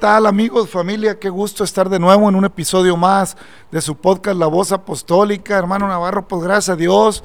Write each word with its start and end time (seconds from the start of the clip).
tal 0.00 0.24
amigos, 0.24 0.70
familia? 0.70 1.18
Qué 1.18 1.28
gusto 1.28 1.62
estar 1.62 1.90
de 1.90 1.98
nuevo 1.98 2.26
en 2.26 2.34
un 2.34 2.46
episodio 2.46 2.96
más 2.96 3.36
de 3.70 3.82
su 3.82 3.96
podcast 3.96 4.38
La 4.38 4.46
Voz 4.46 4.72
Apostólica. 4.72 5.58
Hermano 5.58 5.86
Navarro, 5.86 6.26
pues 6.26 6.42
gracias 6.42 6.70
a 6.70 6.76
Dios. 6.76 7.22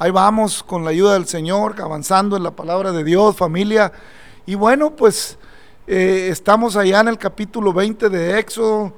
Ahí 0.00 0.10
vamos 0.10 0.64
con 0.64 0.82
la 0.82 0.90
ayuda 0.90 1.12
del 1.12 1.26
Señor, 1.28 1.80
avanzando 1.80 2.36
en 2.36 2.42
la 2.42 2.50
palabra 2.50 2.90
de 2.90 3.04
Dios, 3.04 3.36
familia. 3.36 3.92
Y 4.44 4.56
bueno, 4.56 4.96
pues 4.96 5.38
eh, 5.86 6.26
estamos 6.32 6.74
allá 6.74 6.98
en 6.98 7.08
el 7.08 7.16
capítulo 7.16 7.72
20 7.72 8.08
de 8.08 8.40
Éxodo, 8.40 8.92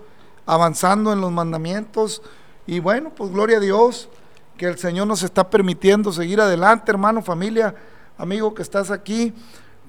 avanzando 0.46 1.12
en 1.12 1.20
los 1.20 1.30
mandamientos. 1.30 2.22
Y 2.66 2.80
bueno, 2.80 3.12
pues 3.14 3.30
gloria 3.30 3.58
a 3.58 3.60
Dios 3.60 4.08
que 4.56 4.64
el 4.64 4.78
Señor 4.78 5.06
nos 5.06 5.22
está 5.22 5.50
permitiendo 5.50 6.12
seguir 6.12 6.40
adelante, 6.40 6.90
hermano, 6.90 7.20
familia, 7.20 7.74
amigo 8.16 8.54
que 8.54 8.62
estás 8.62 8.90
aquí. 8.90 9.34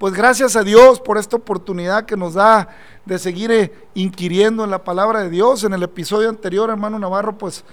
Pues 0.00 0.14
gracias 0.14 0.56
a 0.56 0.62
Dios 0.62 0.98
por 0.98 1.18
esta 1.18 1.36
oportunidad 1.36 2.06
que 2.06 2.16
nos 2.16 2.32
da 2.32 2.70
de 3.04 3.18
seguir 3.18 3.50
eh, 3.52 3.70
inquiriendo 3.92 4.64
en 4.64 4.70
la 4.70 4.82
palabra 4.82 5.20
de 5.20 5.28
Dios. 5.28 5.62
En 5.62 5.74
el 5.74 5.82
episodio 5.82 6.30
anterior, 6.30 6.70
hermano 6.70 6.98
Navarro, 6.98 7.36
pues 7.36 7.64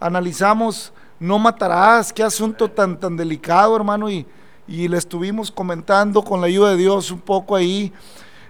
analizamos 0.00 0.92
no 1.20 1.38
matarás, 1.38 2.12
qué 2.12 2.24
asunto 2.24 2.68
tan, 2.68 2.98
tan 2.98 3.16
delicado, 3.16 3.76
hermano, 3.76 4.10
y, 4.10 4.26
y 4.66 4.88
le 4.88 4.98
estuvimos 4.98 5.52
comentando 5.52 6.24
con 6.24 6.40
la 6.40 6.48
ayuda 6.48 6.70
de 6.70 6.78
Dios 6.78 7.12
un 7.12 7.20
poco 7.20 7.54
ahí, 7.54 7.92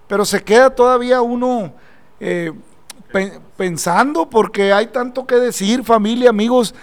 pero 0.07 0.25
se 0.25 0.42
queda 0.42 0.70
todavía 0.75 1.20
uno 1.20 1.75
eh, 2.20 2.51
pe- 3.13 3.41
pensando 3.59 4.31
porque 4.31 4.73
hay 4.73 4.87
tanto 4.87 5.27
que 5.27 5.35
decir, 5.35 5.85
familia, 5.85 6.31
amigos, 6.31 6.75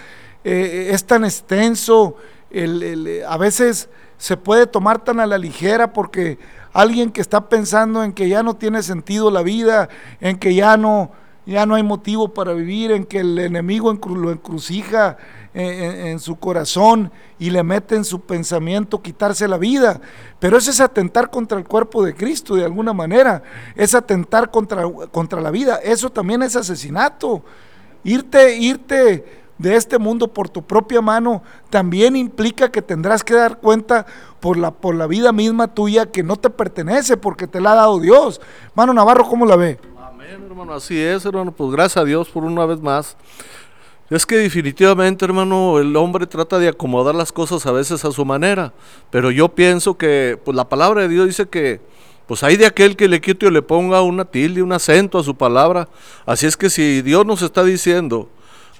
eh, 0.44 0.90
es 0.92 1.04
tan 1.04 1.24
extenso, 1.24 2.16
el- 2.52 3.24
a 3.26 3.36
veces 3.36 3.88
se 4.18 4.36
puede 4.36 4.66
tomar 4.66 5.02
tan 5.04 5.20
a 5.20 5.26
la 5.26 5.38
ligera 5.38 5.92
porque 5.92 6.38
alguien 6.72 7.10
que 7.10 7.20
está 7.20 7.48
pensando 7.48 8.02
en 8.04 8.12
que 8.12 8.28
ya 8.28 8.42
no 8.42 8.54
tiene 8.54 8.82
sentido 8.82 9.30
la 9.30 9.42
vida, 9.42 9.88
en 10.20 10.38
que 10.38 10.54
ya 10.54 10.76
no, 10.76 11.10
ya 11.46 11.64
no 11.66 11.74
hay 11.74 11.82
motivo 11.82 12.34
para 12.34 12.52
vivir, 12.52 12.90
en 12.92 13.04
que 13.04 13.20
el 13.20 13.38
enemigo 13.38 13.92
lo 13.92 14.30
encrucija 14.30 15.16
en, 15.54 15.64
en- 15.66 16.06
en 16.08 16.20
su 16.20 16.36
corazón 16.36 17.10
y 17.38 17.50
le 17.50 17.62
mete 17.62 17.94
en 17.96 18.04
su 18.04 18.20
pensamiento 18.20 19.00
quitarse 19.00 19.48
la 19.48 19.56
vida. 19.58 20.00
Pero 20.38 20.58
eso 20.58 20.70
es 20.70 20.80
atentar 20.80 21.30
contra 21.30 21.56
el 21.58 21.64
cuerpo 21.64 22.04
de 22.04 22.14
Cristo 22.14 22.56
de 22.56 22.64
alguna 22.64 22.92
manera, 22.92 23.42
es 23.74 23.94
atentar 23.94 24.50
contra, 24.50 24.82
contra 25.10 25.40
la 25.40 25.50
vida, 25.50 25.76
eso 25.82 26.10
también 26.10 26.42
es 26.42 26.56
asesinato. 26.56 27.42
Irte, 28.04 28.56
irte 28.58 29.45
de 29.58 29.76
este 29.76 29.98
mundo 29.98 30.28
por 30.28 30.48
tu 30.48 30.62
propia 30.62 31.00
mano 31.00 31.42
también 31.70 32.16
implica 32.16 32.70
que 32.70 32.82
tendrás 32.82 33.24
que 33.24 33.34
dar 33.34 33.58
cuenta 33.58 34.06
por 34.40 34.56
la, 34.56 34.70
por 34.70 34.94
la 34.94 35.06
vida 35.06 35.32
misma 35.32 35.68
tuya 35.68 36.06
que 36.06 36.22
no 36.22 36.36
te 36.36 36.50
pertenece 36.50 37.16
porque 37.16 37.46
te 37.46 37.60
la 37.60 37.72
ha 37.72 37.76
dado 37.76 38.00
Dios. 38.00 38.40
Mano 38.74 38.92
Navarro, 38.92 39.26
¿cómo 39.26 39.46
la 39.46 39.56
ve? 39.56 39.78
Amén, 40.02 40.44
hermano, 40.46 40.74
así 40.74 41.00
es, 41.00 41.24
hermano. 41.24 41.52
Pues 41.52 41.70
gracias 41.70 41.96
a 41.96 42.04
Dios 42.04 42.28
por 42.28 42.44
una 42.44 42.66
vez 42.66 42.80
más. 42.80 43.16
Es 44.08 44.24
que 44.24 44.36
definitivamente, 44.36 45.24
hermano, 45.24 45.80
el 45.80 45.96
hombre 45.96 46.28
trata 46.28 46.60
de 46.60 46.68
acomodar 46.68 47.14
las 47.14 47.32
cosas 47.32 47.66
a 47.66 47.72
veces 47.72 48.04
a 48.04 48.12
su 48.12 48.24
manera, 48.24 48.72
pero 49.10 49.32
yo 49.32 49.48
pienso 49.48 49.98
que 49.98 50.38
pues 50.44 50.56
la 50.56 50.68
palabra 50.68 51.02
de 51.02 51.08
Dios 51.08 51.26
dice 51.26 51.48
que 51.48 51.80
pues 52.28 52.44
hay 52.44 52.56
de 52.56 52.66
aquel 52.66 52.96
que 52.96 53.08
le 53.08 53.20
quite 53.20 53.46
o 53.46 53.50
le 53.50 53.62
ponga 53.62 54.02
una 54.02 54.24
tilde, 54.24 54.62
un 54.62 54.72
acento 54.72 55.18
a 55.18 55.24
su 55.24 55.34
palabra. 55.34 55.88
Así 56.24 56.46
es 56.46 56.56
que 56.56 56.70
si 56.70 57.02
Dios 57.02 57.26
nos 57.26 57.42
está 57.42 57.64
diciendo 57.64 58.28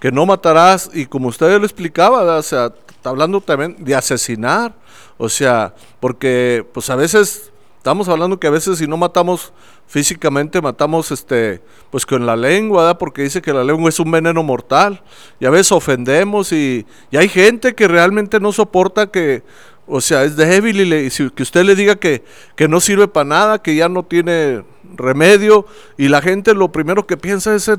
que 0.01 0.13
no 0.13 0.27
matarás 0.27 0.91
y 0.93 1.07
como 1.07 1.29
usted 1.29 1.59
lo 1.59 1.65
explicaba, 1.65 2.37
o 2.37 2.43
sea, 2.43 2.73
está 2.89 3.11
hablando 3.11 3.41
también 3.41 3.77
de 3.79 3.95
asesinar, 3.95 4.75
o 5.17 5.29
sea, 5.29 5.75
porque 6.01 6.67
pues 6.73 6.91
a 6.91 6.97
veces 6.97 7.53
Estamos 7.79 8.09
hablando 8.09 8.41
que 8.41 8.49
a 8.49 8.51
veces 8.51 8.79
si 8.79 8.89
no 8.89 8.97
matamos 8.97 9.53
físicamente, 9.87 10.61
matamos 10.61 11.13
este, 11.13 11.63
pues 11.93 12.05
con 12.05 12.27
la 12.27 12.35
lengua, 12.35 12.99
porque 12.99 13.23
dice 13.23 13.41
que 13.41 13.53
la 13.53 13.63
lengua 13.63 13.89
es 13.91 14.01
un 14.01 14.11
veneno 14.11 14.43
mortal. 14.43 15.05
Y 15.39 15.47
a 15.47 15.51
veces 15.51 15.71
ofendemos 15.71 16.51
y, 16.51 16.85
y 17.13 17.17
hay 17.17 17.29
gente 17.29 17.77
que 17.77 17.87
realmente 17.87 18.41
no 18.41 18.51
soporta 18.51 19.07
que, 19.13 19.45
o 19.87 20.01
sea, 20.01 20.25
es 20.25 20.35
débil 20.35 20.81
y, 20.81 20.85
le, 20.85 21.05
y 21.05 21.11
si- 21.11 21.31
que 21.31 21.45
usted 21.45 21.63
le 21.65 21.77
diga 21.77 21.95
que, 21.95 22.25
que 22.57 22.67
no 22.67 22.81
sirve 22.81 23.07
para 23.07 23.29
nada, 23.29 23.63
que 23.63 23.77
ya 23.77 23.89
no 23.89 24.03
tiene 24.03 24.65
remedio. 24.97 25.65
Y 25.97 26.09
la 26.09 26.21
gente 26.21 26.55
lo 26.55 26.73
primero 26.73 27.07
que 27.07 27.17
piensa 27.17 27.55
es 27.55 27.71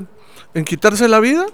en 0.54 0.64
quitarse 0.64 1.06
la 1.06 1.20
vida 1.20 1.44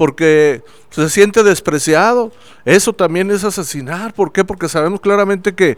porque 0.00 0.62
se 0.88 1.10
siente 1.10 1.42
despreciado. 1.42 2.32
Eso 2.64 2.94
también 2.94 3.30
es 3.30 3.44
asesinar. 3.44 4.14
¿Por 4.14 4.32
qué? 4.32 4.46
Porque 4.46 4.66
sabemos 4.66 4.98
claramente 5.00 5.54
que 5.54 5.76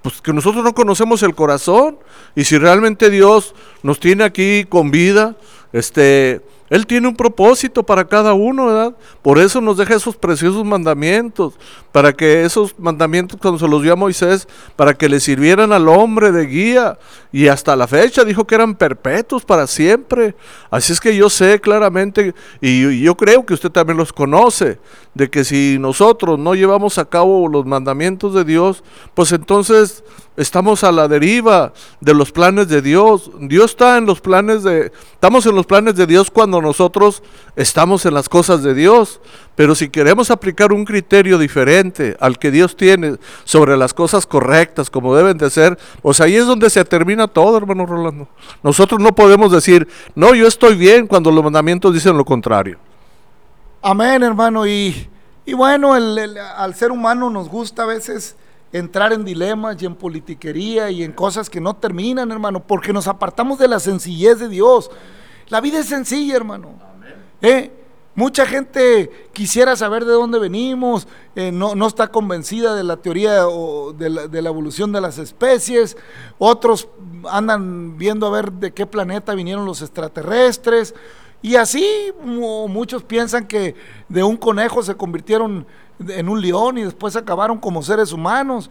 pues 0.00 0.20
que 0.20 0.32
nosotros 0.32 0.62
no 0.62 0.74
conocemos 0.74 1.24
el 1.24 1.34
corazón 1.34 1.98
y 2.36 2.44
si 2.44 2.56
realmente 2.56 3.10
Dios 3.10 3.56
nos 3.82 3.98
tiene 3.98 4.22
aquí 4.22 4.64
con 4.64 4.92
vida, 4.92 5.34
este, 5.72 6.42
él 6.70 6.86
tiene 6.86 7.08
un 7.08 7.16
propósito 7.16 7.82
para 7.82 8.06
cada 8.06 8.34
uno, 8.34 8.66
¿verdad? 8.66 8.94
Por 9.22 9.38
eso 9.38 9.60
nos 9.60 9.78
deja 9.78 9.94
esos 9.94 10.16
preciosos 10.16 10.64
mandamientos, 10.64 11.54
para 11.92 12.12
que 12.12 12.44
esos 12.44 12.78
mandamientos 12.78 13.38
cuando 13.40 13.58
se 13.58 13.66
los 13.66 13.82
dio 13.82 13.92
a 13.92 13.96
Moisés, 13.96 14.46
para 14.76 14.94
que 14.94 15.08
le 15.08 15.20
sirvieran 15.20 15.72
al 15.72 15.88
hombre 15.88 16.30
de 16.30 16.46
guía 16.46 16.98
y 17.32 17.48
hasta 17.48 17.74
la 17.74 17.86
fecha 17.86 18.24
dijo 18.24 18.46
que 18.46 18.54
eran 18.54 18.74
perpetuos 18.74 19.44
para 19.44 19.66
siempre. 19.66 20.34
Así 20.70 20.92
es 20.92 21.00
que 21.00 21.16
yo 21.16 21.30
sé 21.30 21.60
claramente 21.60 22.34
y 22.60 23.00
yo 23.00 23.16
creo 23.16 23.46
que 23.46 23.54
usted 23.54 23.70
también 23.70 23.96
los 23.96 24.12
conoce, 24.12 24.78
de 25.14 25.30
que 25.30 25.44
si 25.44 25.78
nosotros 25.80 26.38
no 26.38 26.54
llevamos 26.54 26.98
a 26.98 27.06
cabo 27.06 27.48
los 27.48 27.64
mandamientos 27.64 28.34
de 28.34 28.44
Dios, 28.44 28.84
pues 29.14 29.32
entonces 29.32 30.04
estamos 30.38 30.84
a 30.84 30.92
la 30.92 31.08
deriva 31.08 31.72
de 32.00 32.14
los 32.14 32.30
planes 32.30 32.68
de 32.68 32.80
Dios. 32.80 33.30
Dios 33.40 33.72
está 33.72 33.98
en 33.98 34.06
los 34.06 34.20
planes 34.20 34.62
de, 34.62 34.92
estamos 35.12 35.44
en 35.46 35.56
planes 35.66 35.94
de 35.96 36.06
Dios 36.06 36.30
cuando 36.30 36.60
nosotros 36.60 37.22
estamos 37.56 38.04
en 38.06 38.14
las 38.14 38.28
cosas 38.28 38.62
de 38.62 38.74
Dios. 38.74 39.20
Pero 39.56 39.74
si 39.74 39.88
queremos 39.88 40.30
aplicar 40.30 40.72
un 40.72 40.84
criterio 40.84 41.38
diferente 41.38 42.16
al 42.20 42.38
que 42.38 42.50
Dios 42.50 42.76
tiene 42.76 43.16
sobre 43.44 43.76
las 43.76 43.92
cosas 43.94 44.26
correctas, 44.26 44.90
como 44.90 45.14
deben 45.16 45.36
de 45.38 45.50
ser, 45.50 45.78
pues 46.02 46.20
ahí 46.20 46.36
es 46.36 46.46
donde 46.46 46.70
se 46.70 46.84
termina 46.84 47.26
todo, 47.28 47.56
hermano 47.58 47.84
Rolando. 47.86 48.28
Nosotros 48.62 49.00
no 49.00 49.14
podemos 49.14 49.50
decir, 49.52 49.88
no, 50.14 50.34
yo 50.34 50.46
estoy 50.46 50.76
bien 50.76 51.06
cuando 51.06 51.30
los 51.30 51.42
mandamientos 51.42 51.92
dicen 51.92 52.16
lo 52.16 52.24
contrario. 52.24 52.78
Amén, 53.82 54.22
hermano. 54.22 54.66
Y, 54.66 55.08
y 55.44 55.54
bueno, 55.54 55.96
el- 55.96 56.18
el- 56.18 56.38
al 56.38 56.74
ser 56.74 56.90
humano 56.90 57.30
nos 57.30 57.48
gusta 57.48 57.82
a 57.84 57.86
veces 57.86 58.36
entrar 58.72 59.12
en 59.12 59.24
dilemas 59.24 59.80
y 59.80 59.86
en 59.86 59.94
politiquería 59.94 60.90
y 60.90 61.02
en 61.02 61.12
cosas 61.12 61.48
que 61.48 61.60
no 61.60 61.74
terminan, 61.74 62.30
hermano, 62.30 62.60
porque 62.66 62.92
nos 62.92 63.06
apartamos 63.08 63.58
de 63.58 63.66
la 63.68 63.80
sencillez 63.80 64.38
de 64.40 64.48
Dios. 64.48 64.90
La 65.48 65.60
vida 65.60 65.78
es 65.80 65.86
sencilla, 65.86 66.36
hermano. 66.36 66.74
¿Eh? 67.40 67.72
Mucha 68.14 68.46
gente 68.46 69.28
quisiera 69.32 69.76
saber 69.76 70.04
de 70.04 70.12
dónde 70.12 70.40
venimos, 70.40 71.06
eh, 71.36 71.52
no, 71.52 71.76
no 71.76 71.86
está 71.86 72.08
convencida 72.08 72.74
de 72.74 72.82
la 72.82 72.96
teoría 72.96 73.46
o 73.46 73.92
de, 73.92 74.10
la, 74.10 74.26
de 74.26 74.42
la 74.42 74.48
evolución 74.48 74.90
de 74.90 75.00
las 75.00 75.18
especies, 75.18 75.96
otros 76.36 76.88
andan 77.30 77.96
viendo 77.96 78.26
a 78.26 78.30
ver 78.30 78.50
de 78.50 78.72
qué 78.72 78.86
planeta 78.86 79.36
vinieron 79.36 79.64
los 79.64 79.82
extraterrestres, 79.82 80.96
y 81.42 81.54
así 81.54 82.12
mu- 82.24 82.66
muchos 82.66 83.04
piensan 83.04 83.46
que 83.46 83.76
de 84.08 84.24
un 84.24 84.36
conejo 84.36 84.82
se 84.82 84.96
convirtieron 84.96 85.64
en 86.08 86.28
un 86.28 86.40
león 86.40 86.76
y 86.76 86.82
después 86.82 87.14
acabaron 87.14 87.58
como 87.58 87.84
seres 87.84 88.12
humanos. 88.12 88.68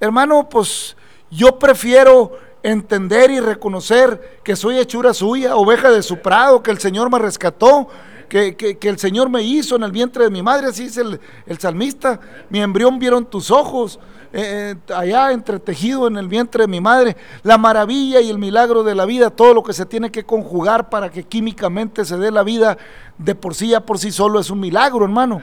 Hermano, 0.00 0.48
pues 0.48 0.96
yo 1.30 1.60
prefiero 1.60 2.32
entender 2.62 3.30
y 3.30 3.40
reconocer 3.40 4.40
que 4.44 4.56
soy 4.56 4.78
hechura 4.78 5.14
suya, 5.14 5.56
oveja 5.56 5.90
de 5.90 6.02
su 6.02 6.18
prado, 6.18 6.62
que 6.62 6.70
el 6.70 6.78
Señor 6.78 7.10
me 7.10 7.18
rescató, 7.18 7.88
que, 8.28 8.56
que- 8.56 8.78
que 8.78 8.88
el 8.88 8.98
Señor 8.98 9.28
me 9.28 9.42
hizo 9.42 9.76
en 9.76 9.82
el 9.82 9.92
vientre 9.92 10.24
de 10.24 10.30
mi 10.30 10.42
madre, 10.42 10.68
así 10.68 10.84
dice 10.84 11.00
el, 11.00 11.20
el 11.46 11.58
salmista. 11.58 12.20
Mi 12.48 12.60
embrión 12.60 12.98
vieron 12.98 13.26
tus 13.26 13.50
ojos, 13.50 13.98
eh, 14.32 14.76
eh, 14.88 14.92
allá 14.94 15.32
entretejido 15.32 16.06
en 16.06 16.16
el 16.16 16.28
vientre 16.28 16.62
de 16.64 16.68
mi 16.68 16.80
madre. 16.80 17.16
La 17.42 17.58
maravilla 17.58 18.20
y 18.20 18.30
el 18.30 18.38
milagro 18.38 18.84
de 18.84 18.94
la 18.94 19.04
vida, 19.04 19.30
todo 19.30 19.54
lo 19.54 19.62
que 19.64 19.72
se 19.72 19.84
tiene 19.86 20.10
que 20.12 20.24
conjugar 20.24 20.88
para 20.90 21.10
que 21.10 21.24
químicamente 21.24 22.04
se 22.04 22.16
dé 22.18 22.30
la 22.30 22.44
vida 22.44 22.78
de 23.18 23.34
por 23.34 23.54
sí, 23.54 23.68
ya 23.68 23.80
por 23.80 23.98
sí 23.98 24.12
solo 24.12 24.38
es 24.38 24.50
un 24.50 24.60
milagro, 24.60 25.04
hermano 25.04 25.42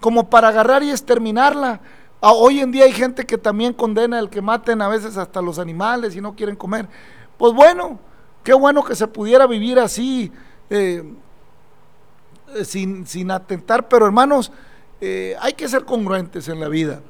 como 0.00 0.30
para 0.30 0.46
agarrar 0.48 0.84
y 0.84 0.90
exterminarla. 0.90 1.80
Ah, 2.20 2.32
Hoy 2.32 2.58
en 2.58 2.72
día 2.72 2.84
hay 2.84 2.92
gente 2.92 3.24
que 3.24 3.38
también 3.38 3.72
condena 3.72 4.18
el 4.18 4.28
que 4.28 4.42
maten 4.42 4.82
a 4.82 4.88
veces 4.88 5.16
hasta 5.16 5.40
los 5.40 5.58
animales 5.58 6.16
y 6.16 6.20
no 6.20 6.34
quieren 6.34 6.56
comer. 6.56 6.88
Pues 7.36 7.54
bueno, 7.54 8.00
qué 8.42 8.52
bueno 8.54 8.84
que 8.84 8.96
se 8.96 9.06
pudiera 9.06 9.46
vivir 9.46 9.78
así, 9.78 10.32
eh, 10.68 11.04
eh, 12.56 12.64
sin, 12.64 13.06
sin 13.06 13.30
atentar, 13.30 13.86
pero 13.86 14.04
hermanos, 14.04 14.50
eh, 15.00 15.36
hay 15.40 15.52
que 15.52 15.68
ser 15.68 15.84
congruentes 15.84 16.48
en 16.48 16.58
la 16.58 16.68
vida. 16.68 17.02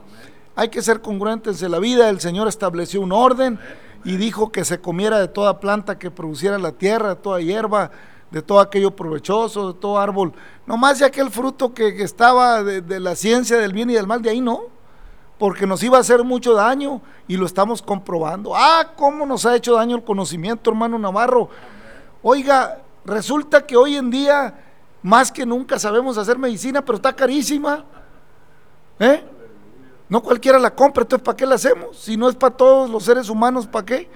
Hay 0.54 0.68
que 0.68 0.82
ser 0.82 1.00
congruentes 1.00 1.62
en 1.62 1.70
la 1.70 1.78
vida. 1.78 2.10
El 2.10 2.20
Señor 2.20 2.46
estableció 2.46 3.00
un 3.00 3.12
orden 3.12 3.58
y 4.04 4.18
dijo 4.18 4.52
que 4.52 4.66
se 4.66 4.78
comiera 4.78 5.18
de 5.18 5.28
toda 5.28 5.58
planta 5.58 5.98
que 5.98 6.10
produciera 6.10 6.58
la 6.58 6.72
tierra, 6.72 7.10
de 7.10 7.16
toda 7.16 7.40
hierba, 7.40 7.92
de 8.30 8.42
todo 8.42 8.60
aquello 8.60 8.94
provechoso, 8.94 9.72
de 9.72 9.80
todo 9.80 9.98
árbol. 9.98 10.34
No 10.66 10.76
más 10.76 10.98
de 10.98 11.06
aquel 11.06 11.30
fruto 11.30 11.72
que, 11.72 12.02
estaba 12.02 12.62
de 12.62 13.00
la 13.00 13.16
ciencia 13.16 13.56
del 13.56 13.72
bien 13.72 13.88
y 13.88 13.94
del 13.94 14.06
mal, 14.06 14.20
de 14.20 14.28
ahí 14.28 14.42
no. 14.42 14.77
Porque 15.38 15.66
nos 15.66 15.82
iba 15.82 15.96
a 15.96 16.00
hacer 16.00 16.24
mucho 16.24 16.54
daño 16.54 17.00
y 17.28 17.36
lo 17.36 17.46
estamos 17.46 17.80
comprobando. 17.80 18.56
Ah, 18.56 18.92
cómo 18.96 19.24
nos 19.24 19.46
ha 19.46 19.54
hecho 19.54 19.74
daño 19.74 19.96
el 19.96 20.04
conocimiento, 20.04 20.70
hermano 20.70 20.98
Navarro. 20.98 21.48
Oiga, 22.22 22.82
resulta 23.04 23.64
que 23.64 23.76
hoy 23.76 23.96
en 23.96 24.10
día, 24.10 24.54
más 25.02 25.30
que 25.30 25.46
nunca 25.46 25.78
sabemos 25.78 26.18
hacer 26.18 26.38
medicina, 26.38 26.84
pero 26.84 26.96
está 26.96 27.14
carísima. 27.14 27.84
¿Eh? 28.98 29.22
No 30.08 30.22
cualquiera 30.22 30.58
la 30.58 30.74
compra, 30.74 31.02
entonces 31.02 31.24
¿para 31.24 31.36
qué 31.36 31.46
la 31.46 31.54
hacemos? 31.54 31.96
Si 31.98 32.16
no 32.16 32.28
es 32.28 32.34
para 32.34 32.56
todos 32.56 32.90
los 32.90 33.04
seres 33.04 33.28
humanos, 33.28 33.66
¿para 33.66 33.84
qué? 33.84 34.08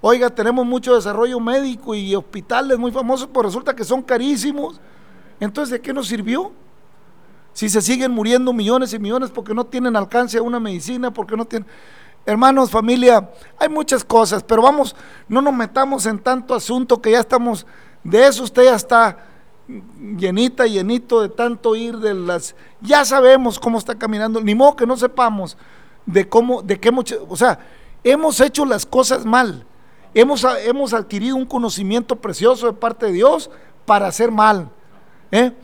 Oiga, 0.00 0.30
tenemos 0.30 0.64
mucho 0.64 0.94
desarrollo 0.94 1.38
médico 1.40 1.94
y 1.94 2.14
hospitales 2.14 2.78
muy 2.78 2.90
famosos, 2.90 3.28
pero 3.32 3.42
resulta 3.42 3.74
que 3.74 3.84
son 3.84 4.02
carísimos. 4.02 4.80
Entonces, 5.38 5.72
¿de 5.72 5.80
qué 5.80 5.92
nos 5.92 6.08
sirvió? 6.08 6.52
Si 7.56 7.70
se 7.70 7.80
siguen 7.80 8.12
muriendo 8.12 8.52
millones 8.52 8.92
y 8.92 8.98
millones 8.98 9.30
porque 9.30 9.54
no 9.54 9.64
tienen 9.64 9.96
alcance 9.96 10.36
a 10.36 10.42
una 10.42 10.60
medicina, 10.60 11.10
porque 11.10 11.38
no 11.38 11.46
tienen... 11.46 11.66
Hermanos, 12.26 12.70
familia, 12.70 13.30
hay 13.58 13.70
muchas 13.70 14.04
cosas, 14.04 14.42
pero 14.42 14.60
vamos, 14.60 14.94
no 15.26 15.40
nos 15.40 15.54
metamos 15.54 16.04
en 16.04 16.18
tanto 16.18 16.54
asunto 16.54 17.00
que 17.00 17.12
ya 17.12 17.20
estamos, 17.20 17.66
de 18.04 18.26
eso 18.26 18.42
usted 18.42 18.64
ya 18.64 18.74
está 18.74 19.24
llenita, 20.18 20.66
llenito 20.66 21.22
de 21.22 21.30
tanto 21.30 21.74
ir 21.74 21.96
de 21.96 22.12
las, 22.12 22.54
ya 22.82 23.06
sabemos 23.06 23.58
cómo 23.58 23.78
está 23.78 23.94
caminando, 23.94 24.38
ni 24.42 24.54
modo 24.54 24.76
que 24.76 24.86
no 24.86 24.98
sepamos 24.98 25.56
de 26.04 26.28
cómo, 26.28 26.60
de 26.60 26.78
qué 26.78 26.90
mucho, 26.90 27.26
o 27.26 27.38
sea, 27.38 27.58
hemos 28.04 28.38
hecho 28.42 28.66
las 28.66 28.84
cosas 28.84 29.24
mal, 29.24 29.64
hemos, 30.12 30.44
hemos 30.66 30.92
adquirido 30.92 31.36
un 31.36 31.46
conocimiento 31.46 32.16
precioso 32.16 32.66
de 32.66 32.74
parte 32.74 33.06
de 33.06 33.12
Dios 33.12 33.50
para 33.86 34.08
hacer 34.08 34.30
mal, 34.30 34.68
¿eh? 35.30 35.54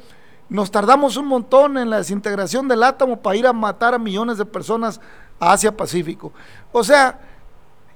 Nos 0.53 0.71
tardamos 0.71 1.17
un 1.17 1.27
montón 1.29 1.79
en 1.79 1.89
la 1.89 1.97
desintegración 1.97 2.69
del 2.69 2.83
átomo 2.83 3.21
para 3.23 3.37
ir 3.37 3.47
a 3.47 3.55
matar 3.55 3.95
a 3.95 3.99
millones 3.99 4.37
de 4.37 4.45
personas 4.45 5.01
a 5.41 5.53
Asia 5.53 5.75
Pacífico. 5.75 6.31
O 6.73 6.85
sea, 6.85 7.19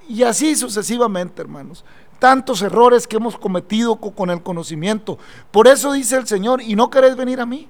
y 0.09 0.23
así 0.23 0.55
sucesivamente, 0.55 1.39
hermanos. 1.39 1.85
Tantos 2.17 2.63
errores 2.63 3.05
que 3.05 3.17
hemos 3.17 3.37
cometido 3.37 3.97
co- 3.97 4.09
con 4.09 4.31
el 4.31 4.41
conocimiento. 4.41 5.19
Por 5.51 5.67
eso 5.67 5.91
dice 5.91 6.15
el 6.15 6.25
Señor, 6.25 6.59
y 6.63 6.75
no 6.75 6.89
queréis 6.89 7.15
venir 7.15 7.39
a 7.39 7.45
mí, 7.45 7.69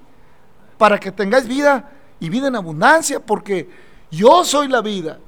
para 0.78 0.98
que 0.98 1.12
tengáis 1.12 1.46
vida 1.46 1.90
y 2.18 2.30
vida 2.30 2.48
en 2.48 2.56
abundancia, 2.56 3.20
porque 3.20 3.68
yo 4.10 4.42
soy 4.42 4.68
la 4.68 4.80
vida. 4.80 5.18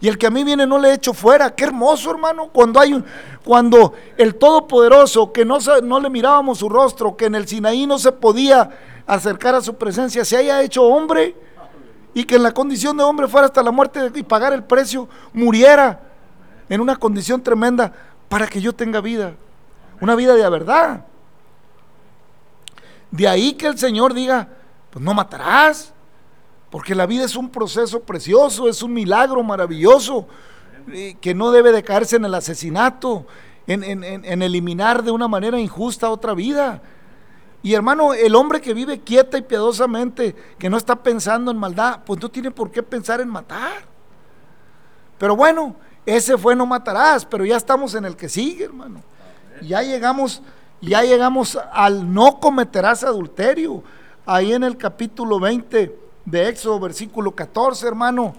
Y 0.00 0.08
el 0.08 0.16
que 0.16 0.26
a 0.26 0.30
mí 0.30 0.44
viene 0.44 0.66
no 0.66 0.78
le 0.78 0.92
echo 0.92 1.12
fuera. 1.12 1.54
Qué 1.54 1.64
hermoso, 1.64 2.10
hermano. 2.10 2.50
Cuando 2.52 2.78
hay 2.78 2.94
un, 2.94 3.04
cuando 3.44 3.94
el 4.16 4.36
Todopoderoso, 4.36 5.32
que 5.32 5.44
no, 5.44 5.58
no 5.82 6.00
le 6.00 6.08
mirábamos 6.08 6.58
su 6.58 6.68
rostro, 6.68 7.16
que 7.16 7.26
en 7.26 7.34
el 7.34 7.48
Sinaí 7.48 7.86
no 7.86 7.98
se 7.98 8.12
podía 8.12 8.70
acercar 9.06 9.54
a 9.54 9.60
su 9.60 9.74
presencia, 9.74 10.24
se 10.24 10.36
haya 10.36 10.62
hecho 10.62 10.84
hombre 10.84 11.34
y 12.14 12.24
que 12.24 12.36
en 12.36 12.42
la 12.42 12.52
condición 12.52 12.96
de 12.96 13.04
hombre 13.04 13.26
fuera 13.26 13.46
hasta 13.46 13.62
la 13.62 13.70
muerte 13.70 14.10
y 14.14 14.22
pagar 14.22 14.52
el 14.52 14.64
precio, 14.64 15.08
muriera 15.32 16.00
en 16.68 16.80
una 16.80 16.96
condición 16.96 17.42
tremenda 17.42 17.92
para 18.28 18.46
que 18.46 18.60
yo 18.60 18.74
tenga 18.74 19.00
vida, 19.00 19.34
una 20.00 20.14
vida 20.14 20.34
de 20.34 20.48
verdad. 20.48 21.06
De 23.10 23.26
ahí 23.26 23.54
que 23.54 23.66
el 23.66 23.78
Señor 23.78 24.12
diga, 24.12 24.48
pues 24.90 25.02
no 25.02 25.14
matarás, 25.14 25.92
porque 26.70 26.94
la 26.94 27.06
vida 27.06 27.24
es 27.24 27.34
un 27.36 27.48
proceso 27.50 28.00
precioso, 28.00 28.68
es 28.68 28.82
un 28.82 28.92
milagro 28.92 29.42
maravilloso, 29.42 30.26
eh, 30.92 31.16
que 31.20 31.34
no 31.34 31.50
debe 31.50 31.72
de 31.72 31.82
caerse 31.82 32.16
en 32.16 32.24
el 32.24 32.34
asesinato, 32.34 33.26
en, 33.66 33.84
en- 33.84 34.04
en- 34.04 34.42
eliminar 34.42 35.02
de 35.02 35.10
una 35.10 35.28
manera 35.28 35.58
injusta 35.60 36.10
otra 36.10 36.34
vida. 36.34 36.80
Y 37.62 37.74
hermano, 37.74 38.14
el 38.14 38.34
hombre 38.34 38.60
que 38.60 38.72
vive 38.72 39.00
quieta 39.00 39.36
y 39.36 39.42
piadosamente, 39.42 40.34
que 40.58 40.70
no 40.70 40.76
está 40.76 40.96
pensando 41.02 41.50
en 41.50 41.56
maldad, 41.58 42.00
pues 42.06 42.20
no 42.22 42.28
tiene 42.30 42.50
por 42.50 42.70
qué 42.70 42.82
pensar 42.82 43.20
en 43.20 43.28
matar. 43.28 43.84
Pero 45.18 45.34
bueno, 45.36 45.74
ese 46.06 46.38
fue 46.38 46.54
no 46.54 46.64
matarás, 46.66 47.24
pero 47.26 47.44
ya 47.44 47.56
estamos 47.56 47.94
en 47.94 48.04
el 48.04 48.16
que 48.16 48.28
sigue, 48.28 48.64
hermano. 48.64 49.02
Ya 49.62 49.82
llegamos, 49.82 50.40
ya 50.80 51.02
llegamos 51.02 51.58
al 51.72 52.12
no 52.14 52.38
cometerás 52.40 53.02
adulterio. 53.04 53.82
Ahí 54.24 54.52
en 54.52 54.62
el 54.62 54.76
capítulo 54.76 55.40
20 55.40 56.07
de 56.30 56.48
Éxodo, 56.48 56.78
versículo 56.80 57.32
14, 57.32 57.86
hermano. 57.86 58.34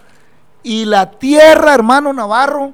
Y 0.63 0.85
la 0.85 1.11
tierra, 1.11 1.73
hermano 1.73 2.13
Navarro, 2.13 2.73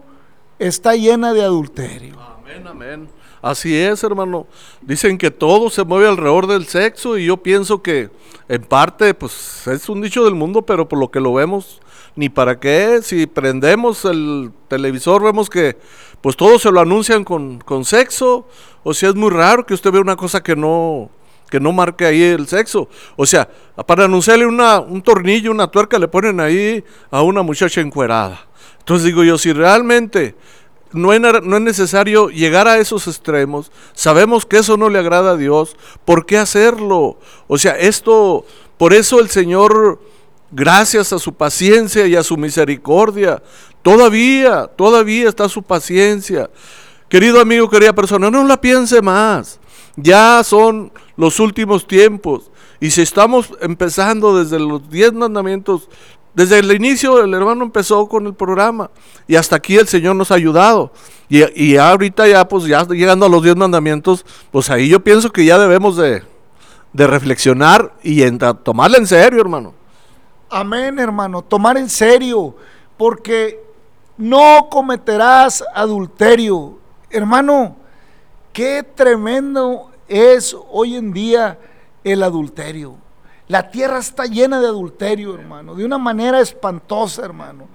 está 0.60 0.96
llena 0.96 1.34
de 1.34 1.44
adulterio. 1.44 2.16
Amén, 2.20 2.68
amén. 2.68 3.10
Así 3.42 3.76
es, 3.76 4.04
hermano. 4.04 4.48
Dicen 4.82 5.18
que 5.18 5.30
todo 5.30 5.70
se 5.70 5.84
mueve 5.84 6.08
alrededor 6.08 6.48
del 6.48 6.66
sexo 6.66 7.18
y 7.18 7.26
yo 7.26 7.38
pienso 7.38 7.82
que 7.82 8.10
en 8.48 8.64
parte, 8.64 9.14
pues 9.14 9.68
es 9.68 9.88
un 9.88 10.02
dicho 10.02 10.24
del 10.26 10.34
mundo, 10.34 10.64
pero 10.64 10.88
por 10.88 11.00
lo 11.00 11.12
que 11.12 11.20
lo 11.20 11.34
vemos, 11.34 11.80
ni 12.16 12.28
para 12.28 12.60
qué. 12.60 13.02
Si 13.04 13.28
prendemos 13.28 14.04
el 14.06 14.52
televisor, 14.68 15.24
vemos 15.24 15.50
que 15.50 15.78
pues 16.22 16.36
todos 16.36 16.64
se 16.64 16.72
lo 16.72 16.80
anuncian 16.80 17.24
con, 17.24 17.60
con 17.60 17.86
sexo. 17.86 18.48
O 18.84 18.94
sea, 18.96 19.10
es 19.10 19.16
muy 19.16 19.30
raro 19.30 19.66
que 19.66 19.76
usted 19.76 19.92
vea 19.92 20.02
una 20.02 20.16
cosa 20.16 20.42
que 20.42 20.56
no, 20.56 21.12
que 21.50 21.60
no 21.60 21.72
marque 21.72 22.06
ahí 22.06 22.22
el 22.22 22.48
sexo. 22.48 22.90
O 23.16 23.26
sea, 23.26 23.48
para 23.86 24.06
anunciarle 24.06 24.46
una, 24.46 24.80
un 24.80 25.02
tornillo, 25.02 25.52
una 25.52 25.68
tuerca, 25.68 26.00
le 26.00 26.08
ponen 26.08 26.40
ahí 26.40 26.84
a 27.12 27.22
una 27.22 27.42
muchacha 27.42 27.82
encuerada. 27.82 28.48
Entonces 28.80 29.06
digo 29.06 29.24
yo, 29.24 29.38
si 29.38 29.54
realmente 29.54 30.36
no 30.92 31.14
es, 31.14 31.20
no 31.20 31.58
es 31.58 31.62
necesario 31.62 32.30
llegar 32.30 32.68
a 32.68 32.78
esos 32.78 33.08
extremos. 33.08 33.72
Sabemos 33.94 34.46
que 34.46 34.58
eso 34.58 34.78
no 34.78 34.90
le 34.90 35.00
agrada 35.00 35.32
a 35.32 35.38
Dios. 35.38 35.76
¿Por 36.06 36.26
qué 36.26 36.38
hacerlo? 36.38 37.18
O 37.48 37.58
sea, 37.58 37.74
esto, 37.74 38.46
por 38.78 38.94
eso 38.94 39.20
el 39.20 39.30
Señor, 39.30 40.00
gracias 40.52 41.12
a 41.14 41.20
su 41.20 41.34
paciencia 41.34 42.08
y 42.08 42.16
a 42.16 42.24
su 42.24 42.38
misericordia, 42.38 43.42
todavía, 43.82 44.68
todavía 44.68 45.30
está 45.30 45.50
su 45.50 45.62
paciencia. 45.62 46.50
Querido 47.10 47.40
amigo, 47.40 47.70
querida 47.70 47.94
persona, 47.94 48.32
no 48.32 48.44
la 48.46 48.60
piense 48.60 49.02
más. 49.02 49.60
Ya 49.96 50.42
son 50.44 50.92
los 51.18 51.40
últimos 51.40 51.88
tiempos. 51.88 52.52
Y 52.80 52.92
si 52.92 53.02
estamos 53.02 53.50
empezando 53.62 54.38
desde 54.38 54.60
los 54.60 54.90
diez 54.90 55.14
mandamientos, 55.14 55.90
desde 56.34 56.60
el 56.60 56.72
inicio 56.74 57.24
el 57.24 57.34
hermano 57.34 57.64
empezó 57.64 58.08
con 58.10 58.26
el 58.28 58.34
programa 58.34 58.92
y 59.26 59.38
hasta 59.38 59.56
aquí 59.56 59.78
el 59.78 59.88
Señor 59.88 60.16
nos 60.18 60.32
ha 60.32 60.36
ayudado. 60.36 60.92
Y, 61.30 61.44
y 61.64 61.78
ahorita 61.78 62.28
ya 62.28 62.48
pues 62.48 62.66
ya 62.66 62.86
llegando 62.86 63.26
a 63.26 63.30
los 63.30 63.42
diez 63.42 63.56
mandamientos, 63.56 64.26
pues 64.52 64.70
ahí 64.70 64.90
yo 64.90 65.00
pienso 65.02 65.32
que 65.32 65.46
ya 65.46 65.58
debemos 65.58 65.96
de, 65.96 66.24
de 66.92 67.08
reflexionar 67.08 67.94
y 68.04 68.24
en- 68.24 68.38
tomarla 68.64 68.98
en 68.98 69.08
serio, 69.08 69.40
hermano. 69.40 69.74
Amén, 70.50 71.00
hermano. 71.00 71.42
Tomar 71.42 71.78
en 71.78 71.90
serio, 71.90 72.56
porque 72.98 73.60
no 74.18 74.68
cometerás 74.70 75.64
adulterio. 75.74 76.78
Hermano, 77.10 77.78
qué 78.56 78.84
tremendo 78.84 79.92
es 80.08 80.56
hoy 80.72 80.96
en 80.96 81.12
día 81.12 81.60
el 82.06 82.24
adulterio. 82.24 82.96
La 83.50 83.70
tierra 83.70 84.00
está 84.00 84.24
llena 84.24 84.62
de 84.62 84.68
adulterio, 84.68 85.36
hermano, 85.36 85.76
de 85.76 85.84
una 85.84 85.98
manera 85.98 86.40
espantosa, 86.40 87.26
hermano. 87.26 87.68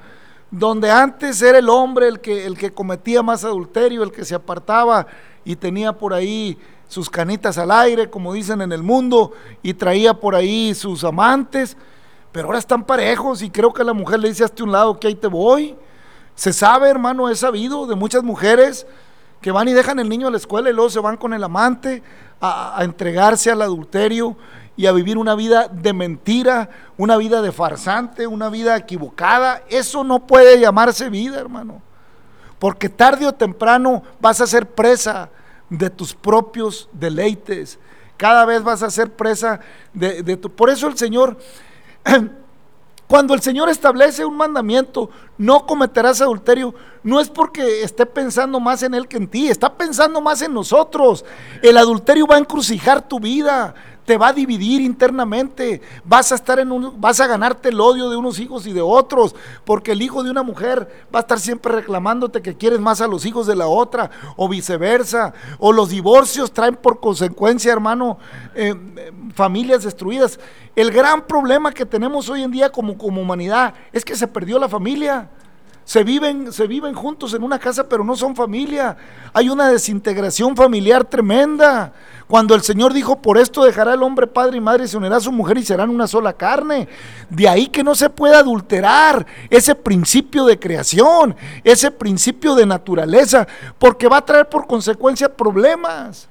Donde 0.50 0.90
antes 0.90 1.42
era 1.42 1.58
el 1.58 1.68
hombre 1.68 2.08
el 2.08 2.20
que, 2.20 2.46
el 2.46 2.56
que 2.56 2.72
cometía 2.72 3.22
más 3.22 3.44
adulterio, 3.44 4.02
el 4.02 4.10
que 4.10 4.24
se 4.24 4.34
apartaba 4.34 5.06
y 5.44 5.54
tenía 5.54 5.92
por 5.92 6.14
ahí 6.14 6.56
sus 6.88 7.10
canitas 7.10 7.58
al 7.58 7.70
aire, 7.72 8.08
como 8.08 8.32
dicen 8.32 8.62
en 8.62 8.72
el 8.72 8.82
mundo, 8.82 9.32
y 9.62 9.74
traía 9.74 10.14
por 10.14 10.34
ahí 10.34 10.74
sus 10.74 11.04
amantes, 11.04 11.76
pero 12.32 12.46
ahora 12.46 12.58
están 12.58 12.84
parejos 12.84 13.42
y 13.42 13.50
creo 13.50 13.74
que 13.74 13.84
la 13.84 13.92
mujer 13.92 14.18
le 14.18 14.30
dice 14.30 14.44
hasta 14.44 14.64
un 14.64 14.72
lado 14.72 14.98
que 14.98 15.08
ahí 15.08 15.14
te 15.14 15.28
voy. 15.28 15.76
Se 16.34 16.54
sabe, 16.54 16.88
hermano, 16.88 17.28
he 17.28 17.36
sabido 17.36 17.86
de 17.86 17.96
muchas 17.96 18.22
mujeres 18.22 18.86
que 19.40 19.52
van 19.52 19.68
y 19.68 19.72
dejan 19.72 19.98
el 19.98 20.08
niño 20.08 20.28
a 20.28 20.30
la 20.30 20.36
escuela 20.36 20.70
y 20.70 20.72
luego 20.72 20.90
se 20.90 21.00
van 21.00 21.16
con 21.16 21.32
el 21.32 21.42
amante 21.42 22.02
a, 22.40 22.78
a 22.78 22.84
entregarse 22.84 23.50
al 23.50 23.62
adulterio 23.62 24.36
y 24.76 24.86
a 24.86 24.92
vivir 24.92 25.18
una 25.18 25.34
vida 25.34 25.68
de 25.68 25.92
mentira, 25.92 26.70
una 26.96 27.16
vida 27.16 27.42
de 27.42 27.52
farsante, 27.52 28.26
una 28.26 28.48
vida 28.48 28.76
equivocada. 28.76 29.62
Eso 29.68 30.04
no 30.04 30.26
puede 30.26 30.58
llamarse 30.58 31.10
vida, 31.10 31.38
hermano. 31.38 31.82
Porque 32.58 32.88
tarde 32.88 33.26
o 33.26 33.32
temprano 33.32 34.02
vas 34.20 34.40
a 34.40 34.46
ser 34.46 34.66
presa 34.66 35.30
de 35.68 35.88
tus 35.90 36.14
propios 36.14 36.88
deleites. 36.92 37.78
Cada 38.16 38.44
vez 38.44 38.62
vas 38.62 38.82
a 38.82 38.90
ser 38.90 39.12
presa 39.12 39.60
de, 39.94 40.22
de 40.22 40.36
tu... 40.36 40.50
Por 40.50 40.68
eso 40.68 40.86
el 40.88 40.96
Señor 40.96 41.38
Cuando 43.10 43.34
el 43.34 43.42
Señor 43.42 43.68
establece 43.68 44.24
un 44.24 44.36
mandamiento, 44.36 45.10
no 45.36 45.66
cometerás 45.66 46.20
adulterio, 46.20 46.72
no 47.02 47.18
es 47.18 47.28
porque 47.28 47.82
esté 47.82 48.06
pensando 48.06 48.60
más 48.60 48.84
en 48.84 48.94
Él 48.94 49.08
que 49.08 49.16
en 49.16 49.26
ti, 49.26 49.48
está 49.48 49.74
pensando 49.74 50.20
más 50.20 50.42
en 50.42 50.54
nosotros. 50.54 51.24
El 51.60 51.76
adulterio 51.76 52.28
va 52.28 52.36
a 52.36 52.38
encrucijar 52.38 53.08
tu 53.08 53.18
vida, 53.18 53.74
te 54.10 54.18
va 54.18 54.30
a 54.30 54.32
dividir 54.32 54.80
internamente, 54.80 55.80
vas 56.04 56.32
a 56.32 56.34
estar 56.34 56.58
en 56.58 56.72
un, 56.72 57.00
vas 57.00 57.20
a 57.20 57.28
ganarte 57.28 57.68
el 57.68 57.80
odio 57.80 58.10
de 58.10 58.16
unos 58.16 58.40
hijos 58.40 58.66
y 58.66 58.72
de 58.72 58.80
otros, 58.80 59.36
porque 59.64 59.92
el 59.92 60.02
hijo 60.02 60.24
de 60.24 60.32
una 60.32 60.42
mujer 60.42 61.06
va 61.14 61.20
a 61.20 61.22
estar 61.22 61.38
siempre 61.38 61.72
reclamándote 61.72 62.42
que 62.42 62.56
quieres 62.56 62.80
más 62.80 63.00
a 63.00 63.06
los 63.06 63.24
hijos 63.24 63.46
de 63.46 63.54
la 63.54 63.68
otra, 63.68 64.10
o 64.34 64.48
viceversa, 64.48 65.32
o 65.60 65.72
los 65.72 65.90
divorcios 65.90 66.50
traen 66.50 66.74
por 66.74 66.98
consecuencia, 66.98 67.72
hermano, 67.72 68.18
eh, 68.56 68.74
familias 69.32 69.84
destruidas. 69.84 70.40
El 70.74 70.90
gran 70.90 71.24
problema 71.24 71.70
que 71.70 71.86
tenemos 71.86 72.28
hoy 72.28 72.42
en 72.42 72.50
día 72.50 72.72
como, 72.72 72.98
como 72.98 73.22
humanidad 73.22 73.74
es 73.92 74.04
que 74.04 74.16
se 74.16 74.26
perdió 74.26 74.58
la 74.58 74.68
familia. 74.68 75.30
Se 75.90 76.04
viven, 76.04 76.52
se 76.52 76.68
viven 76.68 76.94
juntos 76.94 77.34
en 77.34 77.42
una 77.42 77.58
casa, 77.58 77.88
pero 77.88 78.04
no 78.04 78.14
son 78.14 78.36
familia. 78.36 78.96
Hay 79.32 79.48
una 79.48 79.66
desintegración 79.66 80.54
familiar 80.54 81.04
tremenda. 81.04 81.92
Cuando 82.28 82.54
el 82.54 82.62
Señor 82.62 82.92
dijo, 82.92 83.20
por 83.20 83.36
esto 83.36 83.64
dejará 83.64 83.94
el 83.94 84.04
hombre 84.04 84.28
padre 84.28 84.58
y 84.58 84.60
madre 84.60 84.86
se 84.86 84.96
unirá 84.96 85.16
a 85.16 85.20
su 85.20 85.32
mujer 85.32 85.58
y 85.58 85.64
serán 85.64 85.90
una 85.90 86.06
sola 86.06 86.32
carne. 86.32 86.86
De 87.28 87.48
ahí 87.48 87.66
que 87.66 87.82
no 87.82 87.96
se 87.96 88.08
puede 88.08 88.36
adulterar 88.36 89.26
ese 89.50 89.74
principio 89.74 90.44
de 90.44 90.60
creación, 90.60 91.34
ese 91.64 91.90
principio 91.90 92.54
de 92.54 92.66
naturaleza, 92.66 93.48
porque 93.76 94.06
va 94.06 94.18
a 94.18 94.24
traer 94.24 94.48
por 94.48 94.68
consecuencia 94.68 95.34
problemas. 95.34 96.28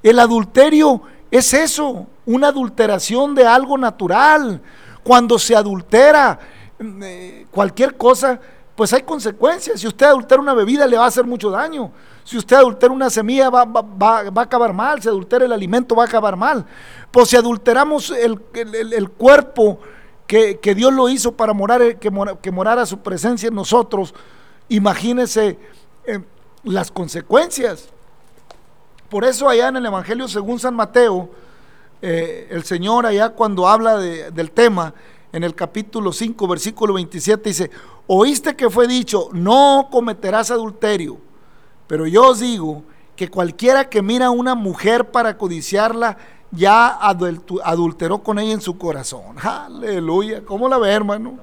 El 0.00 0.20
adulterio 0.20 1.02
es 1.28 1.52
eso, 1.54 2.06
una 2.24 2.46
adulteración 2.46 3.34
de 3.34 3.48
algo 3.48 3.76
natural. 3.76 4.62
Cuando 5.02 5.40
se 5.40 5.56
adultera, 5.56 6.38
eh, 6.78 7.46
cualquier 7.50 7.96
cosa, 7.96 8.40
pues 8.74 8.92
hay 8.92 9.02
consecuencias. 9.02 9.80
Si 9.80 9.86
usted 9.86 10.06
adultera 10.06 10.40
una 10.40 10.54
bebida, 10.54 10.86
le 10.86 10.96
va 10.96 11.04
a 11.04 11.08
hacer 11.08 11.24
mucho 11.24 11.50
daño. 11.50 11.92
Si 12.24 12.36
usted 12.36 12.56
adultera 12.56 12.92
una 12.92 13.10
semilla, 13.10 13.50
va, 13.50 13.62
a 13.62 14.40
acabar 14.40 14.72
mal. 14.72 15.00
Si 15.00 15.08
adultera 15.08 15.44
el 15.44 15.52
alimento, 15.52 15.94
va 15.94 16.04
a 16.04 16.06
acabar 16.06 16.36
mal. 16.36 16.64
Pues 17.10 17.28
si 17.28 17.36
adulteramos 17.36 18.10
el, 18.10 18.40
cuerpo 19.10 19.78
que, 20.26 20.58
Dios 20.74 20.92
lo 20.92 21.08
hizo 21.08 21.32
para 21.32 21.52
morar, 21.52 21.82
eh, 21.82 21.96
que, 21.98 22.10
que 22.42 22.50
morara 22.50 22.86
su 22.86 22.98
presencia 22.98 23.48
en 23.48 23.54
nosotros, 23.54 24.14
imagínese 24.68 25.58
eh, 26.06 26.20
las 26.64 26.90
consecuencias. 26.90 27.90
Por 29.08 29.24
eso 29.24 29.48
allá 29.48 29.68
en 29.68 29.76
el 29.76 29.86
Evangelio 29.86 30.26
según 30.26 30.58
San 30.58 30.74
Mateo, 30.74 31.30
el 32.02 32.64
Señor 32.64 33.06
allá 33.06 33.30
cuando 33.30 33.66
habla 33.66 33.96
del 33.96 34.50
tema, 34.50 34.92
en 35.34 35.42
el 35.42 35.56
capítulo 35.56 36.12
5, 36.12 36.46
versículo 36.46 36.94
27, 36.94 37.48
dice, 37.48 37.70
oíste 38.06 38.54
que 38.54 38.70
fue 38.70 38.86
dicho, 38.86 39.30
no 39.32 39.88
cometerás 39.90 40.52
adulterio, 40.52 41.18
pero 41.88 42.06
yo 42.06 42.28
os 42.28 42.38
digo 42.38 42.84
que 43.16 43.28
cualquiera 43.28 43.90
que 43.90 44.00
mira 44.00 44.26
a 44.26 44.30
una 44.30 44.54
mujer 44.54 45.10
para 45.10 45.36
codiciarla, 45.36 46.16
ya 46.52 46.86
adulteró 47.00 48.22
con 48.22 48.38
ella 48.38 48.52
en 48.52 48.60
su 48.60 48.78
corazón. 48.78 49.36
Aleluya, 49.42 50.44
¿cómo 50.44 50.68
la 50.68 50.78
ve, 50.78 50.92
hermano? 50.92 51.36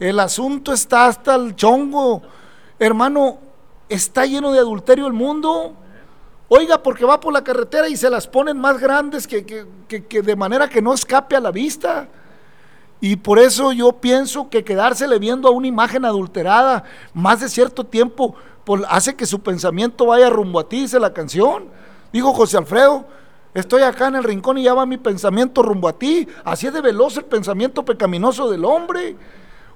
El 0.00 0.18
asunto 0.18 0.72
está 0.72 1.06
hasta 1.06 1.36
el 1.36 1.54
chongo. 1.54 2.22
Hermano, 2.76 3.38
está 3.88 4.26
lleno 4.26 4.50
de 4.50 4.58
adulterio 4.58 5.06
el 5.06 5.12
mundo. 5.12 5.74
Oiga, 6.48 6.82
porque 6.82 7.04
va 7.04 7.20
por 7.20 7.32
la 7.32 7.44
carretera 7.44 7.88
y 7.88 7.96
se 7.96 8.10
las 8.10 8.26
ponen 8.26 8.58
más 8.58 8.80
grandes 8.80 9.28
que, 9.28 9.46
que 9.86 10.22
de 10.22 10.34
manera 10.34 10.68
que 10.68 10.82
no 10.82 10.92
escape 10.92 11.36
a 11.36 11.40
la 11.40 11.52
vista. 11.52 12.08
Y 13.04 13.16
por 13.16 13.40
eso 13.40 13.72
yo 13.72 13.94
pienso 13.94 14.48
que 14.48 14.62
quedársele 14.62 15.18
viendo 15.18 15.48
a 15.48 15.50
una 15.50 15.66
imagen 15.66 16.04
adulterada 16.04 16.84
más 17.12 17.40
de 17.40 17.48
cierto 17.48 17.82
tiempo 17.82 18.36
pues, 18.62 18.80
hace 18.88 19.16
que 19.16 19.26
su 19.26 19.40
pensamiento 19.40 20.06
vaya 20.06 20.30
rumbo 20.30 20.60
a 20.60 20.68
ti, 20.68 20.82
dice 20.82 21.00
la 21.00 21.12
canción. 21.12 21.64
Dijo 22.12 22.32
José 22.32 22.58
Alfredo, 22.58 23.04
estoy 23.54 23.82
acá 23.82 24.06
en 24.06 24.14
el 24.14 24.22
rincón 24.22 24.58
y 24.58 24.62
ya 24.62 24.74
va 24.74 24.86
mi 24.86 24.98
pensamiento 24.98 25.64
rumbo 25.64 25.88
a 25.88 25.94
ti. 25.94 26.28
Así 26.44 26.68
es 26.68 26.72
de 26.72 26.80
veloz 26.80 27.16
el 27.16 27.24
pensamiento 27.24 27.84
pecaminoso 27.84 28.48
del 28.48 28.64
hombre. 28.64 29.16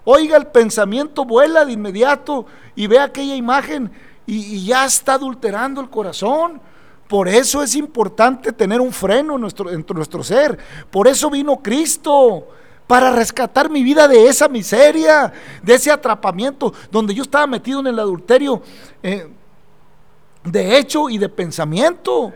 Oiga, 0.04 0.36
el 0.36 0.46
pensamiento 0.46 1.24
vuela 1.24 1.64
de 1.64 1.72
inmediato 1.72 2.46
y 2.76 2.86
ve 2.86 3.00
aquella 3.00 3.34
imagen 3.34 3.90
y, 4.24 4.64
ya 4.64 4.84
está 4.84 5.14
adulterando 5.14 5.80
el 5.80 5.90
corazón. 5.90 6.60
Por 7.08 7.26
eso 7.26 7.60
es 7.60 7.74
importante 7.74 8.52
tener 8.52 8.80
un 8.80 8.92
freno 8.92 9.34
en 9.34 9.40
nuestro, 9.40 9.68
en 9.68 9.84
nuestro 9.96 10.22
ser. 10.22 10.56
Por 10.92 11.08
eso 11.08 11.28
vino 11.28 11.56
Cristo 11.56 12.46
para 12.86 13.10
rescatar 13.10 13.68
mi 13.68 13.82
vida 13.82 14.06
de 14.06 14.28
esa 14.28 14.48
miseria, 14.48 15.32
de 15.62 15.74
ese 15.74 15.90
atrapamiento 15.90 16.72
donde 16.90 17.14
yo 17.14 17.22
estaba 17.22 17.46
metido 17.46 17.80
en 17.80 17.88
el 17.88 17.98
adulterio 17.98 18.62
eh, 19.02 19.28
de 20.44 20.78
hecho 20.78 21.10
y 21.10 21.18
de 21.18 21.28
pensamiento. 21.28 22.32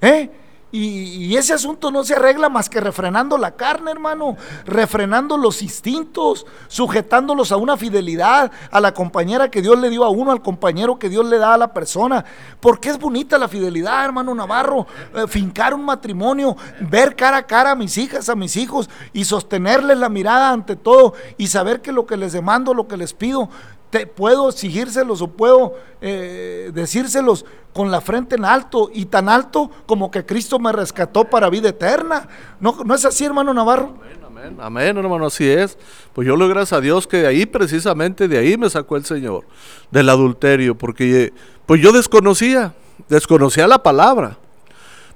¿eh? 0.00 0.30
Y, 0.72 1.36
ese 1.36 1.52
asunto 1.52 1.90
no 1.90 2.04
se 2.04 2.14
arregla 2.14 2.48
más 2.48 2.68
que 2.68 2.80
refrenando 2.80 3.36
la 3.36 3.52
carne, 3.52 3.90
hermano, 3.90 4.36
refrenando 4.66 5.36
los 5.36 5.62
instintos, 5.62 6.46
sujetándolos 6.68 7.50
a 7.50 7.56
una 7.56 7.76
fidelidad, 7.76 8.52
a 8.70 8.80
la 8.80 8.94
compañera 8.94 9.50
que 9.50 9.62
Dios 9.62 9.78
le 9.78 9.90
dio 9.90 10.04
a 10.04 10.10
uno, 10.10 10.30
al 10.30 10.42
compañero 10.42 10.98
que 10.98 11.08
Dios 11.08 11.26
le 11.26 11.38
da 11.38 11.54
a 11.54 11.58
la 11.58 11.72
persona. 11.72 12.24
Porque 12.60 12.90
es 12.90 12.98
bonita 12.98 13.38
la 13.38 13.48
fidelidad, 13.48 14.04
hermano 14.04 14.34
Navarro, 14.34 14.86
eh, 15.14 15.26
fincar 15.26 15.74
un 15.74 15.84
matrimonio, 15.84 16.56
ver 16.80 17.16
cara 17.16 17.38
a 17.38 17.46
cara 17.46 17.72
a 17.72 17.76
mis 17.76 17.98
hijas, 17.98 18.28
a 18.28 18.36
mis 18.36 18.56
hijos 18.56 18.88
y 19.12 19.24
sostenerles 19.24 19.98
la 19.98 20.08
mirada 20.08 20.50
ante 20.50 20.76
todo 20.76 21.14
y 21.36 21.48
saber 21.48 21.80
que 21.80 21.90
lo 21.90 22.06
que 22.06 22.16
les 22.16 22.32
demando, 22.32 22.74
lo 22.74 22.86
que 22.86 22.96
les 22.96 23.12
pido, 23.12 23.48
te, 23.90 24.06
puedo 24.06 24.48
exigírselos 24.48 25.20
o 25.22 25.28
puedo 25.28 25.74
eh, 26.00 26.70
decírselos 26.72 27.44
con 27.72 27.90
la 27.90 28.00
frente 28.00 28.36
en 28.36 28.44
alto 28.44 28.90
y 28.92 29.06
tan 29.06 29.28
alto 29.28 29.70
como 29.86 30.10
que 30.10 30.24
Cristo 30.24 30.58
me 30.58 30.72
rescató 30.72 31.24
para 31.24 31.50
vida 31.50 31.68
eterna. 31.68 32.28
¿No, 32.58 32.76
no 32.84 32.94
es 32.94 33.04
así, 33.04 33.24
hermano 33.24 33.54
Navarro? 33.54 33.94
Amén, 34.26 34.56
amén, 34.58 34.96
hermano, 34.96 35.26
así 35.26 35.46
es. 35.46 35.76
Pues 36.14 36.26
yo 36.26 36.34
le 36.34 36.48
gracias 36.48 36.78
a 36.78 36.80
Dios 36.80 37.06
que 37.06 37.18
de 37.18 37.26
ahí, 37.26 37.44
precisamente 37.44 38.26
de 38.26 38.38
ahí 38.38 38.56
me 38.56 38.70
sacó 38.70 38.96
el 38.96 39.04
Señor, 39.04 39.44
del 39.90 40.08
adulterio, 40.08 40.74
porque 40.76 41.32
pues 41.66 41.82
yo 41.82 41.92
desconocía, 41.92 42.72
desconocía 43.08 43.68
la 43.68 43.82
palabra, 43.82 44.38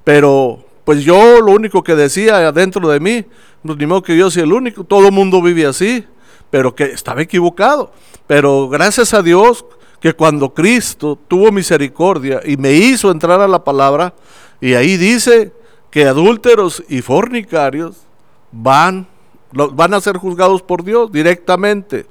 pero 0.05 0.63
pues 0.85 1.03
yo 1.03 1.41
lo 1.41 1.53
único 1.53 1.83
que 1.83 1.95
decía 1.95 2.53
dentro 2.53 2.87
de 2.89 3.01
mí, 3.01 3.25
no 3.63 3.75
ni 3.75 3.87
modo 3.87 4.03
que 4.03 4.17
yo 4.17 4.31
sea 4.31 4.45
el 4.45 4.53
único, 4.53 4.85
todo 4.85 5.07
el 5.07 5.13
mundo 5.13 5.41
vive 5.41 5.65
así, 5.65 6.05
pero 6.55 6.73
que 6.73 6.85
estaba 6.85 7.21
equivocado. 7.21 7.91
Pero 8.29 8.69
gracias 8.69 9.13
a 9.13 9.23
Dios 9.23 9.65
que 9.99 10.13
cuando 10.13 10.55
Cristo 10.55 11.19
tuvo 11.27 11.51
misericordia 11.51 12.41
y 12.45 12.57
me 12.57 12.75
hizo 12.75 13.11
entrar 13.11 13.41
a 13.41 13.49
la 13.49 13.65
palabra, 13.65 14.15
y 14.61 14.75
ahí 14.75 14.97
dice 14.97 15.53
que 15.91 16.05
adúlteros 16.05 16.85
y 16.89 17.03
fornicarios 17.03 17.97
van, 18.53 19.09
van 19.51 19.95
a 19.95 20.01
ser 20.01 20.17
juzgados 20.17 20.63
por 20.63 20.85
Dios 20.85 21.11
directamente. 21.11 22.07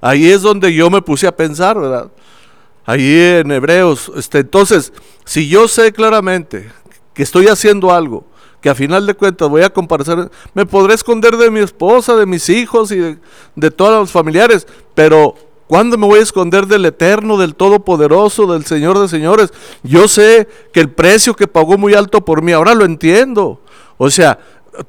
Ahí 0.00 0.30
es 0.30 0.42
donde 0.42 0.72
yo 0.72 0.90
me 0.90 1.02
puse 1.02 1.26
a 1.26 1.34
pensar, 1.34 1.76
¿verdad? 1.76 2.08
Ahí 2.86 3.18
en 3.40 3.50
Hebreos. 3.50 4.12
Este, 4.14 4.38
entonces, 4.38 4.92
si 5.24 5.48
yo 5.48 5.66
sé 5.66 5.92
claramente 5.92 6.70
que 7.14 7.24
estoy 7.24 7.48
haciendo 7.48 7.92
algo 7.92 8.24
que 8.60 8.70
a 8.70 8.74
final 8.74 9.06
de 9.06 9.14
cuentas 9.14 9.48
voy 9.48 9.62
a 9.62 9.70
comparecer, 9.70 10.30
me 10.54 10.66
podré 10.66 10.94
esconder 10.94 11.36
de 11.36 11.50
mi 11.50 11.60
esposa, 11.60 12.16
de 12.16 12.26
mis 12.26 12.48
hijos 12.48 12.90
y 12.90 13.16
de, 13.54 13.70
todos 13.70 14.00
los 14.00 14.10
familiares, 14.10 14.66
pero 14.94 15.34
¿cuándo 15.66 15.96
me 15.96 16.06
voy 16.06 16.18
a 16.18 16.22
esconder 16.22 16.66
del 16.66 16.84
eterno, 16.86 17.36
del 17.36 17.54
todopoderoso, 17.54 18.52
del 18.52 18.64
Señor 18.64 18.98
de 18.98 19.08
señores? 19.08 19.52
Yo 19.82 20.08
sé 20.08 20.48
que 20.72 20.80
el 20.80 20.90
precio 20.90 21.34
que 21.34 21.46
pagó 21.46 21.78
muy 21.78 21.94
alto 21.94 22.24
por 22.24 22.42
mí, 22.42 22.52
ahora 22.52 22.74
lo 22.74 22.84
entiendo. 22.84 23.60
O 23.96 24.10
sea, 24.10 24.38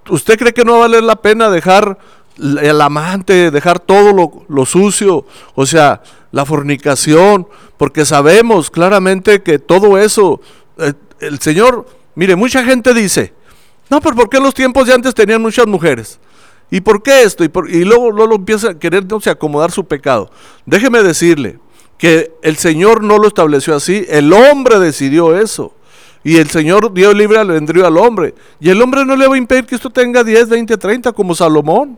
¿usted 0.09 0.37
cree 0.37 0.53
que 0.53 0.63
no 0.63 0.73
va 0.73 0.77
a 0.77 0.81
valer 0.81 1.03
la 1.03 1.17
pena 1.17 1.49
dejar 1.49 1.97
el 2.37 2.81
amante, 2.81 3.51
dejar 3.51 3.79
todo 3.79 4.45
lo, 4.47 4.65
sucio? 4.65 5.25
O 5.53 5.65
sea, 5.67 6.01
la 6.31 6.45
fornicación, 6.45 7.47
porque 7.77 8.05
sabemos 8.05 8.71
claramente 8.71 9.43
que 9.43 9.59
todo 9.59 9.99
eso, 9.99 10.41
eh, 10.77 10.93
el 11.19 11.39
Señor, 11.39 11.85
mire, 12.15 12.35
mucha 12.35 12.63
gente 12.63 12.93
dice, 12.93 13.33
no, 13.89 14.01
pero 14.01 14.15
¿por 14.15 14.29
qué 14.29 14.39
los 14.39 14.53
tiempos 14.53 14.87
de 14.87 14.93
antes 14.93 15.13
tenían 15.13 15.41
muchas 15.41 15.65
mujeres? 15.67 16.19
¿Y 16.71 16.81
por 16.81 17.01
qué 17.01 17.23
esto? 17.23 17.43
Y, 17.43 17.83
luego, 17.83 18.11
luego 18.11 18.35
empieza 18.35 18.71
a 18.71 18.79
querer 18.79 19.03
no 19.09 19.19
acomodar 19.25 19.71
su 19.71 19.85
pecado. 19.85 20.29
Déjeme 20.65 21.01
decirle 21.01 21.59
que 21.97 22.31
el 22.43 22.57
Señor 22.57 23.03
no 23.03 23.17
lo 23.17 23.27
estableció 23.27 23.75
así, 23.75 24.05
el 24.07 24.31
hombre 24.31 24.79
decidió 24.79 25.35
eso. 25.35 25.73
Y 26.23 26.37
el 26.37 26.49
Señor 26.49 26.93
dio 26.93 27.13
libre 27.13 27.39
albedrío 27.39 27.87
al 27.87 27.97
hombre. 27.97 28.35
Y 28.59 28.69
el 28.69 28.81
hombre 28.81 29.05
no 29.05 29.15
le 29.15 29.27
va 29.27 29.35
a 29.35 29.37
impedir 29.37 29.65
que 29.65 29.75
esto 29.75 29.89
tenga 29.89 30.23
10, 30.23 30.49
20, 30.49 30.77
30 30.77 31.11
como 31.13 31.33
Salomón. 31.33 31.97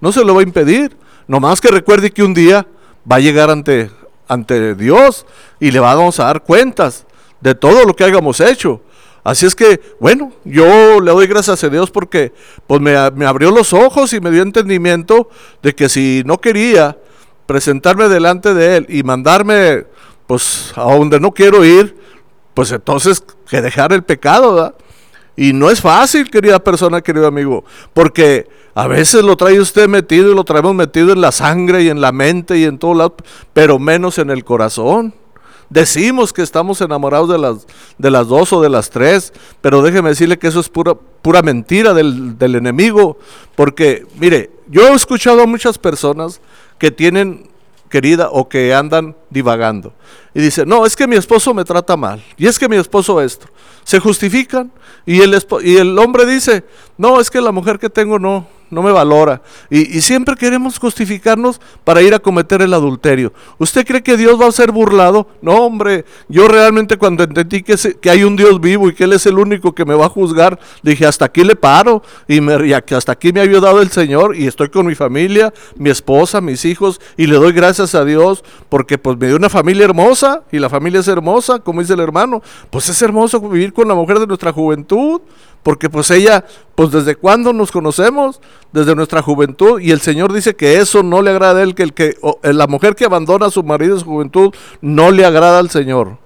No 0.00 0.12
se 0.12 0.22
lo 0.22 0.34
va 0.34 0.40
a 0.40 0.44
impedir. 0.44 0.96
Nomás 1.26 1.60
que 1.60 1.68
recuerde 1.68 2.10
que 2.10 2.22
un 2.22 2.34
día 2.34 2.66
va 3.10 3.16
a 3.16 3.20
llegar 3.20 3.50
ante, 3.50 3.90
ante 4.28 4.74
Dios 4.74 5.26
y 5.58 5.70
le 5.70 5.80
vamos 5.80 6.20
a 6.20 6.24
dar 6.24 6.42
cuentas 6.42 7.06
de 7.40 7.54
todo 7.54 7.84
lo 7.84 7.96
que 7.96 8.04
hayamos 8.04 8.38
hecho. 8.40 8.82
Así 9.24 9.46
es 9.46 9.54
que, 9.54 9.80
bueno, 9.98 10.32
yo 10.44 11.00
le 11.00 11.10
doy 11.10 11.26
gracias 11.26 11.64
a 11.64 11.68
Dios 11.70 11.90
porque 11.90 12.34
pues 12.66 12.82
me, 12.82 12.94
abrió 12.94 13.50
los 13.50 13.72
ojos 13.72 14.12
y 14.12 14.20
me 14.20 14.30
dio 14.30 14.42
entendimiento 14.42 15.30
de 15.62 15.74
que 15.74 15.88
si 15.88 16.22
no 16.26 16.38
quería 16.38 16.98
presentarme 17.46 18.08
delante 18.10 18.52
de 18.52 18.76
Él 18.76 18.86
y 18.90 19.02
mandarme 19.02 19.86
pues 20.26 20.74
a 20.76 20.82
donde 20.94 21.18
no 21.20 21.32
quiero 21.32 21.64
ir, 21.64 21.96
pues 22.52 22.70
entonces 22.70 23.24
que 23.48 23.62
dejar 23.62 23.94
el 23.94 24.02
pecado, 24.02 24.54
¿verdad? 24.54 24.74
Y 25.36 25.54
no 25.54 25.70
es 25.70 25.80
fácil, 25.80 26.30
querida 26.30 26.62
persona, 26.62 27.00
querido 27.00 27.26
amigo, 27.26 27.64
porque 27.94 28.46
a 28.74 28.86
veces 28.86 29.24
lo 29.24 29.36
trae 29.36 29.58
usted 29.58 29.88
metido 29.88 30.30
y 30.30 30.34
lo 30.34 30.44
traemos 30.44 30.74
metido 30.74 31.12
en 31.12 31.22
la 31.22 31.32
sangre 31.32 31.82
y 31.82 31.88
en 31.88 32.02
la 32.02 32.12
mente 32.12 32.58
y 32.58 32.64
en 32.64 32.78
todo 32.78 32.92
lado, 32.92 33.16
pero 33.54 33.78
menos 33.78 34.18
en 34.18 34.28
el 34.28 34.44
corazón. 34.44 35.14
Decimos 35.74 36.32
que 36.32 36.40
estamos 36.40 36.80
enamorados 36.80 37.28
de 37.28 37.36
las, 37.36 37.66
de 37.98 38.08
las 38.08 38.28
dos 38.28 38.52
o 38.52 38.62
de 38.62 38.68
las 38.68 38.90
tres, 38.90 39.32
pero 39.60 39.82
déjeme 39.82 40.10
decirle 40.10 40.38
que 40.38 40.46
eso 40.46 40.60
es 40.60 40.68
pura, 40.68 40.94
pura 40.94 41.42
mentira 41.42 41.92
del, 41.92 42.38
del 42.38 42.54
enemigo, 42.54 43.18
porque 43.56 44.06
mire, 44.14 44.52
yo 44.68 44.86
he 44.86 44.92
escuchado 44.92 45.42
a 45.42 45.46
muchas 45.46 45.76
personas 45.76 46.40
que 46.78 46.92
tienen 46.92 47.50
querida 47.88 48.28
o 48.30 48.48
que 48.48 48.72
andan 48.72 49.16
divagando. 49.30 49.92
Y 50.32 50.42
dice, 50.42 50.64
no, 50.64 50.86
es 50.86 50.94
que 50.94 51.08
mi 51.08 51.16
esposo 51.16 51.52
me 51.52 51.64
trata 51.64 51.96
mal. 51.96 52.22
Y 52.36 52.46
es 52.46 52.56
que 52.56 52.68
mi 52.68 52.76
esposo 52.76 53.20
esto. 53.20 53.48
Se 53.82 53.98
justifican 53.98 54.70
y 55.04 55.22
el, 55.22 55.36
y 55.64 55.76
el 55.78 55.98
hombre 55.98 56.24
dice, 56.24 56.62
no, 56.96 57.20
es 57.20 57.30
que 57.30 57.40
la 57.40 57.50
mujer 57.50 57.80
que 57.80 57.90
tengo 57.90 58.20
no, 58.20 58.46
no 58.74 58.82
me 58.82 58.92
valora. 58.92 59.40
Y, 59.70 60.00
siempre 60.00 60.34
queremos 60.36 60.78
justificarnos 60.78 61.60
para 61.84 62.02
ir 62.02 62.12
a 62.12 62.18
cometer 62.18 62.60
el 62.60 62.74
adulterio. 62.74 63.32
¿Usted 63.58 63.86
cree 63.86 64.02
que 64.02 64.16
Dios 64.16 64.40
va 64.40 64.46
a 64.46 64.52
ser 64.52 64.72
burlado? 64.72 65.28
No, 65.40 65.64
hombre, 65.64 66.04
yo 66.28 66.48
realmente 66.48 66.98
cuando 66.98 67.24
entendí 67.24 67.62
que, 67.62 67.76
que 68.00 68.10
hay 68.10 68.24
un 68.24 68.36
Dios 68.36 68.60
vivo 68.60 68.88
y 68.88 68.94
que 68.94 69.04
Él 69.04 69.12
es 69.12 69.24
el 69.26 69.38
único 69.38 69.74
que 69.74 69.84
me 69.84 69.94
va 69.94 70.06
a 70.06 70.08
juzgar, 70.08 70.58
dije, 70.82 71.06
hasta 71.06 71.24
aquí 71.24 71.44
le 71.44 71.56
paro 71.56 72.02
y, 72.28 72.40
me, 72.40 72.66
y 72.66 72.72
hasta 72.72 73.12
aquí 73.12 73.32
me 73.32 73.40
ha 73.40 73.44
ayudado 73.44 73.80
el 73.80 73.90
Señor 73.90 74.36
y 74.36 74.46
estoy 74.46 74.68
con 74.68 74.86
mi 74.86 74.94
familia, 74.94 75.52
mi 75.76 75.90
esposa, 75.90 76.40
mis 76.40 76.64
hijos 76.64 77.00
y 77.16 77.26
le 77.26 77.36
doy 77.36 77.52
gracias 77.52 77.94
a 77.94 78.04
Dios 78.04 78.44
porque 78.68 78.98
pues 78.98 79.16
me 79.16 79.28
dio 79.28 79.36
una 79.36 79.48
familia 79.48 79.84
hermosa 79.84 80.42
y 80.50 80.58
la 80.58 80.68
familia 80.68 81.00
es 81.00 81.08
hermosa, 81.08 81.60
como 81.60 81.80
dice 81.80 81.94
el 81.94 82.00
hermano. 82.00 82.42
Pues 82.70 82.88
es 82.88 83.00
hermoso 83.02 83.40
vivir 83.40 83.72
con 83.72 83.88
la 83.88 83.94
mujer 83.94 84.18
de 84.18 84.26
nuestra 84.26 84.52
juventud 84.52 85.20
porque 85.64 85.90
pues 85.90 86.10
ella, 86.12 86.44
pues 86.76 86.92
desde 86.92 87.16
cuándo 87.16 87.52
nos 87.52 87.72
conocemos, 87.72 88.40
desde 88.70 88.94
nuestra 88.94 89.22
juventud, 89.22 89.80
y 89.80 89.90
el 89.90 90.00
Señor 90.00 90.32
dice 90.32 90.54
que 90.54 90.76
eso 90.76 91.02
no 91.02 91.22
le 91.22 91.30
agrada 91.30 91.60
a 91.60 91.62
él, 91.64 91.74
que, 91.74 91.82
el 91.82 91.94
que 91.94 92.16
eh, 92.42 92.52
la 92.52 92.68
mujer 92.68 92.94
que 92.94 93.06
abandona 93.06 93.46
a 93.46 93.50
su 93.50 93.64
marido 93.64 93.94
en 93.94 94.00
su 94.00 94.06
juventud 94.06 94.54
no 94.82 95.10
le 95.10 95.24
agrada 95.24 95.58
al 95.58 95.70
Señor. 95.70 96.18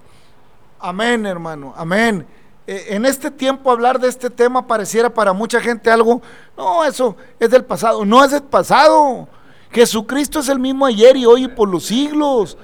Amén, 0.80 1.25
hermano, 1.25 1.73
amén. 1.76 2.26
Eh, 2.66 2.87
en 2.90 3.07
este 3.07 3.30
tiempo 3.30 3.71
hablar 3.71 4.00
de 4.00 4.09
este 4.09 4.28
tema 4.28 4.66
pareciera 4.66 5.09
para 5.09 5.33
mucha 5.33 5.61
gente 5.61 5.88
algo, 5.88 6.21
no, 6.57 6.85
eso 6.85 7.16
es 7.38 7.49
del 7.49 7.64
pasado, 7.64 8.04
no 8.04 8.25
es 8.25 8.33
del 8.33 8.42
pasado. 8.42 9.28
Jesucristo 9.71 10.40
es 10.40 10.49
el 10.49 10.59
mismo 10.59 10.85
ayer 10.85 11.16
y 11.16 11.26
hoy 11.26 11.45
y 11.45 11.49
por 11.49 11.68
los 11.68 11.85
siglos. 11.85 12.59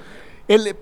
El, 0.48 0.76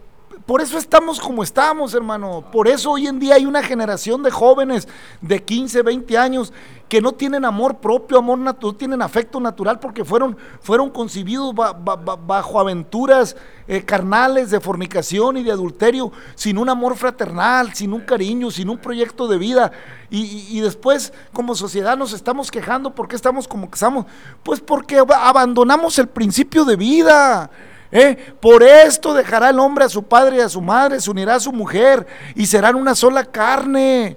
por 0.47 0.61
eso 0.61 0.79
estamos 0.79 1.21
como 1.21 1.43
estamos, 1.43 1.95
hermano. 1.95 2.45
Por 2.51 2.67
eso 2.67 2.91
hoy 2.91 3.07
en 3.07 3.19
día 3.19 3.37
hay 3.37 3.47
una 3.47 3.63
generación 3.63 4.23
de 4.23 4.31
jóvenes 4.31 4.89
de 5.21 5.43
15, 5.43 5.83
20 5.83 6.19
años 6.19 6.53
que 6.89 7.01
no 7.01 7.13
tienen 7.13 7.45
amor 7.45 7.79
propio, 7.79 8.19
amor 8.19 8.39
natural, 8.39 8.77
tienen 8.77 9.01
afecto 9.03 9.41
natural 9.41 9.79
porque 9.79 10.05
fueron, 10.05 10.37
fueron 10.61 10.91
concebidos 10.91 11.55
bajo 11.55 12.61
aventuras 12.61 13.35
eh, 13.67 13.83
carnales 13.83 14.51
de 14.51 14.61
fornicación 14.61 15.39
y 15.39 15.43
de 15.43 15.53
adulterio, 15.53 16.13
sin 16.35 16.59
un 16.59 16.69
amor 16.69 16.97
fraternal, 16.97 17.73
sin 17.73 17.93
un 17.93 18.01
cariño, 18.01 18.51
sin 18.51 18.69
un 18.69 18.77
proyecto 18.79 19.27
de 19.29 19.39
vida. 19.39 19.73
Y, 20.11 20.47
y 20.51 20.61
después 20.61 21.15
como 21.33 21.55
sociedad 21.55 21.97
nos 21.97 22.13
estamos 22.13 22.51
quejando 22.51 22.95
porque 22.95 23.17
estamos 23.17 23.49
como 23.49 23.71
que 23.71 23.77
estamos, 23.77 24.05
pues 24.43 24.61
porque 24.61 24.99
abandonamos 24.99 25.99
el 25.99 26.09
principio 26.09 26.65
de 26.65 26.77
vida. 26.77 27.51
¿Eh? 27.93 28.35
Por 28.41 28.63
esto 28.63 29.13
dejará 29.13 29.51
el 29.51 29.59
hombre 29.59 29.85
a 29.85 29.89
su 29.89 30.03
padre 30.03 30.39
y 30.39 30.41
a 30.41 30.49
su 30.49 30.63
madre, 30.63 30.99
se 30.99 31.11
unirá 31.11 31.35
a 31.35 31.41
su 31.41 31.53
mujer 31.53 32.07
y 32.35 32.47
serán 32.47 32.75
una 32.75 32.95
sola 32.95 33.25
carne. 33.25 34.17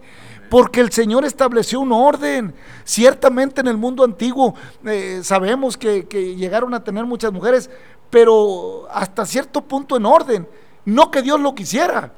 Porque 0.49 0.79
el 0.79 0.91
Señor 0.91 1.25
estableció 1.25 1.81
un 1.81 1.91
orden. 1.91 2.55
Ciertamente 2.85 3.59
en 3.59 3.67
el 3.67 3.77
mundo 3.77 4.03
antiguo 4.05 4.55
eh, 4.85 5.19
sabemos 5.23 5.75
que, 5.75 6.07
que 6.07 6.35
llegaron 6.35 6.73
a 6.73 6.83
tener 6.83 7.05
muchas 7.05 7.33
mujeres, 7.33 7.69
pero 8.09 8.87
hasta 8.91 9.25
cierto 9.25 9.61
punto 9.61 9.97
en 9.97 10.05
orden. 10.05 10.47
No 10.85 11.11
que 11.11 11.21
Dios 11.21 11.39
lo 11.39 11.53
quisiera 11.53 12.13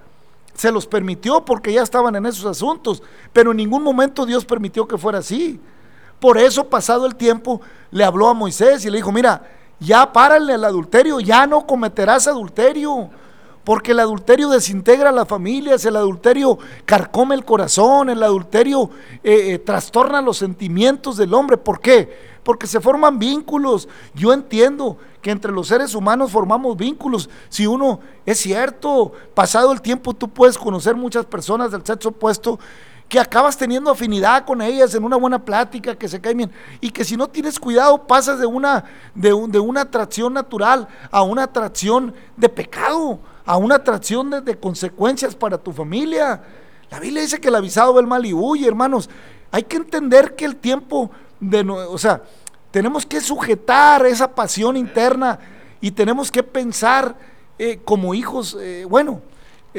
se 0.58 0.72
los 0.72 0.88
permitió 0.88 1.46
porque 1.46 1.72
ya 1.72 1.84
estaban 1.84 2.16
en 2.16 2.26
esos 2.26 2.46
asuntos, 2.46 3.04
pero 3.32 3.52
en 3.52 3.58
ningún 3.58 3.84
momento 3.84 4.26
Dios 4.26 4.44
permitió 4.44 4.88
que 4.88 4.98
fuera 4.98 5.20
así. 5.20 5.60
Por 6.20 6.40
eso, 6.40 6.68
pasado 6.68 7.06
el 7.06 7.16
tiempo, 7.16 7.62
le 7.92 8.04
habló 8.04 8.28
a 8.28 8.34
Moisés 8.34 8.84
y 8.84 8.90
le 8.90 8.98
dijo, 8.98 9.12
mira, 9.12 9.44
ya 9.80 10.12
párale 10.12 10.54
el 10.54 10.64
adulterio, 10.64 11.20
ya 11.20 11.46
no 11.46 11.66
cometerás 11.66 12.28
adulterio. 12.28 13.10
Porque 13.64 13.92
el 13.92 14.00
adulterio 14.00 14.48
desintegra 14.48 15.12
las 15.12 15.28
familias, 15.28 15.84
el 15.84 15.98
adulterio 15.98 16.58
carcome 16.86 17.36
el 17.36 17.44
corazón, 17.44 18.10
el 18.10 18.24
adulterio 18.24 18.90
eh, 19.22 19.56
eh, 19.56 19.60
trastorna 19.60 20.22
los 20.22 20.38
sentimientos 20.38 21.18
del 21.18 21.34
hombre. 21.34 21.58
¿Por 21.58 21.82
qué? 21.82 22.38
Porque 22.44 22.66
se 22.66 22.80
forman 22.80 23.20
vínculos. 23.20 23.90
Yo 24.14 24.32
entiendo 24.32 24.98
que 25.22 25.32
entre 25.32 25.52
los 25.52 25.68
seres 25.68 25.96
humanos 25.96 26.32
formamos 26.32 26.78
vínculos. 26.78 27.30
Si 27.50 27.68
uno, 27.68 28.00
es 28.26 28.40
cierto, 28.40 29.12
pasado 29.34 29.74
el 29.74 29.82
tiempo 29.82 30.14
tú 30.14 30.30
puedes 30.30 30.58
conocer 30.58 30.96
muchas 30.96 31.26
personas 31.26 31.70
del 31.70 31.86
sexo 31.86 32.08
opuesto 32.08 32.58
que 33.10 33.20
acabas 33.20 33.58
teniendo 33.58 33.90
afinidad 33.90 34.46
con 34.46 34.62
ellas 34.62 34.94
en 34.96 35.04
una 35.04 35.16
buena 35.16 35.44
plática, 35.44 35.96
que 35.96 36.08
se 36.08 36.20
caen 36.20 36.38
bien, 36.38 36.52
y 36.82 36.90
que 36.90 37.06
si 37.06 37.16
no 37.16 37.28
tienes 37.28 37.60
cuidado 37.60 38.06
pasas 38.06 38.40
de 38.40 38.46
una, 38.46 38.84
de, 39.16 39.30
de 39.48 39.60
una 39.60 39.82
atracción 39.82 40.34
natural 40.34 40.88
a 41.10 41.22
una 41.22 41.44
atracción 41.44 42.14
de 42.36 42.50
pecado, 42.50 43.20
a 43.48 43.56
una 43.56 43.76
atracción 43.76 44.30
de, 44.44 44.60
consecuencias 44.60 45.34
para 45.34 45.58
tu 45.58 45.72
familia. 45.72 46.44
La 46.92 47.00
Biblia 47.00 47.22
dice 47.22 47.40
que 47.40 47.48
el 47.48 47.56
avisado 47.56 47.94
ve 47.94 48.02
el 48.02 48.08
mal 48.08 48.26
y 48.26 48.34
huye, 48.34 48.68
hermanos. 48.68 49.10
Hay 49.52 49.64
que 49.64 49.78
entender 49.78 50.36
que 50.36 50.44
el 50.44 50.58
tiempo 50.58 51.10
de, 51.40 51.62
o 51.62 51.98
sea, 51.98 52.22
tenemos 52.72 53.06
que 53.06 53.22
sujetar 53.22 54.06
esa 54.06 54.36
pasión 54.36 54.76
interna 54.76 55.40
y 55.80 55.92
tenemos 55.92 56.30
que 56.30 56.44
pensar 56.44 57.16
eh, 57.58 57.80
como 57.86 58.14
hijos, 58.14 58.58
eh, 58.60 58.86
bueno, 58.88 59.22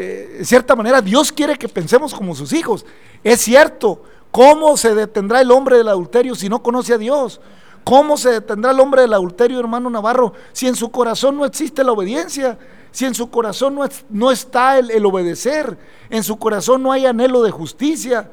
eh, 0.00 0.36
de 0.38 0.44
cierta 0.44 0.76
manera, 0.76 1.02
Dios 1.02 1.32
quiere 1.32 1.56
que 1.56 1.68
pensemos 1.68 2.14
como 2.14 2.34
sus 2.34 2.52
hijos. 2.52 2.86
Es 3.24 3.40
cierto, 3.40 4.02
¿cómo 4.30 4.76
se 4.76 4.94
detendrá 4.94 5.40
el 5.40 5.50
hombre 5.50 5.76
del 5.76 5.88
adulterio 5.88 6.36
si 6.36 6.48
no 6.48 6.62
conoce 6.62 6.94
a 6.94 6.98
Dios? 6.98 7.40
¿Cómo 7.82 8.16
se 8.16 8.30
detendrá 8.30 8.70
el 8.70 8.78
hombre 8.78 9.02
del 9.02 9.14
adulterio, 9.14 9.58
hermano 9.58 9.90
Navarro, 9.90 10.34
si 10.52 10.68
en 10.68 10.76
su 10.76 10.90
corazón 10.90 11.36
no 11.36 11.44
existe 11.44 11.82
la 11.82 11.92
obediencia? 11.92 12.58
Si 12.92 13.06
en 13.06 13.14
su 13.14 13.28
corazón 13.28 13.74
no, 13.74 13.84
no 14.08 14.30
está 14.30 14.78
el, 14.78 14.90
el, 14.92 15.04
obedecer, 15.04 15.76
en 16.10 16.22
su 16.22 16.38
corazón 16.38 16.82
no 16.82 16.92
hay 16.92 17.06
anhelo 17.06 17.42
de 17.42 17.50
justicia. 17.50 18.30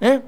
¿eh? 0.00 0.20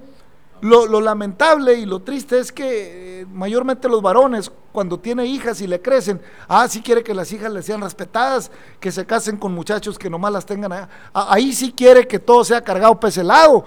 Lo, 0.63 1.01
lamentable 1.01 1.75
y 1.75 1.87
lo 1.87 2.01
triste 2.01 2.39
es 2.39 2.53
que 2.53 3.21
eh, 3.21 3.27
mayormente 3.27 3.89
los 3.89 4.03
varones, 4.03 4.53
cuando 4.73 4.99
tiene 4.99 5.25
hijas 5.25 5.61
y 5.63 5.67
le 5.67 5.81
crecen, 5.81 6.21
ah, 6.49 6.69
sí 6.69 6.83
quiere 6.83 7.03
que 7.03 7.15
las 7.15 7.33
hijas 7.33 7.51
le 7.51 7.63
sean 7.63 7.81
respetadas, 7.81 8.51
que 8.79 8.93
se 8.93 9.07
casen 9.07 9.39
con 9.39 9.53
muchachos 9.53 9.99
que 9.99 10.11
nomás 10.11 10.33
las 10.33 10.45
tengan. 10.45 10.89
Ahí 11.15 11.53
sí 11.55 11.73
quiere 11.73 12.07
que 12.07 12.19
todo 12.19 12.45
sea 12.45 12.63
cargado 12.63 13.01
peselado. 13.01 13.65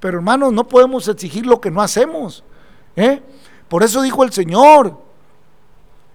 Pero 0.00 0.18
hermanos, 0.18 0.52
no 0.52 0.66
podemos 0.66 1.06
exigir 1.06 1.46
lo 1.46 1.60
que 1.60 1.70
no 1.70 1.82
hacemos. 1.82 2.42
¿eh? 2.96 3.22
Por 3.68 3.84
eso 3.84 4.02
dijo 4.02 4.24
el 4.24 4.32
Señor, 4.32 4.98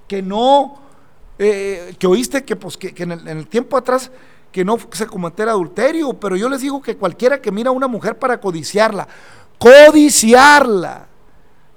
que 0.08 0.22
no, 0.22 0.80
eh, 1.40 1.96
que 1.98 2.08
oíste 2.08 2.44
que, 2.44 2.56
pues, 2.56 2.76
que, 2.76 2.94
en, 2.98 3.14
el, 3.14 3.28
en 3.28 3.38
el 3.38 3.48
tiempo 3.48 3.78
atrás 3.78 4.12
que 4.54 4.64
no 4.64 4.78
se 4.92 5.08
cometiera 5.08 5.52
adulterio, 5.52 6.14
pero 6.14 6.36
yo 6.36 6.48
les 6.48 6.62
digo 6.62 6.82
que 6.82 6.96
cualquiera 6.96 7.42
que 7.42 7.52
mira 7.52 7.70
a 7.70 7.74
una 7.74 7.88
mujer 7.88 8.20
para 8.20 8.40
codiciarla, 8.40 9.08
codiciarla. 9.64 11.08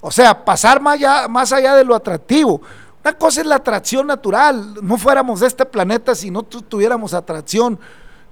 O 0.00 0.10
sea, 0.10 0.44
pasar 0.44 0.80
más 0.80 0.94
allá, 0.94 1.28
más 1.28 1.52
allá 1.52 1.76
de 1.76 1.84
lo 1.84 1.94
atractivo. 1.94 2.60
Una 3.04 3.16
cosa 3.16 3.40
es 3.40 3.46
la 3.46 3.56
atracción 3.56 4.06
natural. 4.06 4.74
No 4.82 4.98
fuéramos 4.98 5.40
de 5.40 5.46
este 5.46 5.64
planeta 5.64 6.14
si 6.14 6.30
no 6.30 6.42
tuviéramos 6.42 7.14
atracción 7.14 7.78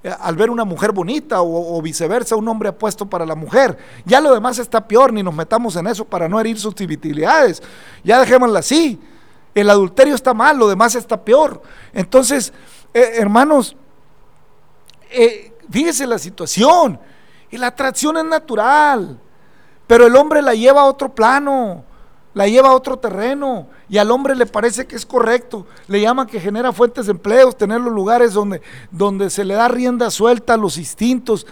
eh, 0.03 0.13
al 0.19 0.35
ver 0.35 0.49
una 0.49 0.65
mujer 0.65 0.91
bonita 0.91 1.41
o, 1.41 1.81
viceversa, 1.81 2.35
un 2.35 2.47
hombre 2.47 2.69
apuesto 2.69 3.05
para 3.05 3.25
la 3.25 3.35
mujer. 3.35 3.77
Ya 4.05 4.19
lo 4.19 4.33
demás 4.33 4.59
está 4.59 4.85
peor, 4.85 5.13
ni 5.13 5.23
nos 5.23 5.33
metamos 5.33 5.75
en 5.77 5.87
eso 5.87 6.03
para 6.03 6.27
no 6.27 6.39
herir 6.39 6.59
susceptibilidades. 6.59 7.63
Ya 8.03 8.19
dejémosla 8.19 8.59
así. 8.59 8.99
El 9.53 9.69
adulterio 9.69 10.15
está 10.15 10.33
mal, 10.33 10.57
lo 10.57 10.67
demás 10.67 10.95
está 10.95 11.23
peor. 11.23 11.61
Entonces, 11.93 12.51
Eh, 12.95 13.19
hermanos, 13.19 13.75
eh, 15.11 15.51
la 16.07 16.17
situación. 16.17 16.97
Y 17.51 17.57
la 17.57 17.67
atracción 17.67 18.15
es 18.15 18.23
natural, 18.23 19.19
pero 19.87 20.07
el 20.07 20.15
hombre 20.15 20.41
la 20.41 20.53
lleva 20.53 20.81
a 20.81 20.85
otro 20.85 21.13
plano, 21.13 21.83
la 22.33 22.47
lleva 22.47 22.69
a 22.69 22.75
otro 22.75 22.97
terreno, 22.97 23.67
y 23.87 23.97
al 23.97 24.11
hombre 24.11 24.35
le 24.35 24.45
parece 24.45 24.87
que 24.87 24.95
es 24.95 25.05
correcto. 25.05 25.65
Le 25.87 26.01
llama 26.01 26.27
que 26.27 26.39
genera 26.39 26.73
fuentes 26.73 27.05
de 27.05 27.11
empleos, 27.11 27.55
tener 27.55 27.79
los 27.81 27.93
lugares 27.93 28.33
donde, 28.33 28.61
donde 28.91 29.29
se 29.29 29.45
le 29.45 29.53
da 29.53 29.67
rienda 29.67 30.09
suelta 30.09 30.55
a 30.55 30.57
los 30.57 30.77
instintos. 30.77 31.45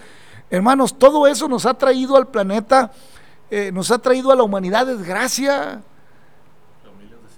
Hermanos, 0.50 0.98
todo 0.98 1.26
eso 1.26 1.48
nos 1.48 1.64
ha 1.66 1.74
traído 1.74 2.16
al 2.16 2.28
planeta, 2.28 2.92
eh, 3.50 3.70
nos 3.72 3.90
ha 3.90 3.98
traído 3.98 4.32
a 4.32 4.36
la 4.36 4.42
humanidad 4.42 4.86
desgracia. 4.86 5.82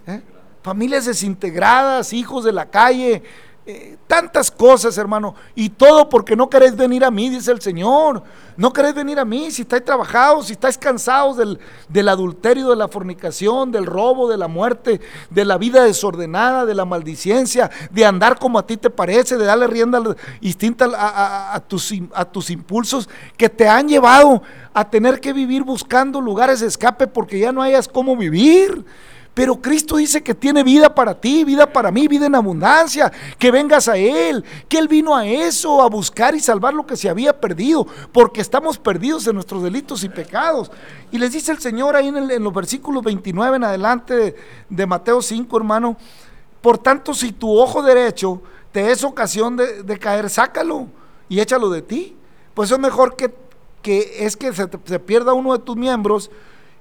¿Eh? 0.07 0.23
Familias 0.63 1.05
desintegradas, 1.05 2.13
hijos 2.13 2.45
de 2.45 2.53
la 2.53 2.67
calle, 2.71 3.23
eh, 3.69 3.97
tantas 4.07 4.49
cosas, 4.49 4.97
hermano. 4.97 5.35
Y 5.57 5.71
todo 5.71 6.09
porque 6.09 6.37
no 6.37 6.49
queréis 6.49 6.77
venir 6.77 7.05
a 7.05 7.11
mí, 7.11 7.29
dice 7.29 7.51
el 7.51 7.61
Señor. 7.61 8.23
No 8.57 8.73
queréis 8.73 8.95
venir 8.95 9.19
a 9.19 9.25
mí 9.25 9.51
si 9.51 9.63
estáis 9.63 9.85
trabajados, 9.85 10.47
si 10.47 10.53
estáis 10.53 10.79
cansados 10.79 11.37
del, 11.37 11.59
del, 11.89 12.09
adulterio, 12.09 12.71
de 12.71 12.77
la 12.77 12.87
fornicación, 12.87 13.73
del 13.73 13.85
robo, 13.85 14.29
de 14.29 14.37
la 14.39 14.47
muerte, 14.47 15.01
de 15.31 15.45
la 15.45 15.59
vida 15.59 15.83
desordenada, 15.83 16.65
de 16.65 16.75
la 16.75 16.85
maldiciencia, 16.85 17.69
de 17.91 18.07
andar 18.07 18.39
como 18.39 18.61
a 18.61 18.67
ti 18.67 18.77
te 18.77 18.89
parece, 18.89 19.37
de 19.37 19.45
darle 19.45 19.67
rienda 19.67 20.01
distinta 20.41 20.85
a, 20.85 21.09
a, 21.09 21.55
a, 21.57 21.61
tus, 21.61 21.93
a 22.15 22.25
tus 22.25 22.51
impulsos 22.51 23.09
que 23.37 23.49
te 23.49 23.69
han 23.69 23.89
llevado 23.89 24.43
a 24.75 24.89
tener 24.89 25.21
que 25.21 25.33
vivir 25.33 25.65
buscando 25.65 26.21
lugares 26.21 26.61
de 26.61 26.69
escape 26.69 27.09
porque 27.09 27.41
ya 27.41 27.51
no 27.51 27.63
hayas 27.63 27.89
cómo 27.89 28.17
vivir. 28.17 28.85
Pero 29.37 29.61
Cristo 29.61 29.99
dice 29.99 30.23
que 30.23 30.35
tiene 30.35 30.65
vida 30.65 30.95
para 30.95 31.21
ti, 31.21 31.45
vida 31.45 31.71
para 31.71 31.91
mí, 31.91 32.09
vida 32.09 32.25
en 32.25 32.35
abundancia, 32.35 33.13
que 33.39 33.51
vengas 33.51 33.87
a 33.87 33.99
Él, 33.99 34.43
que 34.67 34.79
Él 34.79 34.89
vino 34.89 35.15
a 35.15 35.27
eso, 35.27 35.83
a 35.83 35.91
buscar 35.91 36.35
y 36.35 36.41
salvar 36.41 36.73
lo 36.73 36.87
que 36.87 36.97
se 36.97 37.11
había 37.11 37.39
perdido, 37.39 37.87
porque 38.13 38.41
estamos 38.41 38.79
perdidos 38.79 39.27
en 39.27 39.35
nuestros 39.35 39.63
delitos 39.63 40.03
y 40.05 40.09
pecados. 40.09 40.71
Y 41.13 41.19
les 41.19 41.33
dice 41.33 41.53
el 41.53 41.59
Señor 41.59 41.97
ahí 41.97 42.09
en, 42.09 42.17
el, 42.17 42.43
los 42.43 42.55
versículos 42.55 43.03
29 43.03 43.59
en 43.59 43.65
adelante 43.65 44.37
de, 44.71 44.87
Mateo 44.87 45.21
5, 45.21 45.55
hermano, 45.55 45.99
por 46.63 46.79
tanto 46.79 47.13
si 47.13 47.33
tu 47.33 47.59
ojo 47.59 47.83
derecho 47.83 48.41
te 48.73 48.91
es 48.91 49.05
ocasión 49.05 49.59
de, 49.59 49.99
caer, 49.99 50.31
sácalo 50.31 50.87
y 51.29 51.41
échalo 51.41 51.69
de 51.69 51.83
ti. 51.83 52.17
Pues 52.55 52.71
es 52.71 52.79
mejor 52.79 53.17
que, 53.17 53.35
que 53.83 54.25
es 54.25 54.35
que 54.35 54.51
se 54.55 54.99
pierda 54.99 55.35
uno 55.35 55.53
de 55.53 55.63
tus 55.63 55.77
miembros 55.77 56.31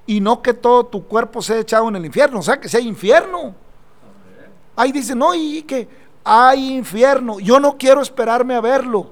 y 0.08 0.22
no 0.22 0.42
que 0.42 0.54
todo 0.54 0.86
tu 0.86 1.06
cuerpo 1.06 1.42
sea 1.42 1.60
echado 1.60 1.88
en 1.90 1.96
el 1.96 2.06
infierno, 2.06 2.40
o 2.40 2.44
sea, 2.44 2.60
que 2.60 2.70
sea 2.70 2.80
infierno. 2.80 3.56
Ahí 4.76 4.92
dice, 4.92 5.16
no, 5.16 5.34
y 5.34 5.64
que 5.64 5.88
hay 6.24 6.76
infierno, 6.76 7.40
yo 7.40 7.60
no 7.60 7.78
quiero 7.78 8.02
esperarme 8.02 8.56
a 8.56 8.62
verlo, 8.62 9.12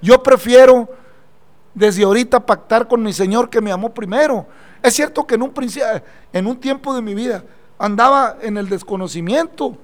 yo 0.00 0.22
prefiero 0.22 0.88
desde 1.74 2.04
ahorita 2.04 2.40
pactar 2.40 2.86
con 2.86 3.02
mi 3.02 3.12
Señor 3.12 3.50
que 3.50 3.60
me 3.60 3.72
amó 3.72 3.92
primero. 3.92 4.46
Es 4.82 4.94
cierto 4.94 5.26
que 5.26 5.34
en 5.34 5.42
un, 5.42 5.52
en 6.32 6.46
un 6.46 6.56
tiempo 6.58 6.94
de 6.94 7.02
mi 7.02 7.14
vida 7.14 7.42
andaba 7.78 8.36
en 8.40 8.56
el 8.56 8.68
desconocimiento, 8.68 9.76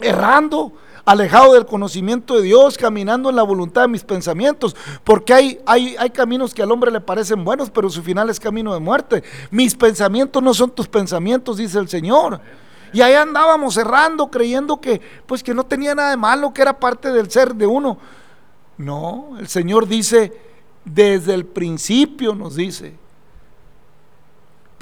errando, 0.00 0.72
alejado 1.04 1.54
del 1.54 1.66
conocimiento 1.66 2.36
de 2.36 2.42
Dios, 2.42 2.78
caminando 2.78 3.30
en 3.30 3.36
la 3.36 3.42
voluntad 3.42 3.82
de 3.82 3.88
mis 3.88 4.04
pensamientos, 4.04 4.76
porque 5.04 5.34
hay, 5.34 5.60
hay, 5.66 5.96
hay 5.98 6.10
caminos 6.10 6.54
que 6.54 6.62
al 6.62 6.70
hombre 6.70 6.90
le 6.90 7.00
parecen 7.00 7.44
buenos, 7.44 7.70
pero 7.70 7.90
su 7.90 8.02
final 8.02 8.30
es 8.30 8.38
camino 8.38 8.72
de 8.74 8.80
muerte. 8.80 9.22
Mis 9.50 9.74
pensamientos 9.74 10.42
no 10.42 10.54
son 10.54 10.70
tus 10.70 10.88
pensamientos, 10.88 11.56
dice 11.56 11.78
el 11.78 11.88
Señor. 11.88 12.40
Y 12.92 13.00
ahí 13.00 13.14
andábamos 13.14 13.76
errando, 13.76 14.30
creyendo 14.30 14.80
que, 14.80 15.00
pues 15.26 15.42
que 15.42 15.54
no 15.54 15.64
tenía 15.64 15.94
nada 15.94 16.10
de 16.10 16.16
malo, 16.16 16.52
que 16.52 16.62
era 16.62 16.78
parte 16.78 17.10
del 17.10 17.30
ser 17.30 17.54
de 17.54 17.66
uno. 17.66 17.98
No, 18.76 19.36
el 19.38 19.48
Señor 19.48 19.88
dice, 19.88 20.32
desde 20.84 21.34
el 21.34 21.46
principio 21.46 22.34
nos 22.34 22.56
dice, 22.56 23.01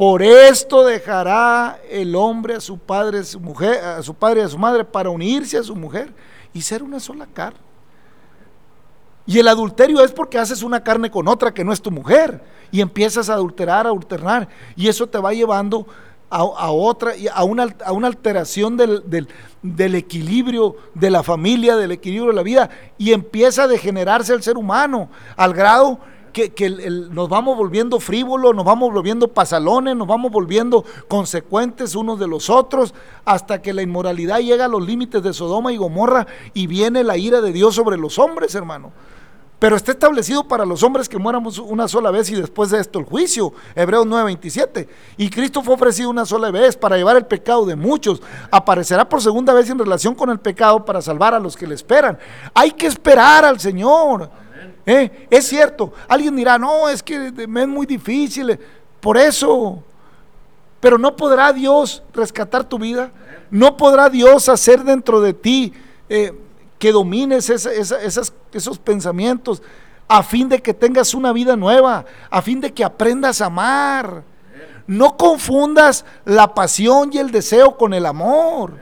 por 0.01 0.23
esto 0.23 0.83
dejará 0.83 1.79
el 1.91 2.17
hombre 2.17 2.55
a 2.55 2.61
su 2.61 2.79
padre, 2.79 3.19
a 3.19 3.23
su 3.23 3.39
mujer, 3.39 3.85
a 3.85 4.03
su 4.03 4.15
padre 4.15 4.41
y 4.41 4.45
a 4.45 4.49
su 4.49 4.57
madre 4.57 4.83
para 4.83 5.11
unirse 5.11 5.59
a 5.59 5.63
su 5.63 5.77
mujer 5.77 6.11
y 6.55 6.63
ser 6.63 6.83
una 6.83 6.99
sola 6.99 7.29
carne. 7.31 7.61
Y 9.27 9.39
el 9.39 9.47
adulterio 9.47 10.03
es 10.03 10.11
porque 10.11 10.39
haces 10.39 10.63
una 10.63 10.83
carne 10.83 11.11
con 11.11 11.29
otra 11.29 11.53
que 11.53 11.65
no 11.65 11.71
es 11.71 11.83
tu 11.83 11.91
mujer 11.91 12.43
y 12.71 12.81
empiezas 12.81 13.29
a 13.29 13.35
adulterar, 13.35 13.87
a 13.87 13.91
alternar 13.91 14.49
y 14.75 14.89
eso 14.89 15.07
te 15.07 15.19
va 15.19 15.35
llevando 15.35 15.87
a, 16.31 16.39
a 16.39 16.71
una, 17.45 17.69
a 17.85 17.93
una 17.93 18.07
alteración 18.07 18.79
del, 18.79 19.03
del, 19.63 19.95
equilibrio 19.95 20.77
de 20.95 21.11
la 21.11 21.23
familia, 21.23 21.77
del 21.77 21.93
equilibrio 21.93 22.31
de 22.31 22.37
la 22.37 22.43
vida 22.43 22.71
y 22.97 23.13
empieza 23.13 23.65
a 23.65 23.69
degenerarse 23.69 24.33
el 24.33 24.43
ser 24.43 24.57
humano 24.57 25.11
al 25.37 25.53
grado 25.53 26.01
que, 26.33 26.53
nos 27.11 27.29
vamos 27.29 27.57
volviendo 27.57 28.01
frívolos, 28.01 28.55
nos 28.55 28.65
vamos 28.65 28.93
volviendo 28.93 29.29
pasalones, 29.29 29.97
nos 29.97 30.07
vamos 30.07 30.31
volviendo 30.31 30.85
consecuentes 31.09 31.95
unos 31.95 32.19
de 32.19 32.27
los 32.27 32.51
otros, 32.51 32.95
hasta 33.25 33.63
que 33.63 33.73
la 33.73 33.83
inmoralidad 33.83 34.41
llega 34.41 34.65
a 34.65 34.69
los 34.69 34.87
límites 34.87 35.23
de 35.23 35.33
Sodoma 35.33 35.73
y 35.73 35.77
Gomorra 35.77 36.27
y 36.55 36.67
viene 36.67 37.05
la 37.05 37.17
ira 37.17 37.41
de 37.41 37.53
Dios 37.53 37.75
sobre 37.75 37.97
los 37.97 38.19
hombres, 38.19 38.55
hermano. 38.55 38.93
Pero 39.61 39.77
está 39.77 39.93
establecido 39.93 40.49
para 40.49 40.65
los 40.65 40.83
hombres 40.83 41.07
que 41.07 41.19
muéramos 41.19 41.59
una 41.59 41.87
sola 41.87 42.11
vez 42.11 42.31
y 42.31 42.35
después 42.35 42.71
de 42.71 42.81
esto 42.81 42.99
el 42.99 43.05
juicio. 43.05 43.53
Hebreos 43.75 44.07
9:27. 44.07 44.89
Y 45.19 45.29
Cristo 45.29 45.63
fue 45.63 45.75
ofrecido 45.75 46.09
una 46.09 46.25
sola 46.25 46.51
vez 46.51 46.79
para 46.79 46.97
llevar 46.97 47.17
el 47.17 47.27
pecado 47.27 47.67
de 47.67 47.77
muchos. 47.77 48.23
Aparecerá 48.51 49.07
por 49.07 49.21
segunda 49.21 49.53
vez 49.53 49.69
en 49.69 49.79
relación 49.79 50.15
con 50.15 50.31
el 50.31 50.41
pecado 50.41 50.83
para 50.87 51.03
salvar 51.03 51.35
a 51.35 51.39
los 51.39 51.59
que 51.59 51.67
le 51.67 51.75
esperan. 51.75 52.19
Hay 52.55 52.71
que 52.71 52.87
esperar 52.87 53.45
al 53.45 53.61
Señor. 53.61 54.31
¿Eh? 54.91 55.29
Es 55.31 55.47
cierto, 55.47 55.93
alguien 56.09 56.35
dirá, 56.35 56.59
no, 56.59 56.89
es 56.89 57.01
que 57.01 57.29
es 57.29 57.69
muy 57.69 57.87
difícil, 57.87 58.59
por 58.99 59.17
eso, 59.17 59.85
pero 60.81 60.99
no 60.99 61.15
podrá 61.15 61.53
Dios 61.53 62.03
rescatar 62.13 62.65
tu 62.65 62.77
vida, 62.77 63.13
no 63.53 63.77
podrá 63.77 64.11
Dios 64.11 64.49
hacer 64.49 64.83
dentro 64.83 65.21
de 65.21 65.33
ti 65.33 65.73
eh, 66.09 66.37
que 66.81 66.91
domines 66.91 67.49
esos 67.51 68.79
pensamientos 68.81 69.63
a 70.09 70.25
fin 70.25 70.49
de 70.49 70.61
que 70.61 70.75
tengas 70.75 71.15
una 71.15 71.33
vida 71.33 71.55
nueva, 71.55 72.05
a 72.29 72.43
fin 72.43 72.61
de 72.61 72.73
que 72.73 72.83
aprendas 72.83 73.41
a 73.41 73.47
amar. 73.47 74.25
No 74.89 75.17
confundas 75.17 76.05
la 76.25 76.53
pasión 76.53 77.11
y 77.13 77.19
el 77.19 77.31
deseo 77.31 77.77
con 77.77 77.95
el 77.95 78.07
amor. 78.07 78.73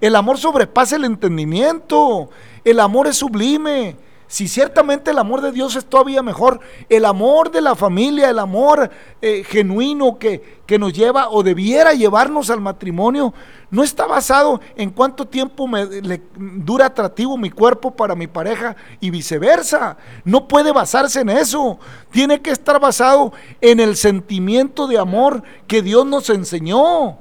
El 0.00 0.16
amor 0.16 0.36
sobrepasa 0.36 0.96
el 0.96 1.04
entendimiento. 1.04 2.28
El 2.64 2.80
amor 2.80 3.06
es 3.06 3.18
sublime 3.18 3.96
si 4.34 4.48
ciertamente 4.48 5.12
el 5.12 5.18
amor 5.20 5.42
de 5.42 5.52
Dios 5.52 5.76
es 5.76 5.84
todavía 5.86 6.20
mejor, 6.20 6.58
el 6.88 7.04
amor 7.04 7.52
de 7.52 7.60
la 7.60 7.76
familia, 7.76 8.28
el 8.28 8.40
amor 8.40 8.90
eh, 9.22 9.44
genuino 9.46 10.18
que, 10.18 10.58
que, 10.66 10.76
nos 10.76 10.92
lleva 10.92 11.28
o 11.30 11.44
debiera 11.44 11.92
llevarnos 11.92 12.50
al 12.50 12.60
matrimonio, 12.60 13.32
no 13.70 13.84
está 13.84 14.08
basado 14.08 14.60
en 14.74 14.90
cuánto 14.90 15.24
tiempo 15.24 15.68
le, 15.68 16.20
dura 16.34 16.86
atractivo 16.86 17.38
mi 17.38 17.48
cuerpo 17.48 17.92
para 17.92 18.16
mi 18.16 18.26
pareja 18.26 18.74
y 18.98 19.10
viceversa. 19.10 19.98
No 20.24 20.48
puede 20.48 20.72
basarse 20.72 21.20
en 21.20 21.28
eso. 21.28 21.78
Tiene 22.10 22.42
que 22.42 22.50
estar 22.50 22.80
basado 22.80 23.32
en 23.60 23.78
el 23.78 23.94
sentimiento 23.94 24.88
de 24.88 24.98
amor 24.98 25.44
que 25.68 25.80
Dios 25.80 26.04
nos 26.06 26.28
enseñó. 26.28 27.18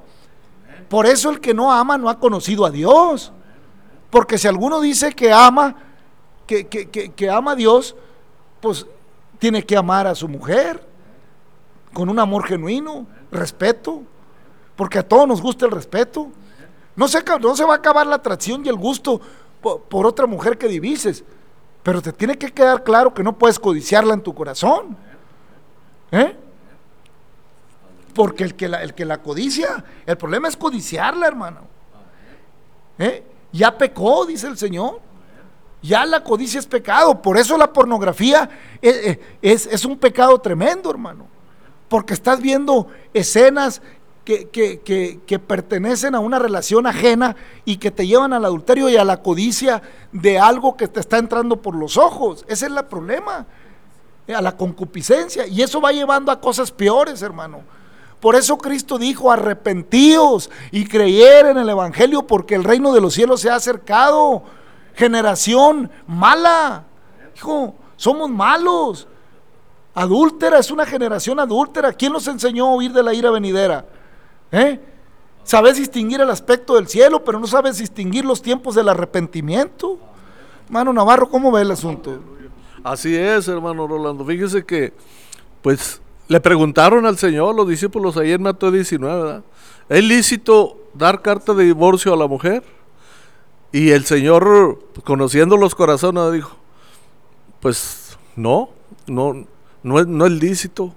Por 0.90 1.06
eso 1.06 1.30
el 1.30 1.40
que 1.40 1.54
no 1.54 1.72
ama 1.72 1.96
no 2.00 2.10
ha 2.10 2.18
conocido 2.18 2.66
a 2.66 2.72
Dios. 2.72 3.32
Porque 4.10 4.40
si 4.40 4.48
alguno 4.48 4.82
dice 4.82 5.14
que 5.14 5.32
ama, 5.32 5.76
que, 6.48 6.68
que, 6.68 6.88
que, 6.88 7.30
ama 7.30 7.52
a 7.52 7.56
Dios, 7.56 7.96
pues 8.62 8.86
tiene 9.40 9.64
que 9.64 9.76
amar 9.78 10.08
a 10.08 10.16
su 10.16 10.28
mujer 10.28 10.86
con 11.94 12.10
un 12.10 12.20
amor 12.20 12.46
genuino, 12.46 13.06
respeto, 13.32 14.02
porque 14.76 15.00
a 15.00 15.08
todos 15.08 15.28
nos 15.28 15.42
gusta 15.42 15.66
el 15.66 15.72
respeto. 15.72 16.30
No 16.96 17.08
se, 17.08 17.24
no 17.40 17.56
se 17.56 17.64
va 17.64 17.74
a 17.74 17.78
acabar 17.78 18.06
la 18.06 18.16
atracción 18.16 18.66
y 18.66 18.70
el 18.70 18.76
gusto 18.76 19.20
por, 19.62 19.82
por, 19.82 20.06
otra 20.06 20.28
mujer 20.28 20.58
que 20.58 20.68
divises, 20.68 21.24
pero 21.82 22.02
te 22.02 22.14
tiene 22.14 22.38
que 22.38 22.52
quedar 22.52 22.84
claro 22.84 23.14
que 23.14 23.24
no 23.24 23.38
puedes 23.38 23.60
codiciarla 23.60 24.14
en 24.14 24.22
tu 24.22 24.34
corazón. 24.34 24.98
¿Eh? 26.12 26.36
Porque 28.14 28.44
el 28.44 28.56
que, 28.56 28.70
la, 28.70 28.84
el 28.84 28.94
que 28.94 29.06
la 29.06 29.22
codicia, 29.22 29.84
el 30.06 30.18
problema 30.18 30.48
es 30.48 30.56
codiciarla, 30.56 31.28
hermano. 31.28 31.62
¿Eh? 33.00 33.24
Ya 33.52 33.76
pecó, 33.76 34.26
dice 34.26 34.48
el 34.48 34.58
Señor. 34.58 35.00
Ya 35.84 36.06
la 36.06 36.24
codicia 36.24 36.60
es 36.60 36.66
pecado, 36.66 37.22
por 37.22 37.38
eso 37.38 37.58
la 37.58 37.72
pornografía 37.72 38.50
es, 38.82 39.20
es, 39.42 39.68
es 39.68 39.86
un 39.86 39.98
pecado 39.98 40.40
tremendo, 40.40 40.90
hermano. 40.90 41.28
Porque 41.90 42.14
estás 42.14 42.42
viendo 42.42 42.88
escenas 43.14 43.82
que, 44.24 44.48
que, 44.48 44.80
que, 44.80 45.20
que, 45.28 45.40
pertenecen 45.40 46.16
a 46.16 46.22
una 46.22 46.40
relación 46.40 46.88
ajena 46.88 47.36
y 47.66 47.78
que 47.78 47.92
te 47.92 48.08
llevan 48.08 48.32
al 48.32 48.46
adulterio 48.46 48.90
y 48.90 48.96
a 48.96 49.04
la 49.04 49.22
codicia 49.22 49.82
de 50.14 50.40
algo 50.40 50.78
que 50.78 50.88
te 50.88 51.02
está 51.02 51.18
entrando 51.18 51.62
por 51.62 51.76
los 51.76 51.98
ojos. 51.98 52.46
Ese 52.48 52.66
es 52.66 52.72
el 52.72 52.86
problema, 52.86 53.46
a 54.34 54.42
la 54.42 54.56
concupiscencia. 54.56 55.46
Y 55.48 55.62
eso 55.62 55.82
va 55.82 55.92
llevando 55.92 56.32
a 56.32 56.40
cosas 56.40 56.72
peores, 56.72 57.22
hermano. 57.22 57.62
Por 58.22 58.36
eso 58.36 58.58
Cristo 58.58 58.98
dijo, 58.98 59.30
arrepentíos 59.30 60.50
y 60.72 60.86
creer 60.86 61.48
en 61.48 61.58
el 61.58 61.68
Evangelio 61.68 62.26
porque 62.26 62.56
el 62.56 62.64
reino 62.64 62.94
de 62.94 63.02
los 63.02 63.14
cielos 63.14 63.42
se 63.42 63.50
ha 63.50 63.56
acercado. 63.56 64.44
Generación 64.94 65.90
mala. 66.08 66.84
Hijo, 67.36 67.76
somos 67.96 68.30
malos. 68.30 69.08
Adúltera, 69.96 70.60
es 70.60 70.72
una 70.72 70.86
generación 70.86 71.40
adúltera. 71.40 71.94
¿Quién 71.94 72.14
nos 72.14 72.28
enseñó 72.28 72.68
a 72.68 72.76
huir 72.76 72.92
de 72.94 73.04
la 73.04 73.14
ira 73.14 73.30
venidera? 73.30 73.86
¿Eh? 74.52 74.80
Sabes 75.44 75.78
distinguir 75.78 76.22
el 76.22 76.30
aspecto 76.30 76.76
del 76.76 76.88
cielo, 76.88 77.24
pero 77.24 77.40
no 77.40 77.48
sabes 77.48 77.78
distinguir 77.78 78.26
los 78.26 78.42
tiempos 78.42 78.76
del 78.76 78.90
arrepentimiento. 78.90 80.00
Hermano 80.66 80.94
Navarro, 80.94 81.30
¿cómo 81.30 81.52
ve 81.52 81.62
el 81.62 81.72
asunto? 81.72 82.20
Así 82.84 83.16
es, 83.16 83.48
hermano 83.48 83.88
Rolando. 83.88 84.26
Fíjese 84.26 84.66
que, 84.66 84.94
pues, 85.62 86.02
le 86.28 86.40
preguntaron 86.40 87.06
al 87.06 87.18
Señor, 87.18 87.54
los 87.56 87.68
discípulos, 87.68 88.16
en 88.18 88.42
Mateo 88.42 88.72
19, 88.72 89.22
¿verdad? 89.22 89.44
¿Es 89.90 90.04
lícito 90.04 90.78
dar 90.94 91.22
carta 91.22 91.54
de 91.54 91.66
divorcio 91.66 92.14
a 92.14 92.18
la 92.18 92.28
mujer? 92.28 92.64
Y 93.74 93.90
el 93.90 94.06
Señor, 94.06 94.80
conociendo 95.04 95.58
los 95.58 95.74
corazones, 95.74 96.32
dijo, 96.32 96.56
pues, 97.60 98.20
no, 98.36 98.70
no, 99.08 99.48
no 99.82 100.00
es, 100.00 100.06
no 100.06 100.28
es 100.28 100.32
lícito. 100.32 100.94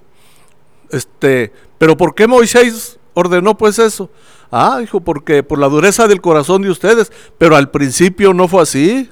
Este, 0.90 1.54
pero 1.78 1.96
¿por 1.96 2.14
qué 2.14 2.26
Moisés 2.26 2.98
ordenó 3.14 3.56
pues 3.56 3.78
eso? 3.78 4.10
Ah, 4.50 4.76
dijo, 4.78 5.00
porque 5.00 5.42
por 5.42 5.58
la 5.58 5.70
dureza 5.70 6.06
del 6.06 6.20
corazón 6.20 6.60
de 6.60 6.68
ustedes, 6.68 7.10
pero 7.38 7.56
al 7.56 7.70
principio 7.70 8.34
no 8.34 8.46
fue 8.46 8.60
así. 8.60 9.08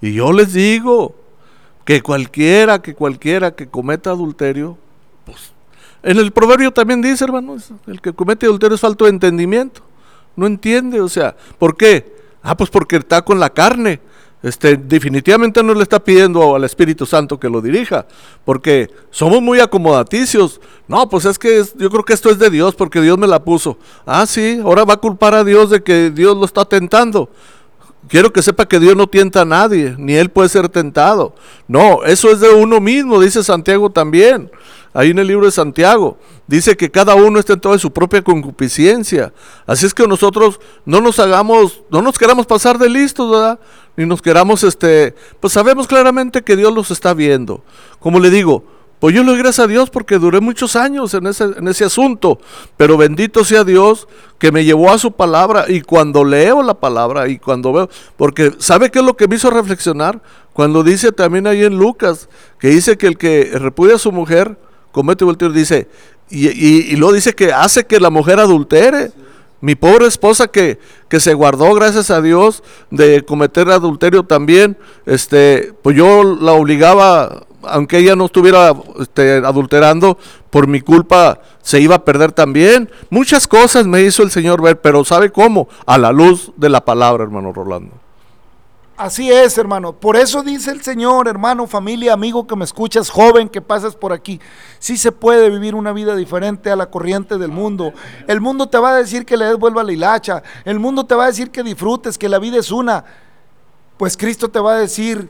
Y 0.00 0.14
yo 0.14 0.32
les 0.32 0.54
digo 0.54 1.14
que 1.84 2.00
cualquiera, 2.00 2.80
que 2.80 2.94
cualquiera 2.94 3.54
que 3.54 3.68
cometa 3.68 4.08
adulterio, 4.08 4.78
pues, 5.26 5.52
en 6.02 6.16
el 6.16 6.32
proverbio 6.32 6.72
también 6.72 7.02
dice, 7.02 7.22
hermanos, 7.22 7.70
el 7.86 8.00
que 8.00 8.14
comete 8.14 8.46
adulterio 8.46 8.76
es 8.76 8.80
falto 8.80 9.04
de 9.04 9.10
entendimiento. 9.10 9.82
No 10.36 10.46
entiende, 10.46 11.02
o 11.02 11.08
sea, 11.10 11.36
¿por 11.58 11.76
qué? 11.76 12.21
Ah, 12.42 12.56
pues 12.56 12.70
porque 12.70 12.96
está 12.96 13.22
con 13.22 13.38
la 13.38 13.50
carne. 13.50 14.00
Este, 14.42 14.76
definitivamente 14.76 15.62
no 15.62 15.72
le 15.72 15.84
está 15.84 16.02
pidiendo 16.02 16.56
al 16.56 16.64
Espíritu 16.64 17.06
Santo 17.06 17.38
que 17.38 17.48
lo 17.48 17.60
dirija, 17.60 18.06
porque 18.44 18.90
somos 19.10 19.40
muy 19.40 19.60
acomodaticios. 19.60 20.60
No, 20.88 21.08
pues 21.08 21.24
es 21.26 21.38
que 21.38 21.62
yo 21.78 21.90
creo 21.90 22.04
que 22.04 22.12
esto 22.12 22.28
es 22.28 22.40
de 22.40 22.50
Dios, 22.50 22.74
porque 22.74 23.00
Dios 23.00 23.16
me 23.18 23.28
la 23.28 23.44
puso. 23.44 23.78
Ah, 24.04 24.26
sí, 24.26 24.60
ahora 24.64 24.84
va 24.84 24.94
a 24.94 24.96
culpar 24.96 25.34
a 25.34 25.44
Dios 25.44 25.70
de 25.70 25.82
que 25.82 26.10
Dios 26.10 26.36
lo 26.36 26.44
está 26.44 26.64
tentando. 26.64 27.30
Quiero 28.08 28.32
que 28.32 28.42
sepa 28.42 28.66
que 28.66 28.80
Dios 28.80 28.96
no 28.96 29.06
tienta 29.06 29.42
a 29.42 29.44
nadie, 29.44 29.94
ni 29.96 30.14
él 30.14 30.28
puede 30.28 30.48
ser 30.48 30.68
tentado. 30.68 31.34
No, 31.68 32.04
eso 32.04 32.30
es 32.30 32.40
de 32.40 32.50
uno 32.50 32.80
mismo, 32.80 33.20
dice 33.20 33.44
Santiago 33.44 33.90
también. 33.90 34.50
Ahí 34.94 35.10
en 35.10 35.18
el 35.18 35.26
libro 35.28 35.46
de 35.46 35.52
Santiago 35.52 36.18
dice 36.46 36.76
que 36.76 36.90
cada 36.90 37.14
uno 37.14 37.38
está 37.38 37.54
en 37.54 37.60
toda 37.60 37.78
su 37.78 37.92
propia 37.92 38.22
concupiscencia. 38.22 39.32
Así 39.66 39.86
es 39.86 39.94
que 39.94 40.06
nosotros 40.06 40.60
no 40.84 41.00
nos 41.00 41.18
hagamos, 41.18 41.82
no 41.90 42.02
nos 42.02 42.18
queramos 42.18 42.44
pasar 42.44 42.78
de 42.78 42.90
listos, 42.90 43.30
¿verdad? 43.30 43.58
Ni 43.96 44.04
nos 44.04 44.20
queramos, 44.20 44.62
este, 44.64 45.14
pues 45.40 45.52
sabemos 45.52 45.86
claramente 45.86 46.42
que 46.42 46.56
Dios 46.56 46.74
los 46.74 46.90
está 46.90 47.14
viendo. 47.14 47.64
Como 48.00 48.20
le 48.20 48.28
digo, 48.28 48.64
pues 49.02 49.16
yo 49.16 49.24
le 49.24 49.32
doy 49.32 49.38
gracias 49.38 49.64
a 49.64 49.66
Dios 49.66 49.90
porque 49.90 50.16
duré 50.16 50.40
muchos 50.40 50.76
años 50.76 51.12
en 51.12 51.26
ese, 51.26 51.42
en 51.42 51.66
ese 51.66 51.84
asunto, 51.84 52.38
pero 52.76 52.96
bendito 52.96 53.42
sea 53.42 53.64
Dios 53.64 54.06
que 54.38 54.52
me 54.52 54.64
llevó 54.64 54.92
a 54.92 54.98
su 54.98 55.10
palabra 55.10 55.64
y 55.66 55.80
cuando 55.80 56.22
leo 56.22 56.62
la 56.62 56.74
palabra 56.74 57.26
y 57.26 57.36
cuando 57.40 57.72
veo, 57.72 57.90
porque 58.16 58.52
¿sabe 58.58 58.92
qué 58.92 59.00
es 59.00 59.04
lo 59.04 59.16
que 59.16 59.26
me 59.26 59.34
hizo 59.34 59.50
reflexionar? 59.50 60.22
Cuando 60.52 60.84
dice 60.84 61.10
también 61.10 61.48
ahí 61.48 61.64
en 61.64 61.76
Lucas, 61.76 62.28
que 62.60 62.68
dice 62.68 62.96
que 62.96 63.08
el 63.08 63.18
que 63.18 63.50
repudia 63.54 63.96
a 63.96 63.98
su 63.98 64.12
mujer 64.12 64.56
comete 64.92 65.24
adulterio, 65.24 65.52
dice, 65.52 65.88
y, 66.30 66.46
y, 66.50 66.92
y 66.92 66.94
luego 66.94 67.12
dice 67.12 67.34
que 67.34 67.52
hace 67.52 67.84
que 67.84 67.98
la 67.98 68.10
mujer 68.10 68.38
adultere. 68.38 69.10
Mi 69.60 69.74
pobre 69.76 70.06
esposa 70.06 70.46
que, 70.46 70.78
que 71.08 71.18
se 71.20 71.34
guardó, 71.34 71.74
gracias 71.74 72.10
a 72.10 72.20
Dios, 72.20 72.64
de 72.90 73.24
cometer 73.24 73.68
adulterio 73.68 74.24
también, 74.24 74.76
este, 75.06 75.72
pues 75.82 75.96
yo 75.96 76.22
la 76.22 76.52
obligaba, 76.52 77.46
aunque 77.68 77.98
ella 77.98 78.16
no 78.16 78.26
estuviera 78.26 78.74
este, 79.00 79.36
adulterando, 79.36 80.18
por 80.50 80.66
mi 80.66 80.80
culpa 80.80 81.40
se 81.62 81.80
iba 81.80 81.96
a 81.96 82.04
perder 82.04 82.32
también. 82.32 82.90
Muchas 83.10 83.48
cosas 83.48 83.86
me 83.86 84.02
hizo 84.02 84.22
el 84.22 84.30
Señor 84.30 84.62
ver, 84.62 84.80
pero 84.80 85.04
¿sabe 85.04 85.30
cómo? 85.30 85.68
A 85.86 85.98
la 85.98 86.12
luz 86.12 86.52
de 86.56 86.68
la 86.68 86.84
palabra, 86.84 87.24
hermano 87.24 87.52
Rolando. 87.52 88.02
Así 89.02 89.32
es, 89.32 89.58
hermano. 89.58 89.94
Por 89.94 90.16
eso 90.16 90.42
dice 90.42 90.70
el 90.70 90.82
Señor, 90.82 91.26
hermano, 91.26 91.66
familia, 91.66 92.12
amigo 92.12 92.46
que 92.46 92.54
me 92.54 92.64
escuchas, 92.64 93.10
joven 93.10 93.48
que 93.48 93.60
pasas 93.60 93.96
por 93.96 94.12
aquí. 94.12 94.38
Sí 94.78 94.96
se 94.96 95.10
puede 95.10 95.50
vivir 95.50 95.74
una 95.74 95.92
vida 95.92 96.14
diferente 96.14 96.70
a 96.70 96.76
la 96.76 96.86
corriente 96.86 97.38
del 97.38 97.50
mundo. 97.50 97.92
El 98.28 98.40
mundo 98.40 98.68
te 98.68 98.78
va 98.78 98.90
a 98.90 98.96
decir 98.96 99.24
que 99.24 99.36
le 99.36 99.46
des 99.46 99.56
vuelva 99.56 99.82
la 99.82 99.92
hilacha. 99.92 100.42
El 100.64 100.78
mundo 100.78 101.04
te 101.04 101.14
va 101.14 101.24
a 101.24 101.28
decir 101.28 101.50
que 101.50 101.62
disfrutes, 101.62 102.16
que 102.16 102.28
la 102.28 102.38
vida 102.38 102.58
es 102.58 102.70
una. 102.70 103.04
Pues 103.96 104.16
Cristo 104.16 104.50
te 104.50 104.60
va 104.60 104.74
a 104.74 104.78
decir 104.78 105.28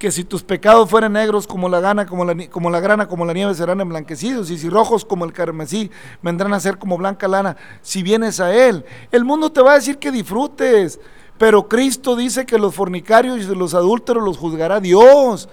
que 0.00 0.10
si 0.10 0.24
tus 0.24 0.42
pecados 0.42 0.88
fueran 0.88 1.12
negros 1.12 1.46
como 1.46 1.68
la 1.68 1.78
gana, 1.78 2.06
como 2.06 2.24
la, 2.24 2.48
como 2.48 2.70
la 2.70 2.80
grana, 2.80 3.06
como 3.06 3.26
la 3.26 3.34
nieve, 3.34 3.54
serán 3.54 3.82
emblanquecidos, 3.82 4.50
y 4.50 4.56
si 4.56 4.70
rojos 4.70 5.04
como 5.04 5.26
el 5.26 5.32
carmesí, 5.34 5.90
vendrán 6.22 6.54
a 6.54 6.58
ser 6.58 6.78
como 6.78 6.96
blanca 6.96 7.28
lana, 7.28 7.54
si 7.82 8.02
vienes 8.02 8.40
a 8.40 8.50
Él. 8.50 8.82
El 9.12 9.26
mundo 9.26 9.52
te 9.52 9.60
va 9.60 9.72
a 9.72 9.74
decir 9.74 9.98
que 9.98 10.10
disfrutes, 10.10 10.98
pero 11.36 11.68
Cristo 11.68 12.16
dice 12.16 12.46
que 12.46 12.58
los 12.58 12.74
fornicarios 12.74 13.40
y 13.40 13.54
los 13.54 13.74
adúlteros 13.74 14.24
los 14.24 14.38
juzgará 14.38 14.80
Dios. 14.80 15.50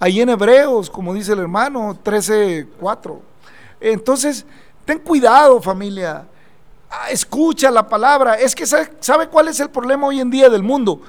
Ahí 0.00 0.20
en 0.20 0.30
Hebreos, 0.30 0.90
como 0.90 1.14
dice 1.14 1.34
el 1.34 1.38
hermano, 1.38 1.96
13:4. 2.02 3.20
Entonces, 3.80 4.44
ten 4.84 4.98
cuidado, 4.98 5.62
familia. 5.62 6.26
Ah, 6.90 7.10
Escucha 7.10 7.70
la 7.70 7.88
palabra. 7.88 8.34
Es 8.34 8.52
que 8.52 8.66
¿sabe 8.66 9.28
cuál 9.28 9.46
es 9.46 9.60
el 9.60 9.70
problema 9.70 10.08
hoy 10.08 10.18
en 10.18 10.28
día 10.28 10.48
del 10.50 10.64
mundo? 10.64 11.02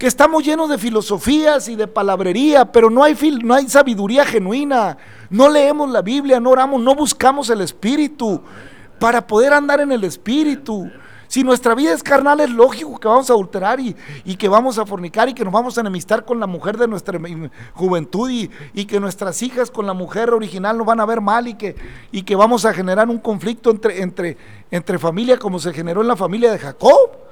Que 0.00 0.06
estamos 0.06 0.42
llenos 0.42 0.70
de 0.70 0.78
filosofías 0.78 1.68
y 1.68 1.76
de 1.76 1.86
palabrería, 1.86 2.72
pero 2.72 2.88
no 2.88 3.04
hay, 3.04 3.14
no 3.44 3.52
hay 3.52 3.68
sabiduría 3.68 4.24
genuina. 4.24 4.96
No 5.28 5.50
leemos 5.50 5.90
la 5.90 6.00
Biblia, 6.00 6.40
no 6.40 6.48
oramos, 6.48 6.80
no 6.80 6.94
buscamos 6.94 7.50
el 7.50 7.60
Espíritu 7.60 8.40
para 8.98 9.26
poder 9.26 9.52
andar 9.52 9.78
en 9.78 9.92
el 9.92 10.02
Espíritu. 10.04 10.90
Si 11.28 11.44
nuestra 11.44 11.74
vida 11.74 11.92
es 11.92 12.02
carnal, 12.02 12.40
es 12.40 12.48
lógico 12.48 12.98
que 12.98 13.08
vamos 13.08 13.28
a 13.28 13.34
adulterar 13.34 13.78
y, 13.78 13.94
y 14.24 14.36
que 14.36 14.48
vamos 14.48 14.78
a 14.78 14.86
fornicar 14.86 15.28
y 15.28 15.34
que 15.34 15.44
nos 15.44 15.52
vamos 15.52 15.76
a 15.76 15.82
enemistar 15.82 16.24
con 16.24 16.40
la 16.40 16.46
mujer 16.46 16.78
de 16.78 16.88
nuestra 16.88 17.20
juventud 17.74 18.30
y, 18.30 18.50
y 18.72 18.86
que 18.86 19.00
nuestras 19.00 19.42
hijas 19.42 19.70
con 19.70 19.86
la 19.86 19.92
mujer 19.92 20.30
original 20.30 20.78
nos 20.78 20.86
van 20.86 21.00
a 21.00 21.04
ver 21.04 21.20
mal 21.20 21.46
y 21.46 21.56
que, 21.56 21.76
y 22.10 22.22
que 22.22 22.36
vamos 22.36 22.64
a 22.64 22.72
generar 22.72 23.06
un 23.10 23.18
conflicto 23.18 23.70
entre, 23.70 24.00
entre, 24.00 24.38
entre 24.70 24.98
familia 24.98 25.38
como 25.38 25.58
se 25.58 25.74
generó 25.74 26.00
en 26.00 26.08
la 26.08 26.16
familia 26.16 26.50
de 26.52 26.58
Jacob. 26.58 27.29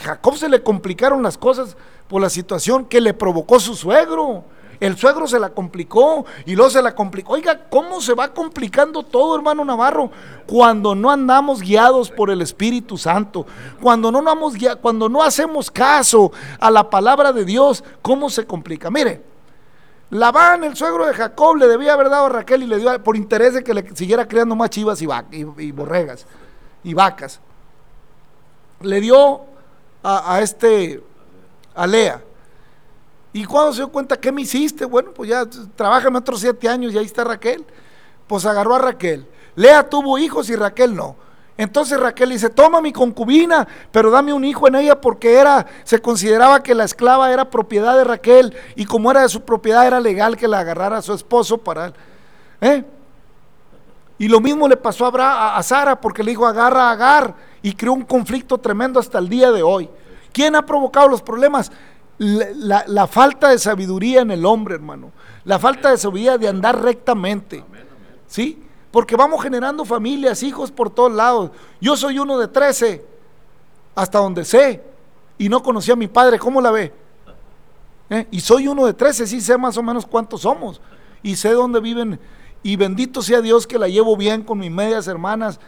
Jacob 0.00 0.36
se 0.36 0.48
le 0.48 0.62
complicaron 0.62 1.22
las 1.22 1.36
cosas 1.38 1.76
por 2.08 2.20
la 2.22 2.30
situación 2.30 2.84
que 2.84 3.00
le 3.00 3.14
provocó 3.14 3.58
su 3.60 3.74
suegro. 3.74 4.44
El 4.80 4.96
suegro 4.96 5.28
se 5.28 5.38
la 5.38 5.50
complicó 5.50 6.24
y 6.44 6.56
luego 6.56 6.70
se 6.70 6.82
la 6.82 6.92
complicó. 6.94 7.34
Oiga, 7.34 7.66
¿cómo 7.70 8.00
se 8.00 8.14
va 8.14 8.34
complicando 8.34 9.04
todo, 9.04 9.36
hermano 9.36 9.64
Navarro? 9.64 10.10
Cuando 10.44 10.94
no 10.96 11.08
andamos 11.10 11.60
guiados 11.60 12.10
por 12.10 12.30
el 12.30 12.42
Espíritu 12.42 12.98
Santo, 12.98 13.46
cuando 13.80 14.10
no, 14.10 14.18
andamos 14.18 14.54
guia- 14.54 14.74
cuando 14.74 15.08
no 15.08 15.22
hacemos 15.22 15.70
caso 15.70 16.32
a 16.58 16.68
la 16.70 16.90
palabra 16.90 17.32
de 17.32 17.44
Dios, 17.44 17.84
¿cómo 18.02 18.28
se 18.28 18.44
complica? 18.44 18.90
Mire, 18.90 19.22
Labán, 20.10 20.64
el 20.64 20.74
suegro 20.76 21.06
de 21.06 21.14
Jacob, 21.14 21.56
le 21.56 21.68
debía 21.68 21.92
haber 21.92 22.10
dado 22.10 22.26
a 22.26 22.30
Raquel 22.30 22.64
y 22.64 22.66
le 22.66 22.78
dio 22.78 23.02
por 23.04 23.16
interés 23.16 23.54
de 23.54 23.62
que 23.62 23.72
le 23.74 23.88
siguiera 23.94 24.26
criando 24.26 24.56
más 24.56 24.70
chivas 24.70 25.00
y, 25.00 25.06
y- 25.30 25.46
y 25.58 25.70
borregas 25.70 26.26
y 26.82 26.92
vacas. 26.92 27.40
Le 28.80 29.00
dio 29.00 29.42
a, 30.02 30.40
este, 30.40 31.02
a 31.74 31.86
Lea. 31.86 32.22
Y 33.32 33.44
cuando 33.44 33.72
se 33.72 33.78
dio 33.78 33.88
cuenta, 33.88 34.18
¿qué 34.18 34.30
me 34.30 34.42
hiciste? 34.42 34.84
Bueno, 34.84 35.10
pues 35.12 35.30
ya 35.30 35.44
trabájame 35.76 36.18
otros 36.18 36.40
siete 36.40 36.68
años 36.68 36.92
y 36.92 36.98
ahí 36.98 37.06
está 37.06 37.24
Raquel. 37.24 37.64
Pues 38.26 38.44
agarró 38.44 38.74
a 38.74 38.78
Raquel. 38.78 39.26
Lea 39.54 39.88
tuvo 39.88 40.18
hijos 40.18 40.50
y 40.50 40.56
Raquel 40.56 40.94
no. 40.94 41.16
Entonces 41.56 42.00
Raquel 42.00 42.30
dice, 42.30 42.48
toma 42.50 42.80
mi 42.80 42.92
concubina, 42.92 43.68
pero 43.90 44.10
dame 44.10 44.32
un 44.32 44.44
hijo 44.44 44.66
en 44.68 44.74
ella 44.74 45.00
porque 45.00 45.34
era, 45.34 45.66
se 45.84 46.00
consideraba 46.00 46.62
que 46.62 46.74
la 46.74 46.84
esclava 46.84 47.30
era 47.30 47.48
propiedad 47.50 47.96
de 47.96 48.04
Raquel 48.04 48.56
y 48.74 48.84
como 48.86 49.10
era 49.10 49.20
de 49.22 49.28
su 49.28 49.42
propiedad 49.42 49.86
era 49.86 50.00
legal 50.00 50.36
que 50.36 50.48
la 50.48 50.60
agarrara 50.60 50.98
a 50.98 51.02
su 51.02 51.12
esposo 51.12 51.58
para 51.58 51.86
él. 51.86 51.94
¿Eh? 52.60 52.84
Y 54.18 54.28
lo 54.28 54.40
mismo 54.40 54.66
le 54.66 54.76
pasó 54.76 55.04
a, 55.04 55.08
Abra- 55.08 55.32
a- 55.32 55.56
a 55.56 55.62
Sara 55.62 56.00
porque 56.00 56.22
le 56.22 56.30
dijo 56.30 56.46
agarra 56.46 56.88
a 56.88 56.92
Agar 56.92 57.34
y 57.62 57.72
creó 57.74 57.92
un 57.92 58.02
conflicto 58.02 58.58
tremendo 58.58 58.98
hasta 58.98 59.18
el 59.18 59.28
día 59.28 59.50
de 59.52 59.62
hoy. 59.62 59.88
¿Quién 60.32 60.56
ha 60.56 60.66
provocado 60.66 61.08
los 61.08 61.22
problemas? 61.22 61.70
La, 62.18 63.06
falta 63.06 63.48
de 63.50 63.58
sabiduría 63.58 64.20
en 64.22 64.30
el 64.30 64.44
hombre, 64.44 64.74
hermano. 64.74 65.12
La 65.44 65.58
falta 65.58 65.90
de 65.90 65.96
sabiduría 65.96 66.38
de 66.38 66.48
andar 66.48 66.82
rectamente. 66.82 67.64
¿Sí? 68.26 68.62
Porque 68.90 69.16
vamos 69.16 69.42
generando 69.42 69.84
familias, 69.84 70.42
hijos 70.42 70.70
por 70.70 70.90
todos 70.90 71.12
lados. 71.12 71.50
Yo 71.80 71.96
soy 71.96 72.18
uno 72.18 72.38
de 72.38 72.48
13, 72.48 73.04
hasta 73.94 74.18
donde 74.18 74.44
sé. 74.44 74.82
Y 75.38 75.48
no 75.48 75.62
conocí 75.62 75.90
a 75.90 75.96
mi 75.96 76.08
padre. 76.08 76.38
¿Cómo 76.38 76.60
la 76.60 76.70
ve? 76.70 76.92
¿Eh? 78.10 78.26
Y 78.30 78.40
soy 78.40 78.68
uno 78.68 78.86
de 78.86 78.94
13, 78.94 79.26
sí 79.26 79.40
sé 79.40 79.56
más 79.56 79.76
o 79.76 79.82
menos 79.82 80.06
cuántos 80.06 80.42
somos. 80.42 80.80
Y 81.22 81.36
sé 81.36 81.50
dónde 81.52 81.80
viven. 81.80 82.20
Y 82.62 82.76
bendito 82.76 83.22
sea 83.22 83.40
Dios 83.40 83.66
que 83.66 83.78
la 83.78 83.88
llevo 83.88 84.16
bien 84.16 84.42
con 84.42 84.58
mis 84.58 84.70
medias 84.70 85.08
hermanas, 85.08 85.58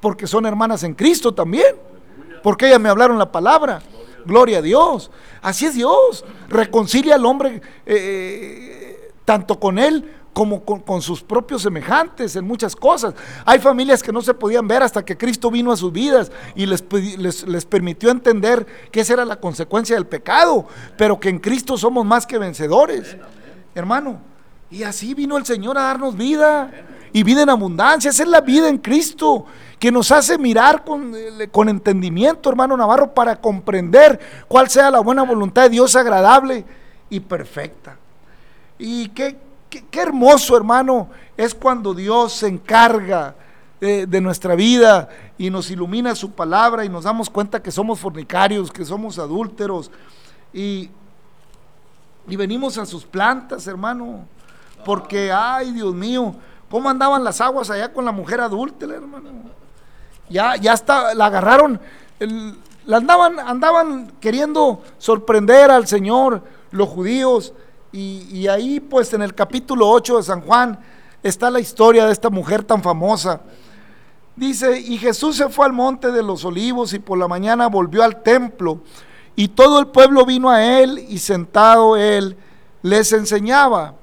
porque 0.00 0.26
son 0.26 0.46
hermanas 0.46 0.82
en 0.82 0.94
Cristo 0.94 1.32
también. 1.32 1.76
Porque 2.42 2.66
ellas 2.66 2.80
me 2.80 2.88
hablaron 2.88 3.18
la 3.18 3.32
palabra. 3.32 3.82
Gloria 4.26 4.58
a 4.58 4.62
Dios. 4.62 5.10
Así 5.42 5.66
es 5.66 5.74
Dios. 5.74 6.24
Reconcilia 6.48 7.14
al 7.14 7.24
hombre 7.24 7.62
eh, 7.86 9.10
tanto 9.24 9.58
con 9.58 9.78
él 9.78 10.10
como 10.34 10.64
con, 10.64 10.80
con, 10.80 11.00
sus 11.00 11.22
propios 11.22 11.62
semejantes 11.62 12.34
en 12.36 12.44
muchas 12.44 12.74
cosas. 12.74 13.14
Hay 13.46 13.60
familias 13.60 14.02
que 14.02 14.12
no 14.12 14.20
se 14.20 14.34
podían 14.34 14.66
ver 14.66 14.82
hasta 14.82 15.04
que 15.04 15.16
Cristo 15.16 15.50
vino 15.50 15.70
a 15.70 15.76
sus 15.76 15.92
vidas 15.92 16.32
y 16.56 16.66
les, 16.66 16.84
les, 17.18 17.46
les, 17.46 17.64
permitió 17.64 18.10
entender 18.10 18.66
que 18.90 19.00
esa 19.00 19.12
era 19.12 19.24
la 19.24 19.36
consecuencia 19.36 19.94
del 19.94 20.06
pecado, 20.06 20.66
pero 20.98 21.20
que 21.20 21.28
en 21.28 21.38
Cristo 21.38 21.78
somos 21.78 22.04
más 22.04 22.26
que 22.26 22.36
vencedores. 22.36 23.16
Hermano, 23.76 24.20
y 24.70 24.82
así 24.82 25.14
vino 25.14 25.36
el 25.36 25.46
Señor 25.46 25.78
a 25.78 25.82
darnos 25.82 26.16
vida 26.16 26.70
y 27.12 27.22
vida 27.22 27.42
en 27.42 27.50
abundancia. 27.50 28.10
Esa 28.10 28.24
es 28.24 28.28
la 28.28 28.40
vida 28.40 28.68
en 28.68 28.78
Cristo 28.78 29.46
que 29.84 29.92
nos 29.92 30.10
hace 30.12 30.38
mirar 30.38 30.82
con, 30.82 31.14
con, 31.52 31.68
entendimiento, 31.68 32.48
hermano 32.48 32.74
Navarro, 32.74 33.12
para 33.12 33.36
comprender 33.36 34.18
cuál 34.48 34.70
sea 34.70 34.90
la 34.90 35.00
buena 35.00 35.24
voluntad 35.24 35.64
de 35.64 35.68
Dios 35.68 35.94
agradable 35.94 36.64
y 37.10 37.20
perfecta. 37.20 37.98
Y 38.78 39.08
qué, 39.08 39.36
qué, 39.68 40.00
hermoso, 40.00 40.56
hermano, 40.56 41.10
es 41.36 41.54
cuando 41.54 41.92
Dios 41.92 42.32
se 42.32 42.48
encarga 42.48 43.34
de, 43.78 44.06
de, 44.06 44.20
nuestra 44.22 44.54
vida 44.54 45.10
y 45.36 45.50
nos 45.50 45.70
ilumina 45.70 46.14
su 46.14 46.30
palabra 46.30 46.86
y 46.86 46.88
nos 46.88 47.04
damos 47.04 47.28
cuenta 47.28 47.62
que 47.62 47.70
somos 47.70 48.00
fornicarios, 48.00 48.72
que 48.72 48.86
somos 48.86 49.18
adúlteros 49.18 49.90
y, 50.50 50.88
y 52.26 52.36
venimos 52.36 52.78
a 52.78 52.86
sus 52.86 53.04
plantas, 53.04 53.66
hermano, 53.66 54.24
porque, 54.82 55.30
ay, 55.30 55.72
Dios 55.72 55.94
mío, 55.94 56.34
¿cómo 56.70 56.88
andaban 56.88 57.22
las 57.22 57.42
aguas 57.42 57.68
allá 57.68 57.92
con 57.92 58.06
la 58.06 58.12
mujer 58.12 58.40
adúltera, 58.40 58.94
hermano? 58.94 59.62
Ya, 60.28 60.56
ya 60.56 60.72
está, 60.72 61.14
la 61.14 61.26
agarraron, 61.26 61.80
la 62.86 62.96
andaban, 62.96 63.38
andaban 63.38 64.12
queriendo 64.20 64.82
sorprender 64.98 65.70
al 65.70 65.86
Señor, 65.86 66.42
los 66.70 66.88
judíos, 66.88 67.52
y, 67.92 68.26
y, 68.32 68.48
ahí 68.48 68.80
pues 68.80 69.12
en 69.12 69.22
el 69.22 69.34
capítulo 69.34 69.88
8 69.88 70.16
de 70.16 70.22
San 70.24 70.40
Juan 70.40 70.78
está 71.22 71.48
la 71.48 71.60
historia 71.60 72.06
de 72.06 72.12
esta 72.12 72.28
mujer 72.28 72.64
tan 72.64 72.82
famosa. 72.82 73.40
Dice, 74.34 74.80
y 74.80 74.98
Jesús 74.98 75.36
se 75.36 75.48
fue 75.48 75.66
al 75.66 75.72
monte 75.72 76.10
de 76.10 76.22
los 76.22 76.44
olivos 76.44 76.92
y 76.92 76.98
por 76.98 77.16
la 77.16 77.28
mañana 77.28 77.68
volvió 77.68 78.02
al 78.02 78.22
templo, 78.22 78.80
y 79.36 79.48
todo 79.48 79.78
el 79.78 79.86
pueblo 79.88 80.26
vino 80.26 80.50
a 80.50 80.64
él 80.64 81.04
y 81.08 81.18
sentado 81.18 81.96
él 81.96 82.36
les 82.82 83.12
enseñaba. 83.12 83.94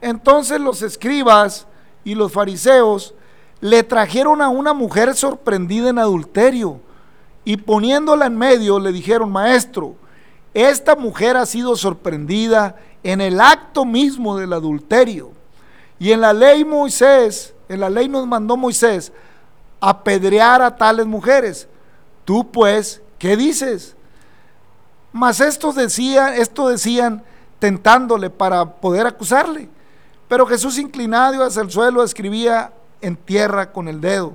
Entonces 0.00 0.60
los 0.60 0.82
escribas 0.82 1.66
y 2.04 2.14
los 2.14 2.32
fariseos 2.32 3.14
le 3.62 3.84
trajeron 3.84 4.42
a 4.42 4.48
una 4.48 4.74
mujer 4.74 5.14
sorprendida 5.14 5.88
en 5.88 6.00
adulterio 6.00 6.80
y 7.44 7.56
poniéndola 7.56 8.26
en 8.26 8.36
medio 8.36 8.80
le 8.80 8.90
dijeron, 8.90 9.30
maestro, 9.30 9.94
esta 10.52 10.96
mujer 10.96 11.36
ha 11.36 11.46
sido 11.46 11.76
sorprendida 11.76 12.74
en 13.04 13.20
el 13.20 13.40
acto 13.40 13.84
mismo 13.84 14.36
del 14.36 14.52
adulterio. 14.52 15.30
Y 16.00 16.10
en 16.10 16.22
la 16.22 16.32
ley 16.32 16.64
Moisés, 16.64 17.54
en 17.68 17.78
la 17.78 17.88
ley 17.88 18.08
nos 18.08 18.26
mandó 18.26 18.56
Moisés 18.56 19.12
apedrear 19.80 20.60
a 20.60 20.76
tales 20.76 21.06
mujeres. 21.06 21.68
Tú 22.24 22.50
pues, 22.50 23.00
¿qué 23.16 23.36
dices? 23.36 23.94
Mas 25.12 25.40
estos 25.40 25.76
decían, 25.76 26.34
esto 26.34 26.68
decían 26.68 27.22
tentándole 27.60 28.28
para 28.28 28.64
poder 28.64 29.06
acusarle. 29.06 29.68
Pero 30.26 30.46
Jesús 30.46 30.78
inclinado 30.78 31.44
hacia 31.44 31.62
el 31.62 31.70
suelo 31.70 32.02
escribía 32.02 32.72
en 33.02 33.16
tierra 33.16 33.72
con 33.72 33.88
el 33.88 34.00
dedo. 34.00 34.32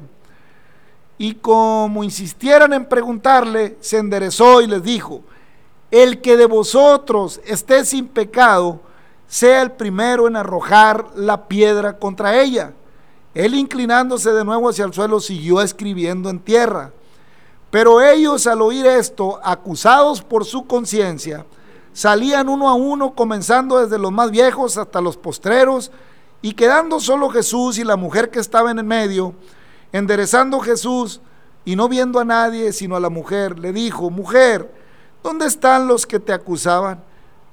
Y 1.18 1.36
como 1.36 2.04
insistieran 2.04 2.74
en 2.74 2.86
preguntarle, 2.86 3.78
se 3.82 3.98
enderezó 3.98 4.62
y 4.62 4.68
les 4.68 4.84
dijo, 4.84 5.24
el 5.90 6.22
que 6.22 6.38
de 6.38 6.46
vosotros 6.46 7.42
esté 7.46 7.86
sin 7.86 8.08
pecado, 8.08 8.82
sea 9.28 9.62
el 9.62 9.72
primero 9.72 10.28
en 10.28 10.36
arrojar 10.36 11.08
la 11.16 11.48
piedra 11.48 11.98
contra 11.98 12.40
ella. 12.40 12.74
Él 13.34 13.56
inclinándose 13.56 14.32
de 14.32 14.44
nuevo 14.44 14.70
hacia 14.70 14.86
el 14.86 14.94
suelo 14.94 15.20
siguió 15.20 15.62
escribiendo 15.62 16.30
en 16.30 16.40
tierra. 16.40 16.92
Pero 17.70 18.02
ellos 18.02 18.48
al 18.48 18.62
oír 18.62 18.86
esto, 18.86 19.40
acusados 19.44 20.22
por 20.22 20.46
su 20.46 20.66
conciencia, 20.66 21.46
salían 21.94 22.48
uno 22.48 22.70
a 22.70 22.74
uno, 22.74 23.14
comenzando 23.14 23.80
desde 23.80 24.00
los 24.00 24.12
más 24.12 24.32
viejos 24.32 24.78
hasta 24.78 25.02
los 25.02 25.18
postreros, 25.18 25.92
y 26.42 26.54
quedando 26.54 27.00
solo 27.00 27.30
Jesús 27.30 27.78
y 27.78 27.84
la 27.84 27.96
mujer 27.96 28.30
que 28.30 28.40
estaba 28.40 28.72
en 28.72 28.80
el 28.80 28.86
medio, 28.86 29.34
enderezando 29.92 30.60
Jesús 30.60 31.22
y 31.66 31.76
no 31.76 31.90
viendo 31.90 32.20
a 32.20 32.26
nadie 32.26 32.72
sino 32.74 32.96
a 32.96 33.00
la 33.00 33.10
mujer, 33.10 33.60
le 33.60 33.74
dijo, 33.74 34.10
mujer, 34.10 34.72
¿dónde 35.24 35.46
están 35.46 35.88
los 35.88 36.06
que 36.06 36.20
te 36.20 36.34
acusaban? 36.34 37.04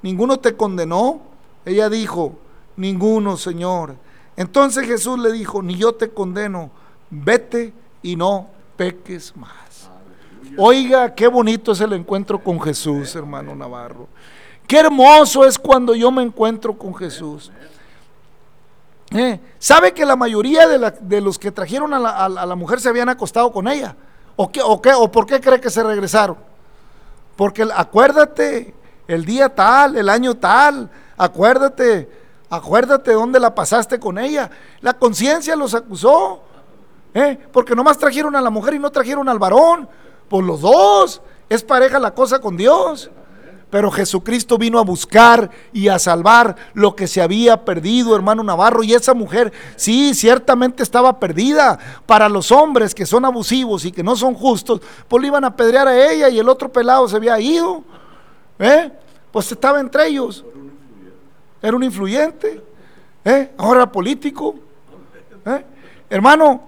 ¿Ninguno 0.03 0.39
te 0.39 0.55
condenó? 0.55 1.23
Ella 1.65 1.89
dijo, 1.89 2.39
ninguno, 2.77 3.37
Señor. 3.37 3.97
Entonces 4.37 4.87
Jesús 4.87 5.19
le 5.19 5.33
dijo, 5.33 5.63
ni 5.63 5.77
yo 5.77 5.95
te 5.95 6.11
condeno, 6.11 6.71
vete 7.11 7.73
y 8.03 8.17
no 8.17 8.49
peques 8.77 9.35
más. 9.37 9.51
Oiga, 10.57 11.15
qué 11.15 11.27
bonito 11.27 11.73
es 11.73 11.81
el 11.81 11.95
encuentro 11.95 12.43
con 12.43 12.61
Jesús, 12.61 13.15
hermano 13.17 13.55
Navarro. 13.55 14.09
Qué 14.67 14.79
hermoso 14.79 15.45
es 15.45 15.59
cuando 15.59 15.95
yo 15.95 16.11
me 16.11 16.23
encuentro 16.23 16.77
con 16.77 16.95
Jesús. 16.95 17.51
Eh, 19.15 19.41
¿Sabe 19.61 19.95
que 19.95 20.05
la 20.05 20.17
mayoría 20.17 20.67
de, 20.67 20.77
la, 20.77 20.91
de 20.91 21.21
los 21.21 21.39
que 21.39 21.53
trajeron 21.53 21.95
a 21.95 22.29
la, 22.29 22.57
mujer 22.57 22.81
se 22.81 22.89
habían 22.89 23.09
acostado 23.09 23.53
con 23.53 23.69
ella? 23.69 23.95
¿O, 24.35 24.51
qué, 24.51 24.61
o, 24.61 24.83
qué, 24.83 24.93
¿O 24.93 25.11
por 25.11 25.25
qué 25.25 25.41
cree 25.41 25.61
que 25.61 25.71
se 25.71 25.85
regresaron? 25.85 26.37
Porque 27.37 27.65
acuérdate, 27.75 28.75
el 29.07 29.25
día 29.25 29.55
tal, 29.55 29.97
el 29.97 30.09
año 30.09 30.35
tal, 30.35 30.91
acuérdate, 31.17 32.11
acuérdate 32.51 33.13
dónde 33.13 33.39
la 33.39 33.55
pasaste 33.55 34.01
con 34.01 34.19
ella. 34.19 34.51
La 34.81 34.95
conciencia 34.95 35.55
los 35.55 35.75
acusó, 35.75 36.43
¿eh? 37.15 37.39
porque 37.53 37.77
nomás 37.77 37.97
trajeron 37.97 38.35
a 38.35 38.41
la 38.41 38.51
mujer 38.51 38.75
y 38.75 38.81
no 38.81 38.91
trajeron 38.91 39.29
al 39.29 39.39
varón. 39.39 39.89
Por 40.29 40.43
los 40.43 40.61
dos, 40.61 41.23
es 41.49 41.63
pareja 41.63 42.01
la 42.01 42.13
cosa 42.13 42.41
con 42.41 42.57
Dios 42.57 43.11
pero 43.75 43.91
Jesucristo 43.91 44.57
vino 44.57 44.79
a 44.79 44.85
buscar 44.85 45.51
y 45.73 45.89
a 45.89 45.99
salvar 45.99 46.55
lo 46.75 46.95
que 46.95 47.09
se 47.09 47.21
había 47.21 47.65
perdido, 47.65 48.15
hermano 48.15 48.45
Navarro. 48.45 48.85
Y 48.85 48.95
esa 48.95 49.15
mujer, 49.15 49.53
sí, 49.75 50.15
ciertamente 50.15 50.85
estaba 50.85 51.19
perdida. 51.19 51.77
Para 52.07 52.29
los 52.29 52.53
hombres 52.53 52.95
que 52.95 53.05
son 53.05 53.25
abusivos 53.25 53.85
y 53.85 53.91
que 53.91 54.05
no 54.05 54.15
son 54.15 54.35
justos, 54.35 54.81
pues 55.09 55.21
le 55.21 55.27
iban 55.27 55.43
a 55.43 55.57
pedrear 55.57 55.89
a 55.89 56.09
ella 56.09 56.29
y 56.29 56.39
el 56.39 56.49
otro 56.49 56.71
pelado 56.71 57.09
se 57.09 57.17
había 57.17 57.41
ido. 57.41 57.83
¿eh? 58.61 58.93
Pues 59.33 59.51
estaba 59.51 59.81
entre 59.81 60.07
ellos. 60.07 60.45
Era 61.61 61.77
un 61.77 61.83
influyente. 61.83 62.63
¿eh? 63.25 63.55
Ahora 63.59 63.91
político. 63.91 64.55
¿eh? 65.47 65.65
Hermano, 66.11 66.63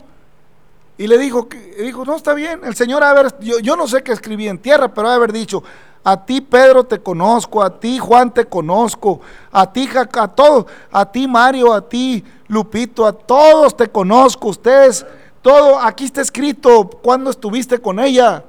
y 0.98 1.06
le 1.06 1.18
dijo, 1.18 1.48
dijo, 1.78 2.04
no 2.04 2.16
está 2.16 2.34
bien, 2.34 2.62
el 2.64 2.74
Señor 2.74 3.04
a 3.04 3.12
ver, 3.12 3.38
yo, 3.38 3.60
yo 3.60 3.76
no 3.76 3.86
sé 3.86 4.02
qué 4.02 4.10
escribí 4.10 4.48
en 4.48 4.58
tierra, 4.58 4.92
pero 4.92 5.08
a 5.08 5.14
haber 5.14 5.30
dicho, 5.30 5.62
a 6.08 6.24
ti 6.24 6.40
Pedro 6.40 6.84
te 6.84 7.00
conozco, 7.00 7.60
a 7.60 7.80
ti 7.80 7.98
Juan 7.98 8.32
te 8.32 8.44
conozco, 8.44 9.20
a 9.50 9.66
ti 9.72 9.88
Jaca, 9.88 10.22
a 10.22 10.28
todos, 10.28 10.66
a 10.92 11.04
ti 11.04 11.26
Mario, 11.26 11.72
a 11.72 11.80
ti 11.80 12.22
Lupito, 12.46 13.04
a 13.04 13.12
todos 13.12 13.76
te 13.76 13.88
conozco, 13.88 14.46
ustedes, 14.46 15.04
todo, 15.42 15.80
aquí 15.80 16.04
está 16.04 16.20
escrito 16.20 16.88
cuando 17.02 17.28
estuviste 17.30 17.80
con 17.80 17.98
ella. 17.98 18.44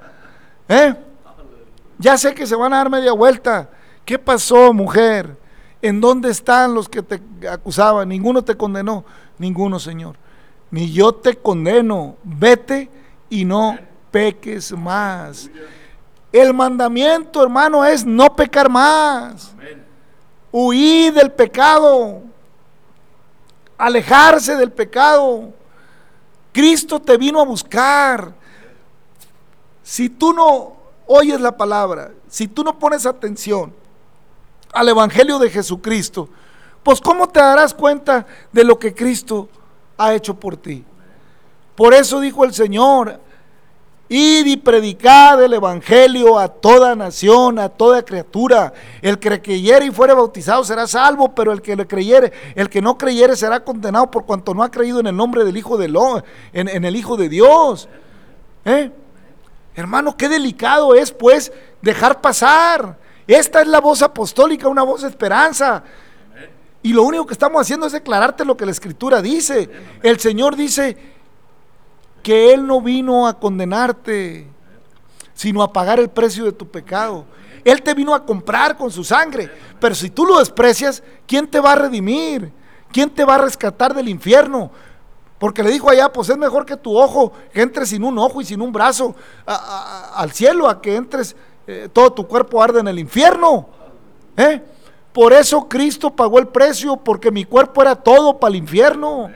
¿Eh? 0.69 0.93
Ya 1.97 2.15
sé 2.15 2.35
que 2.35 2.45
se 2.45 2.55
van 2.55 2.73
a 2.73 2.77
dar 2.77 2.91
media 2.91 3.11
vuelta. 3.11 3.67
¿Qué 4.05 4.19
pasó, 4.19 4.71
mujer? 4.71 5.35
¿En 5.81 5.99
dónde 5.99 6.29
están 6.29 6.75
los 6.75 6.87
que 6.87 7.01
te 7.01 7.19
acusaban? 7.49 8.07
Ninguno 8.09 8.43
te 8.43 8.55
condenó, 8.55 9.03
ninguno, 9.39 9.79
Señor. 9.79 10.15
Ni 10.69 10.91
yo 10.91 11.11
te 11.11 11.35
condeno. 11.35 12.17
Vete 12.23 12.91
y 13.31 13.45
no 13.45 13.79
peques 14.11 14.71
más. 14.73 15.49
El 16.31 16.53
mandamiento, 16.53 17.41
hermano, 17.41 17.85
es 17.85 18.05
no 18.05 18.35
pecar 18.35 18.69
más. 18.69 19.53
Huir 20.51 21.13
del 21.13 21.31
pecado. 21.31 22.21
Alejarse 23.77 24.55
del 24.55 24.71
pecado. 24.71 25.53
Cristo 26.51 26.99
te 26.99 27.17
vino 27.17 27.39
a 27.39 27.45
buscar. 27.45 28.33
Si 29.83 30.09
tú 30.09 30.33
no 30.33 30.75
oyes 31.05 31.39
la 31.39 31.55
palabra, 31.55 32.11
si 32.27 32.47
tú 32.47 32.63
no 32.63 32.77
pones 32.77 33.05
atención 33.05 33.73
al 34.73 34.89
Evangelio 34.89 35.39
de 35.39 35.49
Jesucristo, 35.49 36.29
pues 36.83 36.99
¿cómo 36.99 37.27
te 37.27 37.39
darás 37.39 37.73
cuenta 37.73 38.25
de 38.51 38.63
lo 38.63 38.77
que 38.77 38.93
Cristo 38.93 39.47
ha 39.97 40.13
hecho 40.13 40.33
por 40.33 40.57
ti? 40.57 40.83
Por 41.75 41.93
eso 41.93 42.19
dijo 42.19 42.43
el 42.43 42.53
Señor, 42.53 43.19
Id 44.09 44.45
y 44.45 44.57
predicad 44.57 45.43
el 45.43 45.53
evangelio 45.53 46.39
a 46.39 46.47
toda 46.47 46.95
nación, 46.95 47.59
a 47.59 47.69
toda 47.69 48.03
criatura. 48.03 48.73
El 49.01 49.19
que 49.19 49.41
creyere 49.41 49.85
y 49.85 49.91
fuere 49.91 50.13
bautizado 50.13 50.63
será 50.63 50.87
salvo, 50.87 51.35
pero 51.35 51.51
el 51.51 51.61
que 51.61 51.75
le 51.75 51.85
creyere, 51.85 52.31
el 52.55 52.69
que 52.69 52.81
no 52.81 52.97
creyere 52.97 53.35
será 53.35 53.63
condenado 53.63 54.09
por 54.09 54.25
cuanto 54.25 54.53
no 54.53 54.63
ha 54.63 54.71
creído 54.71 55.01
en 55.01 55.07
el 55.07 55.15
nombre 55.15 55.43
del 55.43 55.57
Hijo 55.57 55.77
de 55.77 55.87
en 56.53 56.85
el 56.85 56.95
Hijo 56.95 57.17
de 57.17 57.27
Dios. 57.27 57.89
¿Eh? 58.63 58.91
Hermano, 59.75 60.17
qué 60.17 60.27
delicado 60.27 60.95
es 60.95 61.11
pues 61.11 61.51
dejar 61.81 62.19
pasar. 62.19 62.97
Esta 63.27 63.61
es 63.61 63.67
la 63.67 63.79
voz 63.79 64.01
apostólica, 64.01 64.67
una 64.67 64.83
voz 64.83 65.01
de 65.01 65.09
esperanza. 65.09 65.83
Y 66.81 66.93
lo 66.93 67.03
único 67.03 67.25
que 67.25 67.33
estamos 67.33 67.61
haciendo 67.61 67.85
es 67.85 67.93
declararte 67.93 68.45
lo 68.45 68.55
que 68.55 68.65
la 68.65 68.71
escritura 68.71 69.21
dice. 69.21 69.69
El 70.01 70.19
Señor 70.19 70.55
dice 70.55 71.16
que 72.27 72.53
Él 72.53 72.67
no 72.67 72.81
vino 72.81 73.25
a 73.25 73.39
condenarte, 73.39 74.45
sino 75.33 75.63
a 75.63 75.71
pagar 75.71 75.97
el 75.97 76.09
precio 76.09 76.43
de 76.43 76.51
tu 76.51 76.67
pecado. 76.67 77.23
Él 77.63 77.81
te 77.81 77.93
vino 77.93 78.13
a 78.13 78.25
comprar 78.25 78.75
con 78.75 78.91
su 78.91 79.05
sangre. 79.05 79.49
Pero 79.79 79.95
si 79.95 80.09
tú 80.09 80.25
lo 80.25 80.39
desprecias, 80.39 81.01
¿quién 81.25 81.47
te 81.47 81.61
va 81.61 81.71
a 81.71 81.75
redimir? 81.75 82.51
¿Quién 82.91 83.09
te 83.09 83.23
va 83.23 83.35
a 83.35 83.37
rescatar 83.37 83.93
del 83.93 84.09
infierno? 84.09 84.71
Porque 85.39 85.63
le 85.63 85.71
dijo 85.71 85.89
allá, 85.89 86.11
pues 86.11 86.27
es 86.27 86.37
mejor 86.37 86.65
que 86.65 86.75
tu 86.75 86.97
ojo 86.97 87.31
que 87.53 87.85
sin 87.85 88.03
un 88.03 88.19
ojo 88.19 88.41
y 88.41 88.43
sin 88.43 88.61
un 88.61 88.73
brazo 88.73 89.15
al 89.45 90.29
cielo, 90.33 90.67
a 90.67 90.81
que 90.81 90.97
entres, 90.97 91.33
eh, 91.65 91.87
todo 91.93 92.11
tu 92.11 92.27
cuerpo 92.27 92.61
arde 92.61 92.81
en 92.81 92.89
el 92.89 92.99
infierno. 92.99 93.69
¿Eh? 94.35 94.61
Por 95.13 95.31
eso 95.31 95.69
Cristo 95.69 96.09
pagó 96.09 96.39
el 96.39 96.49
precio, 96.49 96.97
porque 96.97 97.31
mi 97.31 97.45
cuerpo 97.45 97.81
era 97.81 97.95
todo 97.95 98.37
para 98.37 98.49
el 98.49 98.57
infierno. 98.57 99.29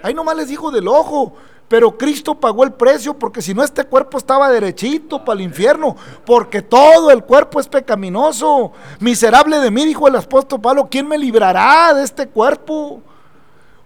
Ahí 0.00 0.14
nomás 0.14 0.36
les 0.36 0.46
dijo 0.46 0.70
del 0.70 0.86
ojo. 0.86 1.34
Pero 1.68 1.98
Cristo 1.98 2.34
pagó 2.36 2.62
el 2.62 2.72
precio 2.72 3.14
porque 3.14 3.42
si 3.42 3.52
no 3.52 3.64
este 3.64 3.84
cuerpo 3.84 4.18
estaba 4.18 4.50
derechito 4.50 5.24
para 5.24 5.40
el 5.40 5.46
infierno, 5.46 5.96
porque 6.24 6.62
todo 6.62 7.10
el 7.10 7.24
cuerpo 7.24 7.58
es 7.58 7.66
pecaminoso. 7.66 8.72
Miserable 9.00 9.58
de 9.58 9.70
mí, 9.70 9.84
dijo 9.84 10.06
el 10.06 10.16
apóstol 10.16 10.60
Pablo, 10.60 10.86
¿quién 10.88 11.08
me 11.08 11.18
librará 11.18 11.92
de 11.94 12.04
este 12.04 12.28
cuerpo? 12.28 13.02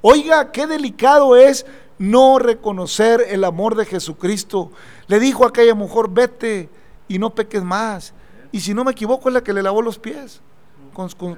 Oiga, 0.03 0.53
qué 0.53 0.67
delicado 0.67 1.37
es 1.37 1.65
no 1.99 2.39
reconocer 2.39 3.25
el 3.29 3.45
amor 3.45 3.75
de 3.75 3.87
Jesucristo. 3.87 4.71
Le 5.07 5.19
dijo 5.19 5.45
a 5.45 5.49
aquella 5.49 5.75
mujer, 5.75 6.07
vete 6.11 6.69
y 7.09 7.19
no 7.19 7.31
peques 7.31 7.63
más. 7.63 8.13
Y 8.53 8.61
si 8.61 8.75
no 8.75 8.85
me 8.85 8.93
equivoco, 8.93 9.29
es 9.29 9.35
la 9.35 9.43
que 9.43 9.53
le 9.53 9.63
lavó 9.63 9.81
los 9.81 9.99
pies 9.99 10.41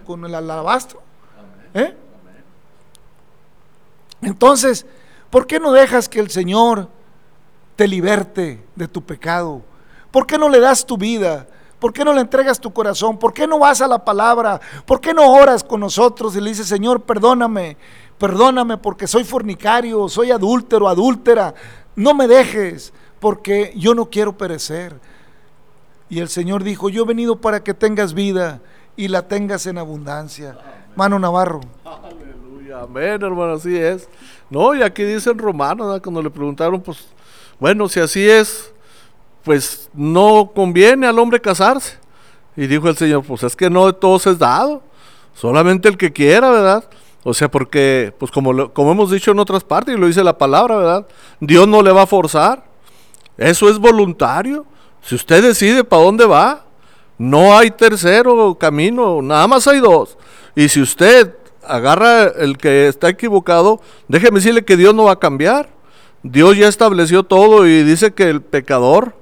con, 0.04 0.24
el 0.24 0.34
alabastro. 0.34 1.02
¿Eh? 1.74 1.94
Entonces, 4.22 4.86
¿por 5.32 5.46
qué 5.46 5.58
no 5.58 5.72
dejas 5.72 6.10
que 6.10 6.20
el 6.20 6.30
Señor 6.30 6.88
te 7.74 7.88
liberte 7.88 8.64
de 8.76 8.86
tu 8.86 9.02
pecado? 9.02 9.62
¿Por 10.10 10.26
qué 10.26 10.36
no 10.36 10.48
le 10.50 10.60
das 10.60 10.84
tu 10.84 10.98
vida? 10.98 11.48
¿Por 11.80 11.92
qué 11.92 12.04
no 12.04 12.12
le 12.12 12.20
entregas 12.20 12.60
tu 12.60 12.70
corazón? 12.72 13.18
¿Por 13.18 13.32
qué 13.32 13.46
no 13.46 13.58
vas 13.58 13.80
a 13.80 13.88
la 13.88 14.04
palabra? 14.04 14.60
¿Por 14.86 15.00
qué 15.00 15.14
no 15.14 15.32
oras 15.32 15.64
con 15.64 15.80
nosotros 15.80 16.36
y 16.36 16.40
le 16.40 16.50
dices, 16.50 16.68
Señor, 16.68 17.02
perdóname, 17.02 17.78
perdóname 18.18 18.76
porque 18.76 19.06
soy 19.06 19.24
fornicario, 19.24 20.06
soy 20.08 20.30
adúltero, 20.30 20.86
adúltera? 20.86 21.54
No 21.96 22.12
me 22.12 22.28
dejes 22.28 22.92
porque 23.18 23.72
yo 23.74 23.94
no 23.94 24.10
quiero 24.10 24.36
perecer. 24.36 25.00
Y 26.10 26.20
el 26.20 26.28
Señor 26.28 26.62
dijo, 26.62 26.90
yo 26.90 27.04
he 27.04 27.06
venido 27.06 27.40
para 27.40 27.64
que 27.64 27.72
tengas 27.72 28.12
vida 28.12 28.60
y 28.96 29.08
la 29.08 29.26
tengas 29.28 29.66
en 29.66 29.78
abundancia. 29.78 30.58
Mano 30.94 31.18
Navarro. 31.18 31.60
Aleluya, 31.84 32.82
amén, 32.82 33.22
hermano, 33.22 33.54
así 33.54 33.76
es. 33.76 34.08
No, 34.52 34.74
y 34.74 34.82
aquí 34.82 35.02
dice 35.02 35.30
en 35.30 35.38
Romanos, 35.38 35.86
¿verdad? 35.86 36.02
cuando 36.02 36.22
le 36.22 36.28
preguntaron, 36.28 36.78
pues, 36.82 36.98
bueno, 37.58 37.88
si 37.88 38.00
así 38.00 38.28
es, 38.28 38.70
pues 39.44 39.88
no 39.94 40.50
conviene 40.54 41.06
al 41.06 41.18
hombre 41.18 41.40
casarse. 41.40 41.96
Y 42.54 42.66
dijo 42.66 42.86
el 42.86 42.96
Señor, 42.98 43.24
pues 43.24 43.42
es 43.44 43.56
que 43.56 43.70
no 43.70 43.86
de 43.86 43.94
todos 43.94 44.26
es 44.26 44.38
dado, 44.38 44.82
solamente 45.32 45.88
el 45.88 45.96
que 45.96 46.12
quiera, 46.12 46.50
¿verdad? 46.50 46.84
O 47.24 47.32
sea, 47.32 47.50
porque, 47.50 48.12
pues 48.18 48.30
como, 48.30 48.52
lo- 48.52 48.74
como 48.74 48.92
hemos 48.92 49.10
dicho 49.10 49.30
en 49.30 49.38
otras 49.38 49.64
partes, 49.64 49.94
y 49.94 49.98
lo 49.98 50.06
dice 50.06 50.22
la 50.22 50.36
palabra, 50.36 50.76
¿verdad? 50.76 51.06
Dios 51.40 51.66
no 51.66 51.80
le 51.80 51.90
va 51.90 52.02
a 52.02 52.06
forzar. 52.06 52.62
Eso 53.38 53.70
es 53.70 53.78
voluntario. 53.78 54.66
Si 55.00 55.14
usted 55.14 55.42
decide 55.42 55.82
para 55.82 56.02
dónde 56.02 56.26
va, 56.26 56.66
no 57.16 57.56
hay 57.56 57.70
tercero 57.70 58.54
camino, 58.56 59.22
nada 59.22 59.48
más 59.48 59.66
hay 59.66 59.80
dos. 59.80 60.18
Y 60.54 60.68
si 60.68 60.82
usted 60.82 61.34
agarra 61.66 62.24
el 62.24 62.58
que 62.58 62.88
está 62.88 63.08
equivocado, 63.08 63.80
déjeme 64.08 64.38
decirle 64.38 64.64
que 64.64 64.76
Dios 64.76 64.94
no 64.94 65.04
va 65.04 65.12
a 65.12 65.18
cambiar. 65.18 65.68
Dios 66.22 66.56
ya 66.56 66.68
estableció 66.68 67.24
todo 67.24 67.66
y 67.66 67.82
dice 67.82 68.12
que 68.12 68.30
el 68.30 68.42
pecador 68.42 69.14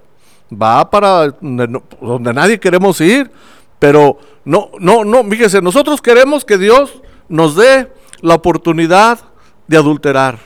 va 0.50 0.90
para 0.90 1.30
donde, 1.40 2.32
nadie 2.34 2.60
queremos 2.60 3.00
ir. 3.00 3.30
Pero 3.78 4.18
no, 4.44 4.70
no, 4.78 5.04
no, 5.04 5.24
fíjese, 5.24 5.62
nosotros 5.62 6.02
queremos 6.02 6.44
que 6.44 6.58
Dios 6.58 7.00
nos 7.28 7.56
dé 7.56 7.90
la 8.20 8.34
oportunidad 8.34 9.18
de 9.66 9.76
adulterar. 9.76 10.38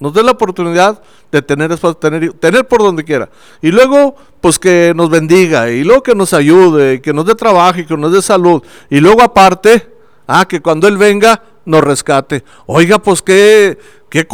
Nos 0.00 0.14
dé 0.14 0.22
la 0.22 0.32
oportunidad 0.32 1.02
de 1.30 1.42
tener, 1.42 1.76
tener, 2.00 2.32
tener 2.32 2.66
por 2.66 2.80
donde 2.80 3.04
quiera. 3.04 3.28
Y 3.60 3.70
luego, 3.70 4.16
pues 4.40 4.58
que 4.58 4.94
nos 4.96 5.10
bendiga. 5.10 5.70
Y 5.70 5.84
luego 5.84 6.02
que 6.02 6.14
nos 6.14 6.32
ayude. 6.32 7.02
Que 7.02 7.12
nos 7.12 7.26
dé 7.26 7.34
trabajo 7.34 7.80
y 7.80 7.84
que 7.84 7.96
nos 7.96 8.10
dé 8.10 8.22
salud. 8.22 8.62
Y 8.88 8.98
luego 8.98 9.22
aparte, 9.22 9.89
ah, 10.30 10.46
que 10.46 10.60
cuando 10.60 10.86
Él 10.86 10.96
venga, 10.96 11.42
nos 11.64 11.82
rescate. 11.82 12.44
Oiga, 12.66 12.98
pues 12.98 13.22
qué, 13.22 13.78
qué 14.08 14.26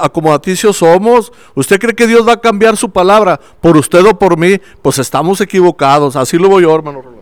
acomodaticios 0.00 0.76
somos. 0.76 1.32
¿Usted 1.54 1.78
cree 1.78 1.94
que 1.94 2.06
Dios 2.06 2.26
va 2.26 2.32
a 2.32 2.40
cambiar 2.40 2.76
su 2.76 2.90
palabra 2.90 3.38
por 3.60 3.76
usted 3.76 4.04
o 4.04 4.18
por 4.18 4.36
mí? 4.36 4.60
Pues 4.82 4.98
estamos 4.98 5.40
equivocados. 5.40 6.16
Así 6.16 6.38
lo 6.38 6.48
voy 6.48 6.62
yo, 6.62 6.74
hermano. 6.74 7.18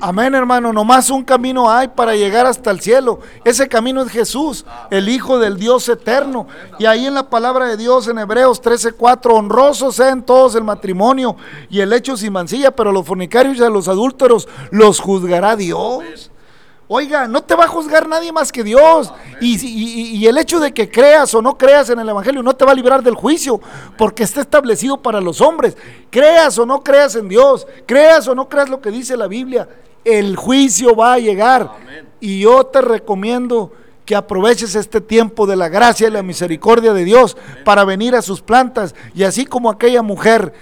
Amén, 0.00 0.34
hermano. 0.34 0.72
Nomás 0.72 1.10
un 1.10 1.22
camino 1.24 1.70
hay 1.70 1.88
para 1.88 2.14
llegar 2.14 2.46
hasta 2.46 2.70
el 2.70 2.80
cielo. 2.80 3.20
Ese 3.44 3.68
camino 3.68 4.02
es 4.02 4.10
Jesús, 4.10 4.64
el 4.90 5.08
Hijo 5.08 5.38
del 5.38 5.56
Dios 5.56 5.88
eterno. 5.88 6.46
Y 6.78 6.86
ahí 6.86 7.06
en 7.06 7.14
la 7.14 7.30
palabra 7.30 7.66
de 7.66 7.76
Dios, 7.76 8.08
en 8.08 8.18
Hebreos 8.18 8.60
13:4, 8.60 9.34
honrosos 9.34 9.96
sean 9.96 10.24
todos 10.24 10.54
el 10.56 10.64
matrimonio 10.64 11.36
y 11.70 11.80
el 11.80 11.92
hecho 11.92 12.16
sin 12.16 12.32
mancilla, 12.32 12.72
pero 12.72 12.92
los 12.92 13.06
fornicarios 13.06 13.58
y 13.58 13.62
a 13.62 13.68
los 13.68 13.88
adúlteros 13.88 14.48
los 14.70 15.00
juzgará 15.00 15.54
Dios. 15.54 16.30
Oiga, 16.90 17.28
no 17.28 17.42
te 17.42 17.54
va 17.54 17.64
a 17.64 17.68
juzgar 17.68 18.08
nadie 18.08 18.32
más 18.32 18.50
que 18.50 18.64
Dios. 18.64 19.12
Y, 19.42 20.26
el 20.26 20.38
hecho 20.38 20.58
de 20.58 20.72
que 20.72 20.90
creas 20.90 21.34
o 21.34 21.42
no 21.42 21.58
creas 21.58 21.90
en 21.90 21.98
el 21.98 22.08
Evangelio 22.08 22.42
no 22.42 22.56
te 22.56 22.64
va 22.64 22.72
a 22.72 22.74
librar 22.74 23.02
del 23.02 23.14
juicio, 23.14 23.60
porque 23.98 24.22
está 24.22 24.40
establecido 24.40 25.02
para 25.02 25.20
los 25.20 25.42
hombres. 25.42 25.76
Creas 26.08 26.58
o 26.58 26.64
no 26.64 26.82
creas 26.82 27.14
en 27.14 27.28
Dios, 27.28 27.66
creas 27.84 28.26
o 28.26 28.34
no 28.34 28.48
creas 28.48 28.70
lo 28.70 28.80
que 28.80 28.90
dice 28.90 29.18
la 29.18 29.26
Biblia, 29.26 29.68
el 30.02 30.34
juicio 30.36 30.96
va 30.96 31.12
a 31.12 31.18
llegar. 31.18 31.70
Y 32.20 32.40
yo 32.40 32.64
te 32.64 32.80
recomiendo 32.80 33.70
que 34.06 34.16
aproveches 34.16 34.74
este 34.74 35.02
tiempo 35.02 35.46
de 35.46 35.56
la 35.56 35.68
gracia 35.68 36.08
y 36.08 36.10
la 36.10 36.22
misericordia 36.22 36.94
de 36.94 37.04
Dios 37.04 37.36
para 37.66 37.84
venir 37.84 38.14
a 38.14 38.22
sus 38.22 38.40
plantas. 38.40 38.94
Y 39.14 39.24
así 39.24 39.44
como 39.44 39.68
aquella 39.68 40.00
mujer 40.00 40.54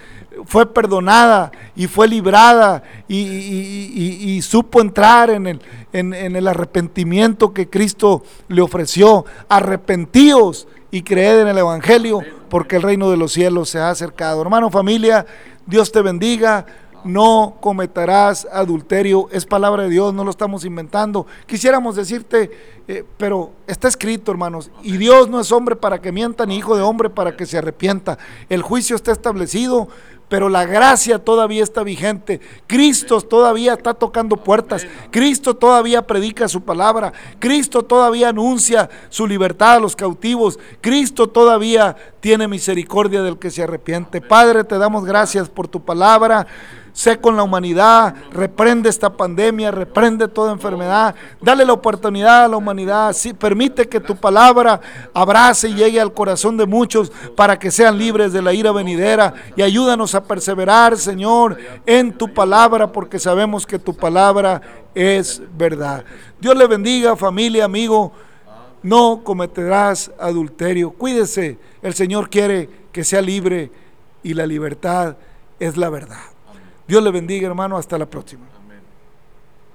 fue 0.44 0.72
perdonada 0.72 1.50
y 1.74 1.86
fue 1.86 2.08
librada 2.08 2.82
y, 3.08 4.40
supo 4.42 4.80
entrar 4.80 5.30
en 5.30 5.46
el, 5.46 5.60
en 5.92 6.12
el 6.12 6.46
arrepentimiento 6.46 7.52
que 7.52 7.68
Cristo 7.68 8.22
le 8.48 8.62
ofreció. 8.62 9.24
Arrepentíos 9.48 10.68
y 10.90 11.02
creed 11.02 11.40
en 11.40 11.48
el 11.48 11.58
Evangelio 11.58 12.20
porque 12.48 12.76
el 12.76 12.82
reino 12.82 13.10
de 13.10 13.16
los 13.16 13.32
cielos 13.32 13.70
se 13.70 13.78
ha 13.78 13.90
acercado. 13.90 14.40
Hermano, 14.42 14.70
familia, 14.70 15.26
Dios 15.66 15.92
te 15.92 16.02
bendiga. 16.02 16.66
No 17.04 17.58
cometerás 17.60 18.48
adulterio, 18.50 19.28
es 19.30 19.46
palabra 19.46 19.84
de 19.84 19.90
Dios, 19.90 20.12
no 20.12 20.24
lo 20.24 20.30
estamos 20.30 20.64
inventando. 20.64 21.24
Quisiéramos 21.46 21.94
decirte, 21.94 22.50
eh, 22.88 23.04
pero 23.16 23.52
está 23.68 23.86
escrito, 23.86 24.32
hermanos, 24.32 24.72
y 24.82 24.96
Dios 24.96 25.28
no 25.28 25.38
es 25.38 25.52
hombre 25.52 25.76
para 25.76 26.00
que 26.00 26.10
mienta, 26.10 26.46
ni 26.46 26.56
hijo 26.56 26.74
de 26.74 26.82
hombre 26.82 27.08
para 27.08 27.36
que 27.36 27.46
se 27.46 27.58
arrepienta. 27.58 28.18
El 28.48 28.62
juicio 28.62 28.96
está 28.96 29.12
establecido, 29.12 29.86
pero 30.28 30.48
la 30.48 30.64
gracia 30.64 31.18
todavía 31.18 31.62
está 31.62 31.82
vigente. 31.82 32.40
Cristo 32.66 33.20
todavía 33.20 33.74
está 33.74 33.94
tocando 33.94 34.36
puertas. 34.36 34.86
Cristo 35.10 35.54
todavía 35.54 36.06
predica 36.06 36.48
su 36.48 36.62
palabra. 36.62 37.12
Cristo 37.38 37.84
todavía 37.84 38.30
anuncia 38.30 38.90
su 39.08 39.26
libertad 39.26 39.74
a 39.74 39.80
los 39.80 39.94
cautivos. 39.94 40.58
Cristo 40.80 41.28
todavía 41.28 41.96
tiene 42.20 42.48
misericordia 42.48 43.22
del 43.22 43.38
que 43.38 43.50
se 43.50 43.62
arrepiente. 43.62 44.20
Padre, 44.20 44.64
te 44.64 44.78
damos 44.78 45.04
gracias 45.04 45.48
por 45.48 45.68
tu 45.68 45.84
palabra. 45.84 46.46
Sé 46.96 47.20
con 47.20 47.36
la 47.36 47.42
humanidad, 47.42 48.14
reprende 48.30 48.88
esta 48.88 49.14
pandemia, 49.14 49.70
reprende 49.70 50.28
toda 50.28 50.50
enfermedad, 50.50 51.14
dale 51.42 51.66
la 51.66 51.74
oportunidad 51.74 52.46
a 52.46 52.48
la 52.48 52.56
humanidad, 52.56 53.12
sí, 53.12 53.34
permite 53.34 53.86
que 53.86 54.00
tu 54.00 54.16
palabra 54.16 54.80
abrace 55.12 55.68
y 55.68 55.74
llegue 55.74 56.00
al 56.00 56.14
corazón 56.14 56.56
de 56.56 56.64
muchos 56.64 57.12
para 57.36 57.58
que 57.58 57.70
sean 57.70 57.98
libres 57.98 58.32
de 58.32 58.40
la 58.40 58.54
ira 58.54 58.72
venidera. 58.72 59.34
Y 59.56 59.60
ayúdanos 59.60 60.14
a 60.14 60.24
perseverar, 60.24 60.96
Señor, 60.96 61.58
en 61.84 62.16
tu 62.16 62.32
palabra, 62.32 62.90
porque 62.90 63.18
sabemos 63.18 63.66
que 63.66 63.78
tu 63.78 63.94
palabra 63.94 64.62
es 64.94 65.42
verdad. 65.54 66.02
Dios 66.40 66.56
le 66.56 66.66
bendiga, 66.66 67.14
familia, 67.14 67.66
amigo, 67.66 68.10
no 68.82 69.20
cometerás 69.22 70.10
adulterio, 70.18 70.92
cuídese, 70.92 71.58
el 71.82 71.92
Señor 71.92 72.30
quiere 72.30 72.70
que 72.90 73.04
sea 73.04 73.20
libre 73.20 73.70
y 74.22 74.32
la 74.32 74.46
libertad 74.46 75.18
es 75.60 75.76
la 75.76 75.90
verdad. 75.90 76.35
Dios 76.86 77.02
le 77.02 77.10
bendiga, 77.10 77.46
hermano. 77.46 77.76
Hasta 77.76 77.98
la 77.98 78.06
próxima. 78.06 78.44